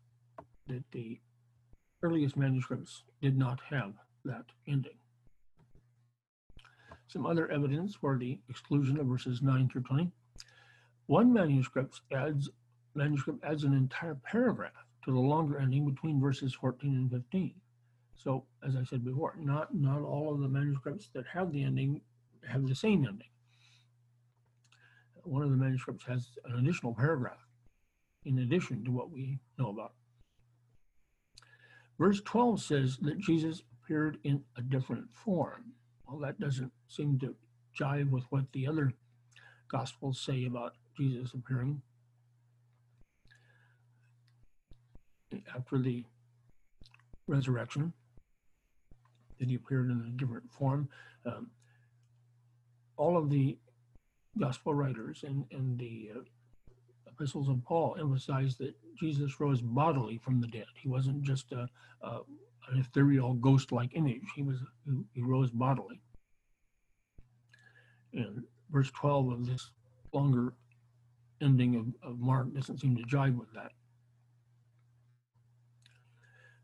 that 0.67 0.83
the 0.91 1.19
earliest 2.03 2.37
manuscripts 2.37 3.03
did 3.21 3.37
not 3.37 3.59
have 3.69 3.93
that 4.25 4.45
ending. 4.67 4.97
Some 7.07 7.25
other 7.25 7.51
evidence 7.51 7.95
for 7.95 8.17
the 8.17 8.39
exclusion 8.49 8.97
of 8.97 9.07
verses 9.07 9.41
9 9.41 9.69
through 9.69 9.83
20. 9.83 10.11
One 11.07 11.33
manuscript 11.33 12.01
adds 12.13 12.49
manuscript 12.95 13.43
adds 13.43 13.63
an 13.63 13.73
entire 13.73 14.15
paragraph 14.15 14.71
to 15.05 15.11
the 15.11 15.19
longer 15.19 15.59
ending 15.59 15.85
between 15.89 16.21
verses 16.21 16.53
14 16.53 16.95
and 16.95 17.11
15. 17.11 17.53
So 18.23 18.45
as 18.65 18.75
I 18.75 18.83
said 18.83 19.03
before, 19.03 19.35
not, 19.39 19.73
not 19.73 20.01
all 20.01 20.33
of 20.33 20.41
the 20.41 20.47
manuscripts 20.47 21.09
that 21.13 21.25
have 21.33 21.51
the 21.51 21.63
ending 21.63 22.01
have 22.47 22.67
the 22.67 22.75
same 22.75 23.05
ending. 23.05 23.27
One 25.23 25.43
of 25.43 25.51
the 25.51 25.57
manuscripts 25.57 26.05
has 26.05 26.27
an 26.45 26.57
additional 26.57 26.93
paragraph 26.93 27.47
in 28.25 28.39
addition 28.39 28.83
to 28.85 28.91
what 28.91 29.11
we 29.11 29.39
know 29.57 29.69
about. 29.69 29.93
Verse 31.99 32.21
12 32.21 32.61
says 32.61 32.97
that 33.01 33.19
Jesus 33.19 33.61
appeared 33.71 34.17
in 34.23 34.43
a 34.57 34.61
different 34.61 35.05
form. 35.13 35.73
Well, 36.07 36.19
that 36.19 36.39
doesn't 36.39 36.71
seem 36.87 37.19
to 37.19 37.35
jive 37.79 38.09
with 38.09 38.23
what 38.29 38.51
the 38.53 38.67
other 38.67 38.93
gospels 39.67 40.19
say 40.19 40.45
about 40.45 40.73
Jesus 40.97 41.33
appearing 41.33 41.81
after 45.55 45.77
the 45.77 46.03
resurrection, 47.27 47.93
he 49.49 49.55
appeared 49.55 49.89
in 49.89 50.13
a 50.13 50.17
different 50.17 50.51
form. 50.51 50.89
Um, 51.25 51.49
all 52.97 53.17
of 53.17 53.29
the 53.29 53.57
gospel 54.37 54.73
writers 54.73 55.23
and, 55.27 55.45
and 55.51 55.77
the 55.77 56.11
uh, 56.15 56.19
epistles 57.07 57.49
of 57.49 57.63
Paul 57.63 57.97
emphasize 57.99 58.55
that 58.57 58.75
Jesus 58.99 59.39
rose 59.39 59.61
bodily 59.61 60.19
from 60.23 60.39
the 60.39 60.47
dead. 60.47 60.65
He 60.75 60.87
wasn't 60.87 61.23
just 61.23 61.51
a, 61.51 61.67
a 62.01 62.19
an 62.69 62.79
ethereal 62.79 63.33
ghost-like 63.33 63.95
image. 63.95 64.21
He 64.35 64.43
was 64.43 64.57
he 65.13 65.21
rose 65.21 65.49
bodily. 65.51 65.99
And 68.13 68.43
verse 68.69 68.91
12 68.91 69.31
of 69.31 69.45
this 69.45 69.71
longer 70.13 70.53
ending 71.41 71.75
of, 71.75 72.11
of 72.11 72.19
Mark 72.19 72.53
doesn't 72.53 72.79
seem 72.79 72.95
to 72.97 73.03
jive 73.03 73.37
with 73.37 73.51
that. 73.53 73.71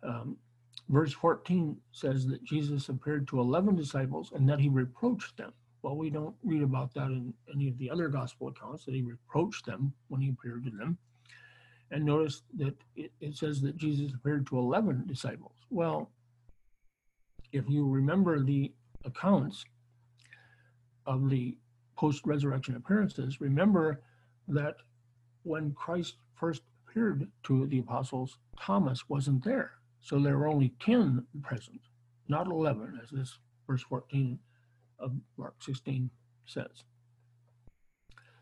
Um, 0.04 0.38
verse 0.90 1.14
14 1.14 1.78
says 1.92 2.28
that 2.28 2.44
Jesus 2.44 2.90
appeared 2.90 3.28
to 3.28 3.40
11 3.40 3.76
disciples 3.76 4.32
and 4.34 4.48
that 4.50 4.60
he 4.60 4.70
reproached 4.70 5.38
them. 5.38 5.54
Well, 5.82 5.96
we 5.96 6.10
don't 6.10 6.36
read 6.44 6.64
about 6.64 6.94
that 6.96 7.08
in 7.08 7.34
any 7.54 7.68
of 7.70 7.78
the 7.78 7.90
other 7.90 8.08
gospel 8.08 8.48
accounts 8.48 8.86
that 8.86 8.96
he 8.96 9.02
reproached 9.02 9.66
them 9.66 9.94
when 10.08 10.22
he 10.22 10.30
appeared 10.30 10.66
to 10.66 10.72
them. 10.72 10.98
And 11.92 12.04
notice 12.04 12.42
that 12.58 12.76
it, 12.96 13.12
it 13.22 13.36
says 13.36 13.62
that 13.62 13.78
Jesus 13.78 14.14
appeared 14.14 14.48
to 14.48 14.58
11 14.58 15.06
disciples. 15.08 15.56
Well, 15.70 16.10
if 17.52 17.70
you 17.70 17.88
remember 17.88 18.44
the 18.44 18.74
accounts 19.06 19.64
of 21.06 21.30
the 21.30 21.58
post 21.96 22.26
resurrection 22.26 22.76
appearances, 22.76 23.40
remember 23.40 24.02
that 24.50 24.76
when 25.44 25.72
Christ 25.74 26.16
first 26.36 26.64
appeared 26.88 27.28
to 27.44 27.68
the 27.68 27.80
apostles, 27.80 28.38
Thomas 28.60 29.08
wasn't 29.08 29.44
there. 29.44 29.72
So 30.08 30.20
there 30.20 30.38
were 30.38 30.48
only 30.48 30.72
10 30.80 31.26
present, 31.44 31.82
not 32.30 32.48
11, 32.48 32.98
as 33.04 33.10
this 33.10 33.40
verse 33.68 33.84
14 33.84 34.40
of 35.00 35.12
Mark 35.36 35.56
16 35.62 36.10
says. 36.46 36.86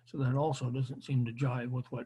So 0.05 0.19
that 0.19 0.35
also 0.35 0.69
doesn't 0.69 1.03
seem 1.03 1.25
to 1.25 1.31
jive 1.31 1.71
with 1.71 1.91
what 1.91 2.05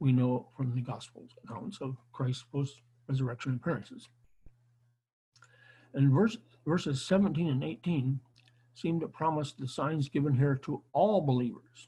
we 0.00 0.10
know 0.10 0.48
from 0.56 0.74
the 0.74 0.80
Gospels 0.80 1.30
accounts 1.44 1.78
of 1.80 1.96
Christ's 2.10 2.44
post 2.50 2.80
resurrection 3.08 3.60
appearances. 3.62 4.08
And 5.94 6.12
verse, 6.12 6.38
verses 6.66 7.06
17 7.06 7.48
and 7.48 7.62
18 7.62 8.18
seem 8.74 8.98
to 8.98 9.06
promise 9.06 9.52
the 9.52 9.68
signs 9.68 10.08
given 10.08 10.36
here 10.36 10.56
to 10.64 10.82
all 10.92 11.20
believers. 11.20 11.86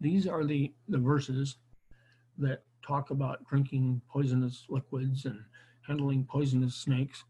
These 0.00 0.26
are 0.26 0.44
the, 0.44 0.72
the 0.88 0.98
verses 0.98 1.58
that 2.38 2.64
talk 2.86 3.10
about 3.10 3.46
drinking 3.46 4.02
poisonous 4.10 4.64
liquids 4.68 5.24
and 5.24 5.40
handling 5.86 6.24
poisonous 6.24 6.74
snakes. 6.74 7.24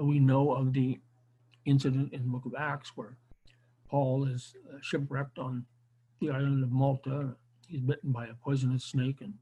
We 0.00 0.18
know 0.18 0.52
of 0.52 0.72
the 0.72 1.00
incident 1.64 2.12
in 2.12 2.22
the 2.22 2.28
book 2.28 2.46
of 2.46 2.54
Acts 2.58 2.92
where 2.96 3.16
Paul 3.88 4.26
is 4.26 4.54
uh, 4.68 4.78
shipwrecked 4.82 5.38
on 5.38 5.66
the 6.20 6.30
island 6.30 6.62
of 6.62 6.70
Malta. 6.70 7.34
He's 7.66 7.80
bitten 7.80 8.12
by 8.12 8.26
a 8.26 8.34
poisonous 8.34 8.84
snake 8.84 9.20
and 9.20 9.34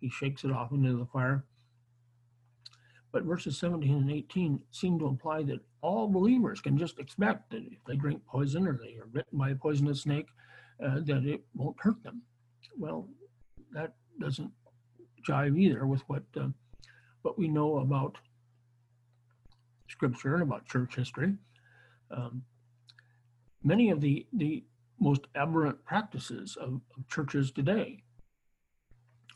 he 0.00 0.08
shakes 0.08 0.44
it 0.44 0.50
off 0.50 0.72
into 0.72 0.96
the 0.96 1.06
fire. 1.06 1.44
But 3.12 3.24
verses 3.24 3.58
17 3.58 3.96
and 3.96 4.10
18 4.10 4.60
seem 4.70 4.98
to 4.98 5.06
imply 5.06 5.42
that 5.44 5.60
all 5.80 6.08
believers 6.08 6.60
can 6.60 6.76
just 6.76 6.98
expect 6.98 7.50
that 7.50 7.64
if 7.70 7.82
they 7.86 7.96
drink 7.96 8.20
poison 8.26 8.66
or 8.66 8.78
they 8.78 8.96
are 8.98 9.06
bitten 9.06 9.38
by 9.38 9.50
a 9.50 9.54
poisonous 9.54 10.02
snake, 10.02 10.28
uh, 10.84 11.00
that 11.04 11.24
it 11.24 11.42
won't 11.54 11.80
hurt 11.80 12.02
them. 12.02 12.22
Well, 12.78 13.08
that 13.72 13.94
doesn't 14.20 14.52
jive 15.28 15.58
either 15.58 15.86
with 15.86 16.02
what 16.06 16.24
uh, 16.38 16.48
what 17.22 17.38
we 17.38 17.48
know 17.48 17.78
about 17.78 18.18
Scripture 19.88 20.34
and 20.34 20.42
about 20.42 20.66
church 20.66 20.96
history. 20.96 21.34
Um, 22.10 22.42
many 23.62 23.90
of 23.90 24.00
the 24.00 24.26
the 24.32 24.64
most 24.98 25.26
aberrant 25.34 25.84
practices 25.84 26.56
of, 26.56 26.80
of 26.96 27.08
churches 27.08 27.50
today 27.50 28.02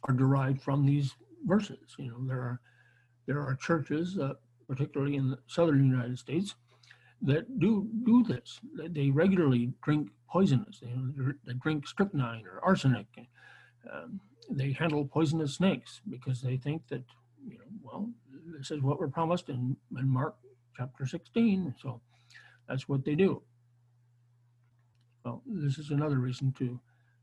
are 0.05 0.15
derived 0.15 0.63
from 0.63 0.87
these 0.87 1.15
verses. 1.45 1.95
You 1.99 2.09
know, 2.09 2.27
there 2.27 2.41
are 2.41 2.61
there 3.27 3.41
are 3.41 3.55
churches, 3.55 4.19
uh, 4.19 4.35
particularly 4.69 5.17
in 5.17 5.31
the 5.31 5.39
southern 5.47 5.85
United 5.85 6.19
States, 6.19 6.55
that 7.23 7.59
do 7.59 7.89
do 8.05 8.23
this. 8.23 8.61
They 8.75 9.11
regularly 9.11 9.73
drink 9.83 10.11
poisonous. 10.29 10.81
They, 10.81 10.95
they 11.45 11.53
drink 11.55 11.87
strychnine 11.87 12.45
or 12.47 12.61
arsenic. 12.65 13.07
Um, 13.93 14.21
they 14.51 14.73
handle 14.73 15.05
poisonous 15.05 15.55
snakes 15.55 16.01
because 16.09 16.41
they 16.41 16.57
think 16.57 16.83
that, 16.89 17.05
you 17.47 17.59
know, 17.59 17.65
well, 17.83 18.11
this 18.47 18.71
is 18.71 18.83
what 18.83 18.99
we're 18.99 19.09
promised 19.09 19.49
in, 19.49 19.77
in 19.97 20.09
Mark 20.09 20.35
chapter 20.77 21.07
16. 21.07 21.75
So 21.81 22.01
that's 22.69 22.89
what 22.89 23.05
they 23.05 23.15
do. 23.15 23.43
Well, 25.25 25.43
this 25.47 25.79
is 25.79 25.91
another 25.91 26.19
reason 26.19 26.53
to 26.59 26.81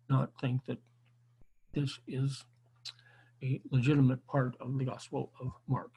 not 0.10 0.32
think 0.39 0.66
that 0.66 0.78
this 1.74 2.00
is 2.08 2.45
a 3.43 3.62
legitimate 3.72 4.26
part 4.28 4.56
of 4.60 4.78
the 4.78 4.86
Gospel 4.86 5.32
of 5.41 5.52
Mark. 5.68 5.91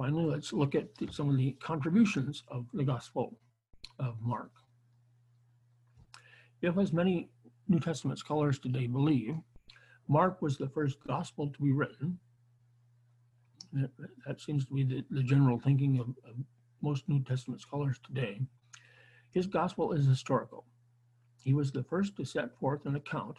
Finally, 0.00 0.24
let's 0.24 0.54
look 0.54 0.74
at 0.74 0.88
some 1.10 1.28
of 1.28 1.36
the 1.36 1.52
contributions 1.60 2.42
of 2.48 2.64
the 2.72 2.82
Gospel 2.82 3.36
of 3.98 4.16
Mark. 4.22 4.50
If, 6.62 6.78
as 6.78 6.90
many 6.90 7.28
New 7.68 7.80
Testament 7.80 8.18
scholars 8.18 8.58
today 8.58 8.86
believe, 8.86 9.34
Mark 10.08 10.40
was 10.40 10.56
the 10.56 10.70
first 10.70 10.96
Gospel 11.06 11.50
to 11.50 11.62
be 11.62 11.72
written, 11.72 12.18
that, 13.74 13.90
that 14.26 14.40
seems 14.40 14.64
to 14.64 14.72
be 14.72 14.84
the, 14.84 15.04
the 15.10 15.22
general 15.22 15.60
thinking 15.60 16.00
of, 16.00 16.08
of 16.26 16.34
most 16.80 17.06
New 17.06 17.22
Testament 17.22 17.60
scholars 17.60 18.00
today, 18.02 18.40
his 19.32 19.46
Gospel 19.46 19.92
is 19.92 20.06
historical. 20.06 20.64
He 21.42 21.52
was 21.52 21.72
the 21.72 21.84
first 21.84 22.16
to 22.16 22.24
set 22.24 22.58
forth 22.58 22.86
an 22.86 22.96
account 22.96 23.36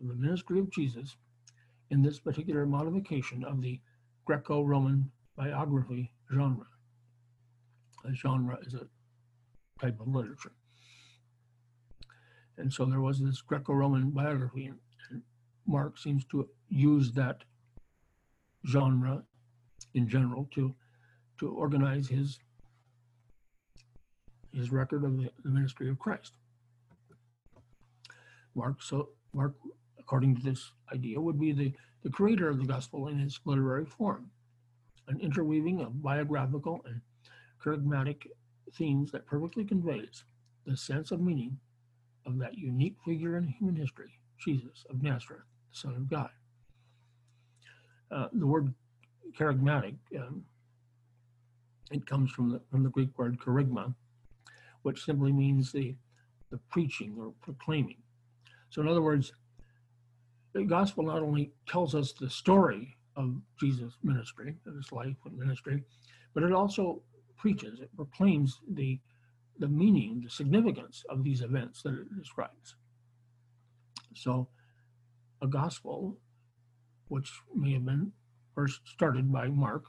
of 0.00 0.08
the 0.08 0.14
ministry 0.14 0.58
of 0.58 0.70
Jesus 0.70 1.16
in 1.90 2.00
this 2.00 2.18
particular 2.18 2.64
modification 2.64 3.44
of 3.44 3.60
the 3.60 3.78
Greco 4.24 4.62
Roman 4.62 5.10
biography 5.38 6.10
genre. 6.32 6.66
A 8.04 8.14
genre 8.14 8.58
is 8.66 8.74
a 8.74 8.86
type 9.80 10.00
of 10.00 10.08
literature. 10.08 10.52
And 12.56 12.72
so 12.72 12.84
there 12.84 13.00
was 13.00 13.20
this 13.20 13.40
Greco 13.40 13.72
Roman 13.72 14.10
biography, 14.10 14.72
and 15.10 15.22
Mark 15.66 15.96
seems 15.96 16.24
to 16.32 16.48
use 16.68 17.12
that 17.12 17.44
genre 18.66 19.22
in 19.94 20.08
general 20.08 20.48
to, 20.54 20.74
to 21.38 21.48
organize 21.50 22.08
his, 22.08 22.40
his 24.52 24.72
record 24.72 25.04
of 25.04 25.16
the, 25.16 25.30
the 25.44 25.50
ministry 25.50 25.88
of 25.88 25.98
Christ. 25.98 26.32
Mark, 28.56 28.82
so 28.82 29.10
Mark 29.32 29.54
according 30.08 30.34
to 30.34 30.42
this 30.42 30.72
idea, 30.92 31.20
would 31.20 31.38
be 31.38 31.52
the, 31.52 31.70
the 32.02 32.08
creator 32.08 32.48
of 32.48 32.58
the 32.58 32.64
gospel 32.64 33.08
in 33.08 33.20
its 33.20 33.38
literary 33.44 33.84
form, 33.84 34.30
an 35.08 35.20
interweaving 35.20 35.80
of 35.80 36.02
biographical 36.02 36.80
and 36.84 37.00
kerygmatic 37.62 38.26
themes 38.74 39.10
that 39.12 39.26
perfectly 39.26 39.64
conveys 39.64 40.24
the 40.66 40.76
sense 40.76 41.10
of 41.10 41.20
meaning 41.20 41.58
of 42.26 42.38
that 42.38 42.56
unique 42.56 42.96
figure 43.04 43.36
in 43.36 43.48
human 43.48 43.74
history, 43.74 44.12
Jesus 44.38 44.84
of 44.90 45.02
Nazareth, 45.02 45.42
the 45.72 45.78
Son 45.78 45.94
of 45.94 46.08
God. 46.08 46.30
Uh, 48.10 48.28
the 48.32 48.46
word 48.46 48.72
kerygmatic, 49.38 49.96
um, 50.18 50.44
it 51.90 52.06
comes 52.06 52.30
from 52.30 52.50
the, 52.50 52.60
from 52.70 52.82
the 52.82 52.90
Greek 52.90 53.18
word 53.18 53.38
kerygma, 53.38 53.94
which 54.82 55.04
simply 55.04 55.32
means 55.32 55.72
the, 55.72 55.94
the 56.50 56.58
preaching 56.70 57.16
or 57.18 57.32
proclaiming. 57.42 57.96
So 58.70 58.82
in 58.82 58.88
other 58.88 59.02
words, 59.02 59.32
the 60.52 60.64
gospel 60.64 61.04
not 61.04 61.22
only 61.22 61.52
tells 61.66 61.94
us 61.94 62.12
the 62.12 62.28
story 62.28 62.97
of 63.18 63.34
Jesus' 63.58 63.94
ministry, 64.02 64.54
of 64.66 64.76
his 64.76 64.92
life 64.92 65.16
and 65.26 65.36
ministry, 65.36 65.82
but 66.34 66.44
it 66.44 66.52
also 66.52 67.02
preaches, 67.36 67.80
it 67.80 67.94
proclaims 67.96 68.60
the, 68.72 68.98
the 69.58 69.68
meaning, 69.68 70.22
the 70.22 70.30
significance 70.30 71.04
of 71.10 71.24
these 71.24 71.42
events 71.42 71.82
that 71.82 71.94
it 71.94 72.16
describes. 72.16 72.76
So, 74.14 74.48
a 75.42 75.46
gospel, 75.46 76.16
which 77.08 77.30
may 77.54 77.74
have 77.74 77.84
been 77.84 78.12
first 78.54 78.80
started 78.86 79.32
by 79.32 79.48
Mark, 79.48 79.84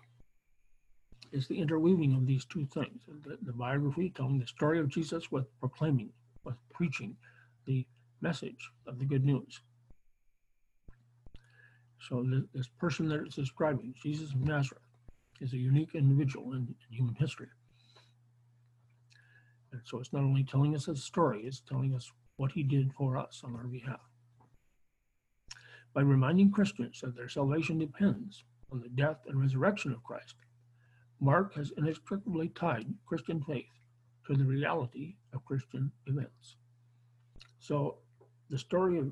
is 1.31 1.47
the 1.47 1.59
interweaving 1.59 2.15
of 2.15 2.25
these 2.25 2.45
two 2.45 2.65
things 2.65 3.03
the, 3.23 3.37
the 3.43 3.53
biography 3.53 4.11
telling 4.15 4.39
the 4.39 4.47
story 4.47 4.79
of 4.79 4.89
Jesus 4.89 5.31
with 5.31 5.45
proclaiming, 5.59 6.09
with 6.43 6.55
preaching 6.73 7.15
the 7.65 7.85
message 8.21 8.71
of 8.87 8.97
the 8.97 9.05
good 9.05 9.23
news. 9.23 9.61
So 12.07 12.25
this 12.53 12.67
person 12.79 13.09
that 13.09 13.21
it's 13.21 13.35
describing, 13.35 13.93
Jesus 14.01 14.31
of 14.31 14.41
Nazareth, 14.41 14.83
is 15.41 15.53
a 15.53 15.57
unique 15.57 15.95
individual 15.95 16.53
in, 16.53 16.59
in 16.89 16.95
human 16.95 17.15
history. 17.15 17.47
And 19.71 19.81
so 19.83 19.99
it's 19.99 20.13
not 20.13 20.23
only 20.23 20.43
telling 20.43 20.75
us 20.75 20.87
a 20.87 20.95
story, 20.95 21.43
it's 21.45 21.61
telling 21.61 21.93
us 21.93 22.11
what 22.37 22.51
he 22.51 22.63
did 22.63 22.93
for 22.93 23.17
us 23.17 23.41
on 23.43 23.55
our 23.55 23.67
behalf. 23.67 23.99
By 25.93 26.01
reminding 26.01 26.51
Christians 26.51 27.01
that 27.01 27.15
their 27.15 27.29
salvation 27.29 27.77
depends 27.77 28.43
on 28.71 28.79
the 28.79 28.89
death 28.89 29.17
and 29.27 29.39
resurrection 29.39 29.91
of 29.91 30.03
Christ, 30.03 30.35
Mark 31.19 31.53
has 31.55 31.73
inextricably 31.77 32.49
tied 32.49 32.87
Christian 33.05 33.43
faith 33.43 33.65
to 34.27 34.35
the 34.35 34.45
reality 34.45 35.15
of 35.33 35.43
Christian 35.45 35.91
events. 36.05 36.55
So 37.59 37.97
the 38.49 38.57
story 38.57 38.97
of 38.97 39.11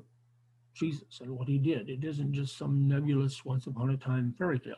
Jesus 0.78 1.20
and 1.20 1.30
what 1.30 1.48
he 1.48 1.58
did. 1.58 1.88
It 1.88 2.04
isn't 2.04 2.32
just 2.32 2.56
some 2.56 2.86
nebulous 2.86 3.44
once 3.44 3.66
upon 3.66 3.90
a 3.90 3.96
time 3.96 4.34
fairy 4.38 4.58
tale. 4.58 4.76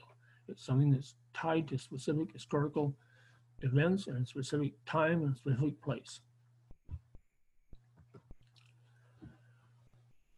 It's 0.48 0.64
something 0.64 0.90
that's 0.90 1.14
tied 1.34 1.68
to 1.68 1.78
specific 1.78 2.32
historical 2.32 2.96
events 3.62 4.06
and 4.06 4.26
specific 4.26 4.72
time 4.86 5.22
and 5.22 5.36
specific 5.36 5.80
place. 5.82 6.20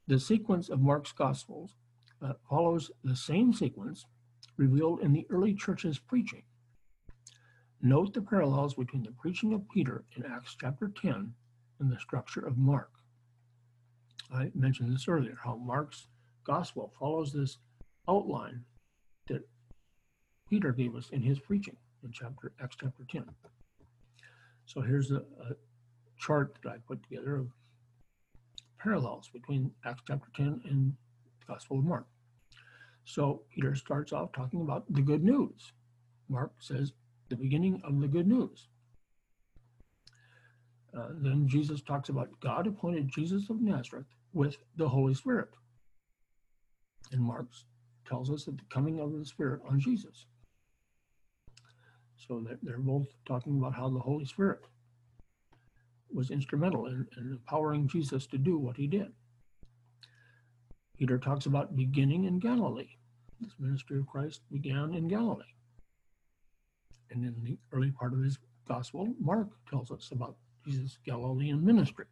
The 0.09 0.19
sequence 0.19 0.69
of 0.69 0.81
Mark's 0.81 1.13
Gospels 1.13 1.77
uh, 2.21 2.33
follows 2.49 2.91
the 3.05 3.17
same 3.17 3.53
sequence 3.53 4.05
revealed 4.57 5.01
in 5.01 5.13
the 5.13 5.27
early 5.31 5.55
church's 5.55 5.99
preaching 5.99 6.43
Note 7.85 8.15
the 8.15 8.23
parallels 8.23 8.75
between 8.75 9.03
the 9.03 9.11
preaching 9.11 9.53
of 9.53 9.69
Peter 9.69 10.05
in 10.17 10.25
Acts 10.25 10.57
chapter 10.61 10.87
10 10.89 11.35
and 11.81 11.91
the 11.91 11.99
structure 11.99 12.47
of 12.47 12.57
Mark. 12.57 12.92
I 14.35 14.51
mentioned 14.55 14.93
this 14.93 15.09
earlier, 15.09 15.37
how 15.43 15.57
Mark's 15.57 16.07
gospel 16.45 16.93
follows 16.99 17.33
this 17.33 17.59
outline 18.09 18.65
that 19.29 19.47
Peter 20.49 20.73
gave 20.73 20.97
us 20.97 21.11
in 21.11 21.23
his 21.23 21.39
preaching 21.39 21.77
in 22.03 22.13
chapter 22.13 22.53
Acts 22.61 22.77
chapter 22.81 23.05
10. 23.11 23.25
So 24.65 24.81
here's 24.81 25.11
a, 25.11 25.17
a 25.17 25.55
chart 26.19 26.57
that 26.63 26.71
I 26.71 26.77
put 26.87 27.03
together 27.03 27.37
of 27.37 27.49
parallels 28.79 29.29
between 29.33 29.71
Acts 29.85 30.03
chapter 30.07 30.29
10 30.35 30.63
and 30.65 30.95
the 31.41 31.53
Gospel 31.53 31.79
of 31.79 31.85
Mark. 31.85 32.07
So 33.05 33.43
Peter 33.55 33.75
starts 33.75 34.13
off 34.13 34.33
talking 34.33 34.63
about 34.63 34.91
the 34.93 35.03
good 35.03 35.23
news. 35.23 35.73
Mark 36.29 36.53
says 36.61 36.93
the 37.29 37.37
beginning 37.37 37.83
of 37.85 38.01
the 38.01 38.09
good 38.09 38.27
news. 38.27 38.69
Uh, 40.97 41.09
then 41.21 41.47
Jesus 41.49 41.83
talks 41.83 42.09
about 42.09 42.29
God 42.41 42.67
appointed 42.67 43.09
Jesus 43.09 43.49
of 43.49 43.61
Nazareth 43.61 44.07
with 44.33 44.57
the 44.77 44.89
Holy 44.89 45.15
Spirit. 45.15 45.49
And 47.13 47.21
Mark 47.21 47.47
tells 48.07 48.31
us 48.31 48.45
that 48.45 48.57
the 48.57 48.65
coming 48.71 49.01
of 49.01 49.13
the 49.13 49.25
Spirit 49.25 49.61
on 49.69 49.79
Jesus. 49.81 50.27
So 52.17 52.45
they're, 52.63 52.79
both 52.79 53.09
talking 53.27 53.59
about 53.59 53.75
how 53.75 53.89
the 53.89 53.99
Holy 53.99 54.25
Spirit 54.25 54.61
was 56.13 56.31
instrumental 56.31 56.87
in, 56.87 57.07
in 57.19 57.33
empowering 57.33 57.89
Jesus 57.89 58.27
to 58.29 58.39
do 58.39 58.59
what 58.59 58.77
he 58.77 58.87
did. 58.87 59.13
Peter 60.99 61.19
talks 61.19 61.47
about 61.47 61.75
beginning 61.75 62.25
in 62.25 62.39
Galilee. 62.39 62.97
This 63.41 63.55
ministry 63.59 63.99
of 63.99 64.07
Christ 64.07 64.43
began 64.53 64.95
in 64.95 65.09
Galilee. 65.09 65.43
And 67.11 67.25
in 67.25 67.35
the 67.43 67.59
early 67.73 67.91
part 67.91 68.13
of 68.13 68.23
his 68.23 68.39
gospel, 68.69 69.13
Mark 69.21 69.49
tells 69.69 69.91
us 69.91 70.11
about 70.13 70.37
Jesus' 70.65 70.99
Galilean 71.05 71.65
ministry. 71.65 72.07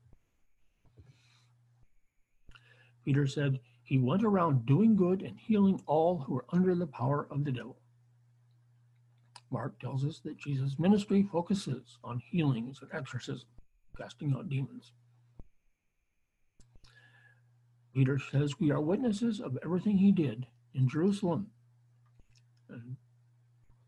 Peter 3.04 3.26
said, 3.26 3.60
He 3.82 3.98
went 3.98 4.24
around 4.24 4.66
doing 4.66 4.96
good 4.96 5.22
and 5.22 5.38
healing 5.38 5.80
all 5.86 6.18
who 6.18 6.34
were 6.34 6.46
under 6.50 6.74
the 6.74 6.86
power 6.86 7.26
of 7.30 7.44
the 7.44 7.52
devil. 7.52 7.76
Mark 9.50 9.78
tells 9.80 10.04
us 10.04 10.20
that 10.20 10.38
Jesus' 10.38 10.78
ministry 10.78 11.22
focuses 11.30 11.98
on 12.04 12.22
healings 12.30 12.80
and 12.82 12.90
exorcism, 12.92 13.48
casting 13.96 14.32
out 14.32 14.48
demons. 14.48 14.92
Peter 17.92 18.18
says 18.30 18.60
we 18.60 18.70
are 18.70 18.80
witnesses 18.80 19.40
of 19.40 19.58
everything 19.64 19.98
he 19.98 20.12
did 20.12 20.46
in 20.74 20.88
Jerusalem. 20.88 21.50
And 22.68 22.96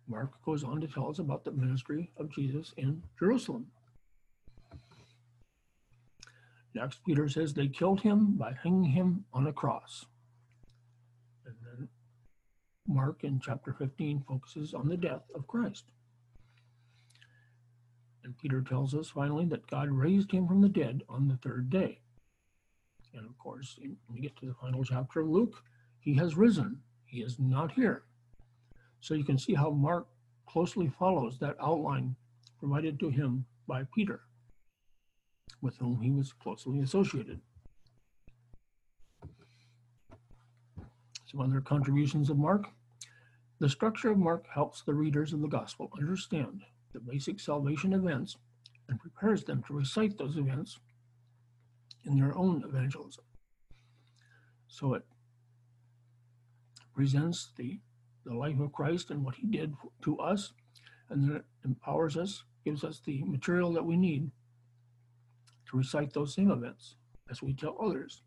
Mark 0.08 0.32
goes 0.44 0.64
on 0.64 0.80
to 0.80 0.88
tell 0.88 1.08
us 1.08 1.20
about 1.20 1.44
the 1.44 1.52
ministry 1.52 2.10
of 2.16 2.30
Jesus 2.30 2.74
in 2.76 3.02
Jerusalem. 3.18 3.66
Next, 6.74 7.04
Peter 7.04 7.28
says 7.28 7.52
they 7.52 7.68
killed 7.68 8.00
him 8.00 8.32
by 8.36 8.54
hanging 8.62 8.84
him 8.84 9.24
on 9.32 9.46
a 9.46 9.52
cross. 9.52 10.06
And 11.44 11.54
then 11.64 11.88
Mark 12.86 13.24
in 13.24 13.40
chapter 13.40 13.74
15 13.74 14.24
focuses 14.26 14.72
on 14.72 14.88
the 14.88 14.96
death 14.96 15.30
of 15.34 15.46
Christ. 15.46 15.84
And 18.24 18.38
Peter 18.38 18.62
tells 18.62 18.94
us 18.94 19.10
finally 19.10 19.44
that 19.46 19.66
God 19.66 19.90
raised 19.90 20.30
him 20.30 20.46
from 20.46 20.62
the 20.62 20.68
dead 20.68 21.02
on 21.08 21.28
the 21.28 21.36
third 21.36 21.68
day. 21.68 21.98
And 23.14 23.26
of 23.26 23.36
course, 23.36 23.76
when 23.78 23.96
we 24.08 24.20
get 24.20 24.36
to 24.36 24.46
the 24.46 24.54
final 24.54 24.84
chapter 24.84 25.20
of 25.20 25.28
Luke, 25.28 25.62
he 26.00 26.14
has 26.14 26.36
risen. 26.36 26.80
He 27.04 27.20
is 27.20 27.38
not 27.38 27.72
here. 27.72 28.04
So 29.00 29.14
you 29.14 29.24
can 29.24 29.36
see 29.36 29.54
how 29.54 29.70
Mark 29.70 30.06
closely 30.48 30.90
follows 30.98 31.38
that 31.40 31.56
outline 31.60 32.16
provided 32.58 32.98
to 33.00 33.10
him 33.10 33.44
by 33.66 33.84
Peter 33.94 34.22
with 35.62 35.76
whom 35.78 36.00
he 36.02 36.10
was 36.10 36.32
closely 36.32 36.80
associated. 36.80 37.40
Some 41.30 41.40
other 41.40 41.62
contributions 41.62 42.28
of 42.28 42.36
Mark. 42.36 42.66
The 43.58 43.68
structure 43.68 44.10
of 44.10 44.18
Mark 44.18 44.44
helps 44.52 44.82
the 44.82 44.92
readers 44.92 45.32
of 45.32 45.40
the 45.40 45.48
gospel 45.48 45.88
understand 45.96 46.62
the 46.92 47.00
basic 47.00 47.40
salvation 47.40 47.94
events 47.94 48.36
and 48.88 49.00
prepares 49.00 49.44
them 49.44 49.62
to 49.66 49.72
recite 49.72 50.18
those 50.18 50.36
events 50.36 50.78
in 52.04 52.18
their 52.18 52.36
own 52.36 52.64
evangelism. 52.64 53.24
So 54.66 54.94
it 54.94 55.04
presents 56.94 57.52
the, 57.56 57.78
the 58.26 58.34
life 58.34 58.58
of 58.60 58.72
Christ 58.72 59.10
and 59.10 59.24
what 59.24 59.36
he 59.36 59.46
did 59.46 59.74
to 60.02 60.18
us, 60.18 60.52
and 61.08 61.22
then 61.22 61.36
it 61.36 61.44
empowers 61.64 62.16
us, 62.16 62.44
gives 62.64 62.84
us 62.84 63.00
the 63.06 63.22
material 63.24 63.72
that 63.72 63.84
we 63.84 63.96
need 63.96 64.30
to 65.72 65.78
recite 65.78 66.12
those 66.12 66.34
same 66.34 66.50
events 66.50 66.96
as 67.30 67.42
we 67.42 67.54
tell 67.54 67.76
others 67.82 68.22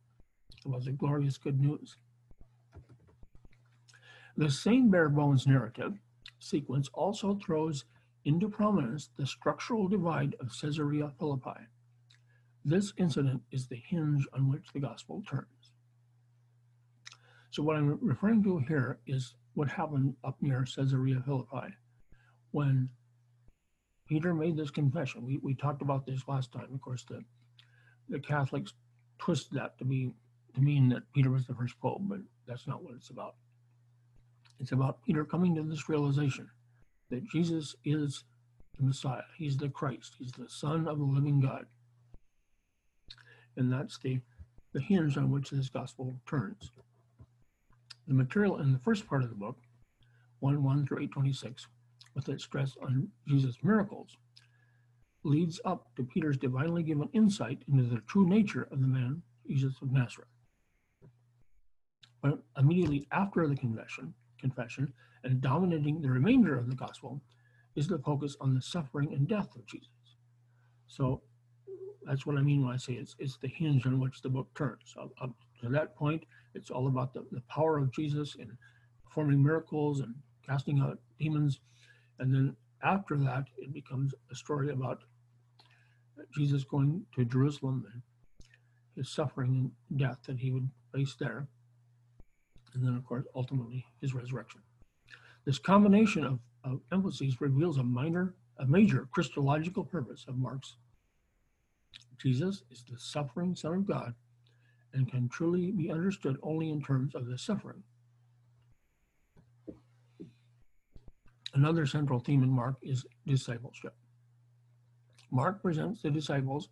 about 0.65 0.83
the 0.83 0.91
glorious 0.91 1.37
good 1.37 1.59
news. 1.59 1.95
The 4.35 4.49
same 4.49 4.89
bare 4.89 5.09
bones 5.09 5.47
narrative 5.47 5.93
sequence 6.39 6.89
also 6.93 7.35
throws 7.35 7.85
into 8.25 8.49
prominence 8.49 9.11
the 9.17 9.27
structural 9.27 9.87
divide 9.87 10.35
of 10.39 10.51
Caesarea 10.59 11.11
Philippi. 11.19 11.67
This 12.65 12.91
incident 12.97 13.41
is 13.51 13.67
the 13.67 13.75
hinge 13.75 14.27
on 14.33 14.49
which 14.49 14.65
the 14.73 14.79
gospel 14.79 15.23
turns. 15.29 15.71
So, 17.51 17.61
what 17.61 17.77
I'm 17.77 17.99
referring 18.01 18.43
to 18.43 18.57
here 18.67 18.97
is 19.05 19.35
what 19.53 19.69
happened 19.69 20.15
up 20.23 20.35
near 20.41 20.65
Caesarea 20.65 21.21
Philippi 21.23 21.73
when 22.51 22.89
Peter 24.07 24.33
made 24.33 24.55
this 24.55 24.69
confession. 24.69 25.25
We, 25.25 25.37
we 25.37 25.55
talked 25.55 25.81
about 25.81 26.05
this 26.05 26.27
last 26.27 26.51
time. 26.51 26.67
Of 26.73 26.81
course, 26.81 27.03
the, 27.09 27.23
the 28.09 28.19
Catholics 28.19 28.73
twist 29.17 29.51
that 29.53 29.77
to 29.79 29.85
be 29.85 30.11
to 30.53 30.61
mean 30.61 30.89
that 30.89 31.11
Peter 31.13 31.29
was 31.29 31.45
the 31.45 31.53
first 31.53 31.79
pope, 31.81 32.01
but 32.01 32.19
that's 32.47 32.67
not 32.67 32.83
what 32.83 32.93
it's 32.95 33.09
about. 33.09 33.35
It's 34.59 34.71
about 34.71 35.03
Peter 35.03 35.25
coming 35.25 35.53
to 35.55 35.63
this 35.63 35.89
realization 35.89 36.49
that 37.09 37.27
Jesus 37.29 37.75
is 37.83 38.23
the 38.77 38.85
Messiah. 38.85 39.23
He's 39.37 39.57
the 39.57 39.69
Christ. 39.69 40.15
He's 40.17 40.31
the 40.31 40.47
Son 40.47 40.87
of 40.87 40.97
the 40.97 41.03
living 41.03 41.41
God. 41.41 41.65
And 43.57 43.71
that's 43.71 43.97
the, 43.97 44.19
the 44.73 44.81
hinge 44.81 45.17
on 45.17 45.29
which 45.29 45.49
this 45.49 45.69
gospel 45.69 46.15
turns. 46.25 46.71
The 48.07 48.13
material 48.13 48.59
in 48.59 48.71
the 48.71 48.79
first 48.79 49.07
part 49.07 49.23
of 49.23 49.29
the 49.29 49.35
book, 49.35 49.57
1 50.39 50.61
1 50.63 50.87
through 50.87 50.99
826, 50.99 51.67
with 52.15 52.29
its 52.29 52.43
stress 52.43 52.75
on 52.81 53.09
Jesus' 53.27 53.57
miracles, 53.63 54.17
leads 55.23 55.59
up 55.65 55.87
to 55.95 56.03
Peter's 56.03 56.37
divinely 56.37 56.83
given 56.83 57.09
insight 57.13 57.63
into 57.67 57.83
the 57.83 58.01
true 58.07 58.27
nature 58.27 58.67
of 58.71 58.81
the 58.81 58.87
man, 58.87 59.21
Jesus 59.47 59.75
of 59.81 59.91
Nazareth. 59.91 60.29
But 62.21 62.39
immediately 62.57 63.07
after 63.11 63.47
the 63.47 63.55
confession, 63.55 64.13
confession 64.39 64.93
and 65.23 65.41
dominating 65.41 66.01
the 66.01 66.09
remainder 66.09 66.57
of 66.57 66.69
the 66.69 66.75
gospel 66.75 67.21
is 67.75 67.87
the 67.87 67.99
focus 67.99 68.37
on 68.39 68.53
the 68.53 68.61
suffering 68.61 69.13
and 69.13 69.27
death 69.27 69.55
of 69.55 69.65
Jesus. 69.65 69.89
So 70.87 71.21
that's 72.05 72.25
what 72.25 72.37
I 72.37 72.41
mean 72.41 72.63
when 72.63 72.73
I 72.73 72.77
say 72.77 72.93
it's, 72.93 73.15
it's 73.19 73.37
the 73.37 73.47
hinge 73.47 73.85
on 73.85 73.99
which 73.99 74.21
the 74.21 74.29
book 74.29 74.47
turns. 74.55 74.93
Up, 74.99 75.11
up 75.21 75.31
to 75.61 75.69
that 75.69 75.95
point, 75.95 76.23
it's 76.53 76.69
all 76.69 76.87
about 76.87 77.13
the, 77.13 77.25
the 77.31 77.41
power 77.41 77.77
of 77.77 77.91
Jesus 77.91 78.35
in 78.35 78.57
performing 79.03 79.43
miracles 79.43 80.01
and 80.01 80.13
casting 80.47 80.79
out 80.79 80.99
demons. 81.19 81.59
And 82.19 82.33
then 82.33 82.55
after 82.83 83.17
that, 83.17 83.45
it 83.57 83.73
becomes 83.73 84.13
a 84.31 84.35
story 84.35 84.69
about 84.69 85.03
Jesus 86.33 86.63
going 86.63 87.05
to 87.15 87.25
Jerusalem 87.25 87.85
and 87.91 88.01
his 88.95 89.09
suffering 89.09 89.71
and 89.89 89.99
death 89.99 90.19
that 90.27 90.39
he 90.39 90.51
would 90.51 90.69
face 90.93 91.15
there. 91.19 91.47
And 92.73 92.85
then, 92.85 92.95
of 92.95 93.05
course, 93.05 93.25
ultimately 93.35 93.85
his 94.01 94.13
resurrection. 94.13 94.61
This 95.45 95.59
combination 95.59 96.25
of, 96.25 96.39
of 96.63 96.81
emphases 96.91 97.39
reveals 97.41 97.77
a 97.77 97.83
minor, 97.83 98.33
a 98.59 98.65
major 98.65 99.07
Christological 99.11 99.83
purpose 99.83 100.25
of 100.27 100.37
Mark's. 100.37 100.75
Jesus 102.17 102.63
is 102.71 102.83
the 102.89 102.97
suffering 102.97 103.55
Son 103.55 103.73
of 103.73 103.87
God 103.87 104.13
and 104.93 105.09
can 105.09 105.27
truly 105.27 105.71
be 105.71 105.91
understood 105.91 106.37
only 106.41 106.69
in 106.69 106.81
terms 106.81 107.13
of 107.15 107.27
the 107.27 107.37
suffering. 107.37 107.83
Another 111.55 111.85
central 111.85 112.19
theme 112.19 112.43
in 112.43 112.49
Mark 112.49 112.75
is 112.81 113.05
discipleship. 113.25 113.95
Mark 115.31 115.61
presents 115.61 116.01
the 116.01 116.11
disciples 116.11 116.69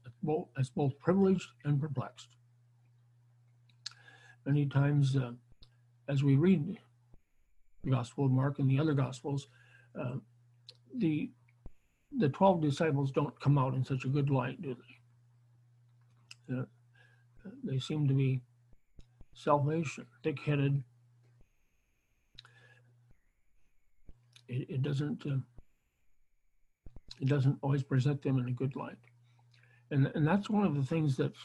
as 0.57 0.69
both 0.69 0.99
privileged 0.99 1.47
and 1.63 1.79
perplexed. 1.81 2.27
Many 4.45 4.65
times, 4.65 5.15
uh, 5.15 5.31
as 6.09 6.21
we 6.21 6.36
read 6.36 6.77
the 7.84 7.91
Gospel 7.91 8.25
of 8.25 8.31
Mark 8.31 8.59
and 8.59 8.69
the 8.69 8.77
other 8.79 8.93
Gospels, 8.93 9.47
uh, 9.99 10.15
the 10.97 11.31
the 12.19 12.29
twelve 12.29 12.61
disciples 12.61 13.11
don't 13.11 13.39
come 13.39 13.57
out 13.57 13.73
in 13.73 13.84
such 13.84 14.05
a 14.05 14.09
good 14.09 14.29
light, 14.29 14.61
do 14.61 14.75
they? 16.49 16.55
Uh, 16.55 16.65
they 17.63 17.79
seem 17.79 18.07
to 18.07 18.13
be 18.13 18.41
selfish, 19.34 19.97
thick-headed. 20.23 20.84
It, 24.47 24.69
it 24.69 24.81
doesn't 24.81 25.25
uh, 25.25 25.37
it 27.21 27.27
doesn't 27.27 27.57
always 27.61 27.83
present 27.83 28.21
them 28.21 28.37
in 28.39 28.47
a 28.47 28.51
good 28.51 28.75
light. 28.75 28.97
And, 29.91 30.11
and 30.15 30.27
that's 30.27 30.49
one 30.49 30.65
of 30.65 30.75
the 30.75 30.83
things 30.83 31.15
that's 31.15 31.39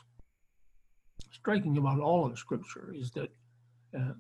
striking 1.31 1.77
about 1.77 2.01
all 2.01 2.27
of 2.27 2.39
Scripture 2.39 2.93
is 2.97 3.11
that, 3.13 3.31
uh, 3.97 4.15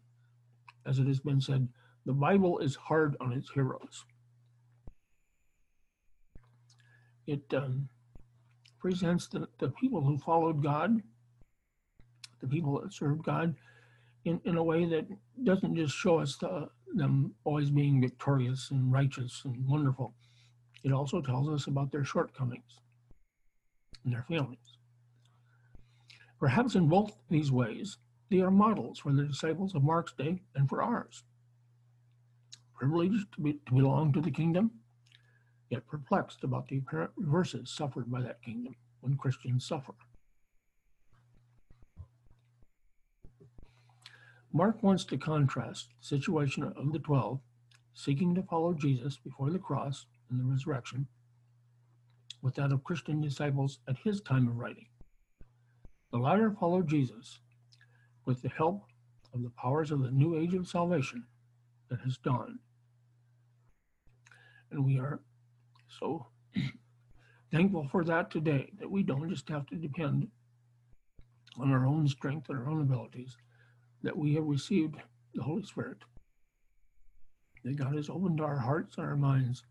as 0.86 0.98
it 0.98 1.06
has 1.06 1.20
been 1.20 1.40
said, 1.40 1.68
the 2.04 2.12
Bible 2.12 2.58
is 2.58 2.76
hard 2.76 3.16
on 3.20 3.32
its 3.32 3.50
heroes. 3.50 4.04
It 7.26 7.42
um, 7.54 7.88
presents 8.78 9.26
the, 9.28 9.48
the 9.58 9.70
people 9.70 10.02
who 10.02 10.18
followed 10.18 10.62
God, 10.62 11.02
the 12.40 12.48
people 12.48 12.80
that 12.80 12.92
served 12.92 13.24
God, 13.24 13.54
in, 14.24 14.40
in 14.44 14.56
a 14.56 14.62
way 14.62 14.84
that 14.86 15.06
doesn't 15.42 15.74
just 15.74 15.94
show 15.94 16.18
us 16.18 16.36
the, 16.36 16.68
them 16.95 17.34
always 17.45 17.70
being 17.70 18.01
victorious 18.01 18.70
and 18.70 18.93
righteous 18.93 19.43
and 19.45 19.66
wonderful. 19.66 20.14
It 20.84 20.93
also 20.93 21.20
tells 21.20 21.49
us 21.49 21.66
about 21.66 21.93
their 21.93 22.05
shortcomings 22.05 22.80
and 24.05 24.12
their 24.12 24.24
failings. 24.28 24.78
Perhaps 26.39 26.76
in 26.76 26.89
both 26.89 27.16
these 27.30 27.51
ways, 27.51 27.99
they 28.30 28.41
are 28.41 28.51
models 28.51 29.01
for 29.01 29.12
the 29.12 29.24
disciples 29.24 29.74
of 29.74 29.82
Mark's 29.82 30.12
day 30.12 30.41
and 30.55 30.68
for 30.68 30.82
ours. 30.82 31.24
Privileged 32.74 33.32
to, 33.34 33.41
be, 33.41 33.55
to 33.66 33.74
belong 33.74 34.12
to 34.12 34.20
the 34.20 34.30
kingdom, 34.30 34.70
yet 35.70 35.86
perplexed 35.86 36.45
about 36.45 36.68
the 36.68 36.78
apparent 36.78 37.11
reverses 37.16 37.70
suffered 37.70 38.11
by 38.11 38.22
that 38.22 38.43
kingdom 38.43 38.76
when 39.01 39.16
Christians 39.16 39.66
suffer. 39.66 39.95
Mark 44.59 44.82
wants 44.82 45.04
to 45.04 45.16
contrast 45.16 45.90
the 46.00 46.04
situation 46.04 46.64
of 46.64 46.90
the 46.90 46.98
12 46.98 47.38
seeking 47.94 48.34
to 48.34 48.42
follow 48.42 48.72
Jesus 48.72 49.16
before 49.16 49.50
the 49.50 49.59
cross 49.61 50.06
and 50.28 50.40
the 50.40 50.44
resurrection 50.44 51.06
with 52.42 52.56
that 52.56 52.72
of 52.72 52.82
Christian 52.82 53.20
disciples 53.20 53.78
at 53.86 53.98
his 54.02 54.20
time 54.20 54.48
of 54.48 54.56
writing. 54.56 54.88
The 56.11 56.18
latter 56.18 56.50
followed 56.50 56.88
Jesus 56.88 57.38
with 58.24 58.42
the 58.42 58.48
help 58.48 58.82
of 59.32 59.44
the 59.44 59.50
powers 59.50 59.92
of 59.92 60.02
the 60.02 60.11
new 60.11 60.36
age 60.36 60.54
of 60.54 60.66
salvation 60.66 61.22
that 61.88 62.00
has 62.00 62.18
dawned. 62.18 62.59
And 64.72 64.84
we 64.84 64.98
are 64.98 65.20
so 66.00 66.26
thankful 67.52 67.86
for 67.92 68.02
that 68.02 68.32
today, 68.32 68.72
that 68.80 68.90
we 68.90 69.04
don't 69.04 69.30
just 69.30 69.48
have 69.50 69.66
to 69.66 69.76
depend 69.76 70.26
on 71.61 71.70
our 71.70 71.86
own 71.86 72.09
strength 72.09 72.48
and 72.48 72.59
our 72.59 72.68
own 72.68 72.80
abilities, 72.80 73.36
that 74.03 74.16
we 74.16 74.34
have 74.34 74.44
received 74.44 74.96
the 75.34 75.42
Holy 75.42 75.64
Spirit, 75.64 75.99
that 77.64 77.76
God 77.76 77.94
has 77.94 78.09
opened 78.09 78.40
our 78.40 78.59
hearts 78.59 78.96
and 78.96 79.07
our 79.07 79.16
minds 79.16 79.64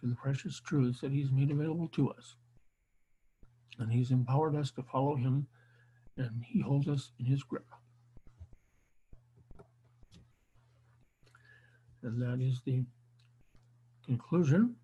to 0.00 0.06
the 0.06 0.14
precious 0.14 0.60
truths 0.60 1.00
that 1.00 1.12
He's 1.12 1.30
made 1.30 1.50
available 1.50 1.88
to 1.88 2.10
us. 2.10 2.36
And 3.78 3.92
He's 3.92 4.10
empowered 4.10 4.56
us 4.56 4.70
to 4.72 4.82
follow 4.82 5.16
Him, 5.16 5.46
and 6.16 6.42
He 6.44 6.60
holds 6.60 6.88
us 6.88 7.12
in 7.18 7.26
His 7.26 7.42
grip. 7.42 7.66
And 12.02 12.20
that 12.22 12.40
is 12.44 12.60
the 12.64 12.84
conclusion 14.06 14.76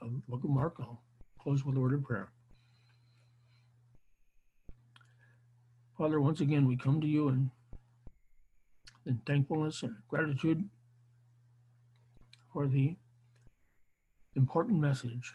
of 0.00 0.12
the 0.12 0.22
book 0.28 0.44
of 0.44 0.50
Mark. 0.50 0.76
I'll 0.80 1.02
close 1.38 1.64
with 1.64 1.76
a 1.76 1.80
word 1.80 1.94
of 1.94 2.02
prayer. 2.02 2.32
Father, 6.00 6.18
once 6.18 6.40
again, 6.40 6.66
we 6.66 6.78
come 6.78 6.98
to 7.02 7.06
you 7.06 7.28
in, 7.28 7.50
in 9.04 9.20
thankfulness 9.26 9.82
and 9.82 9.96
gratitude 10.08 10.66
for 12.50 12.66
the 12.66 12.96
important 14.34 14.80
message 14.80 15.34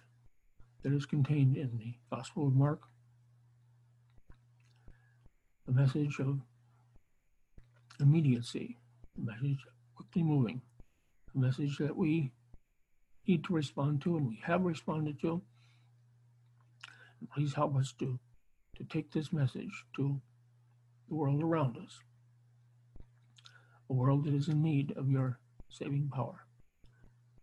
that 0.81 0.91
is 0.91 1.05
contained 1.05 1.55
in 1.55 1.77
the 1.77 1.93
Gospel 2.09 2.47
of 2.47 2.55
Mark. 2.55 2.81
The 5.67 5.71
message 5.71 6.17
of 6.17 6.39
immediacy, 7.99 8.75
the 9.15 9.23
message 9.23 9.59
quickly 9.95 10.23
moving, 10.23 10.63
a 11.35 11.37
message 11.37 11.77
that 11.77 11.95
we 11.95 12.31
need 13.27 13.43
to 13.43 13.53
respond 13.53 14.01
to 14.01 14.17
and 14.17 14.27
we 14.27 14.41
have 14.43 14.63
responded 14.63 15.21
to. 15.21 15.43
And 17.19 17.29
please 17.29 17.53
help 17.53 17.75
us 17.75 17.93
to, 17.99 18.17
to 18.77 18.83
take 18.85 19.11
this 19.11 19.31
message 19.31 19.85
to 19.97 20.19
the 21.07 21.15
world 21.15 21.43
around 21.43 21.77
us, 21.77 21.99
a 23.89 23.93
world 23.93 24.25
that 24.25 24.33
is 24.33 24.47
in 24.47 24.61
need 24.61 24.93
of 24.97 25.09
your 25.09 25.39
saving 25.69 26.09
power. 26.13 26.45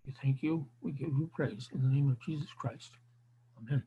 We 0.06 0.12
thank 0.20 0.42
you. 0.42 0.66
We 0.80 0.92
give 0.92 1.08
you 1.08 1.30
praise 1.34 1.68
in 1.72 1.82
the 1.82 1.88
name 1.88 2.10
of 2.10 2.20
Jesus 2.20 2.48
Christ. 2.58 2.90
Amen. 3.58 3.84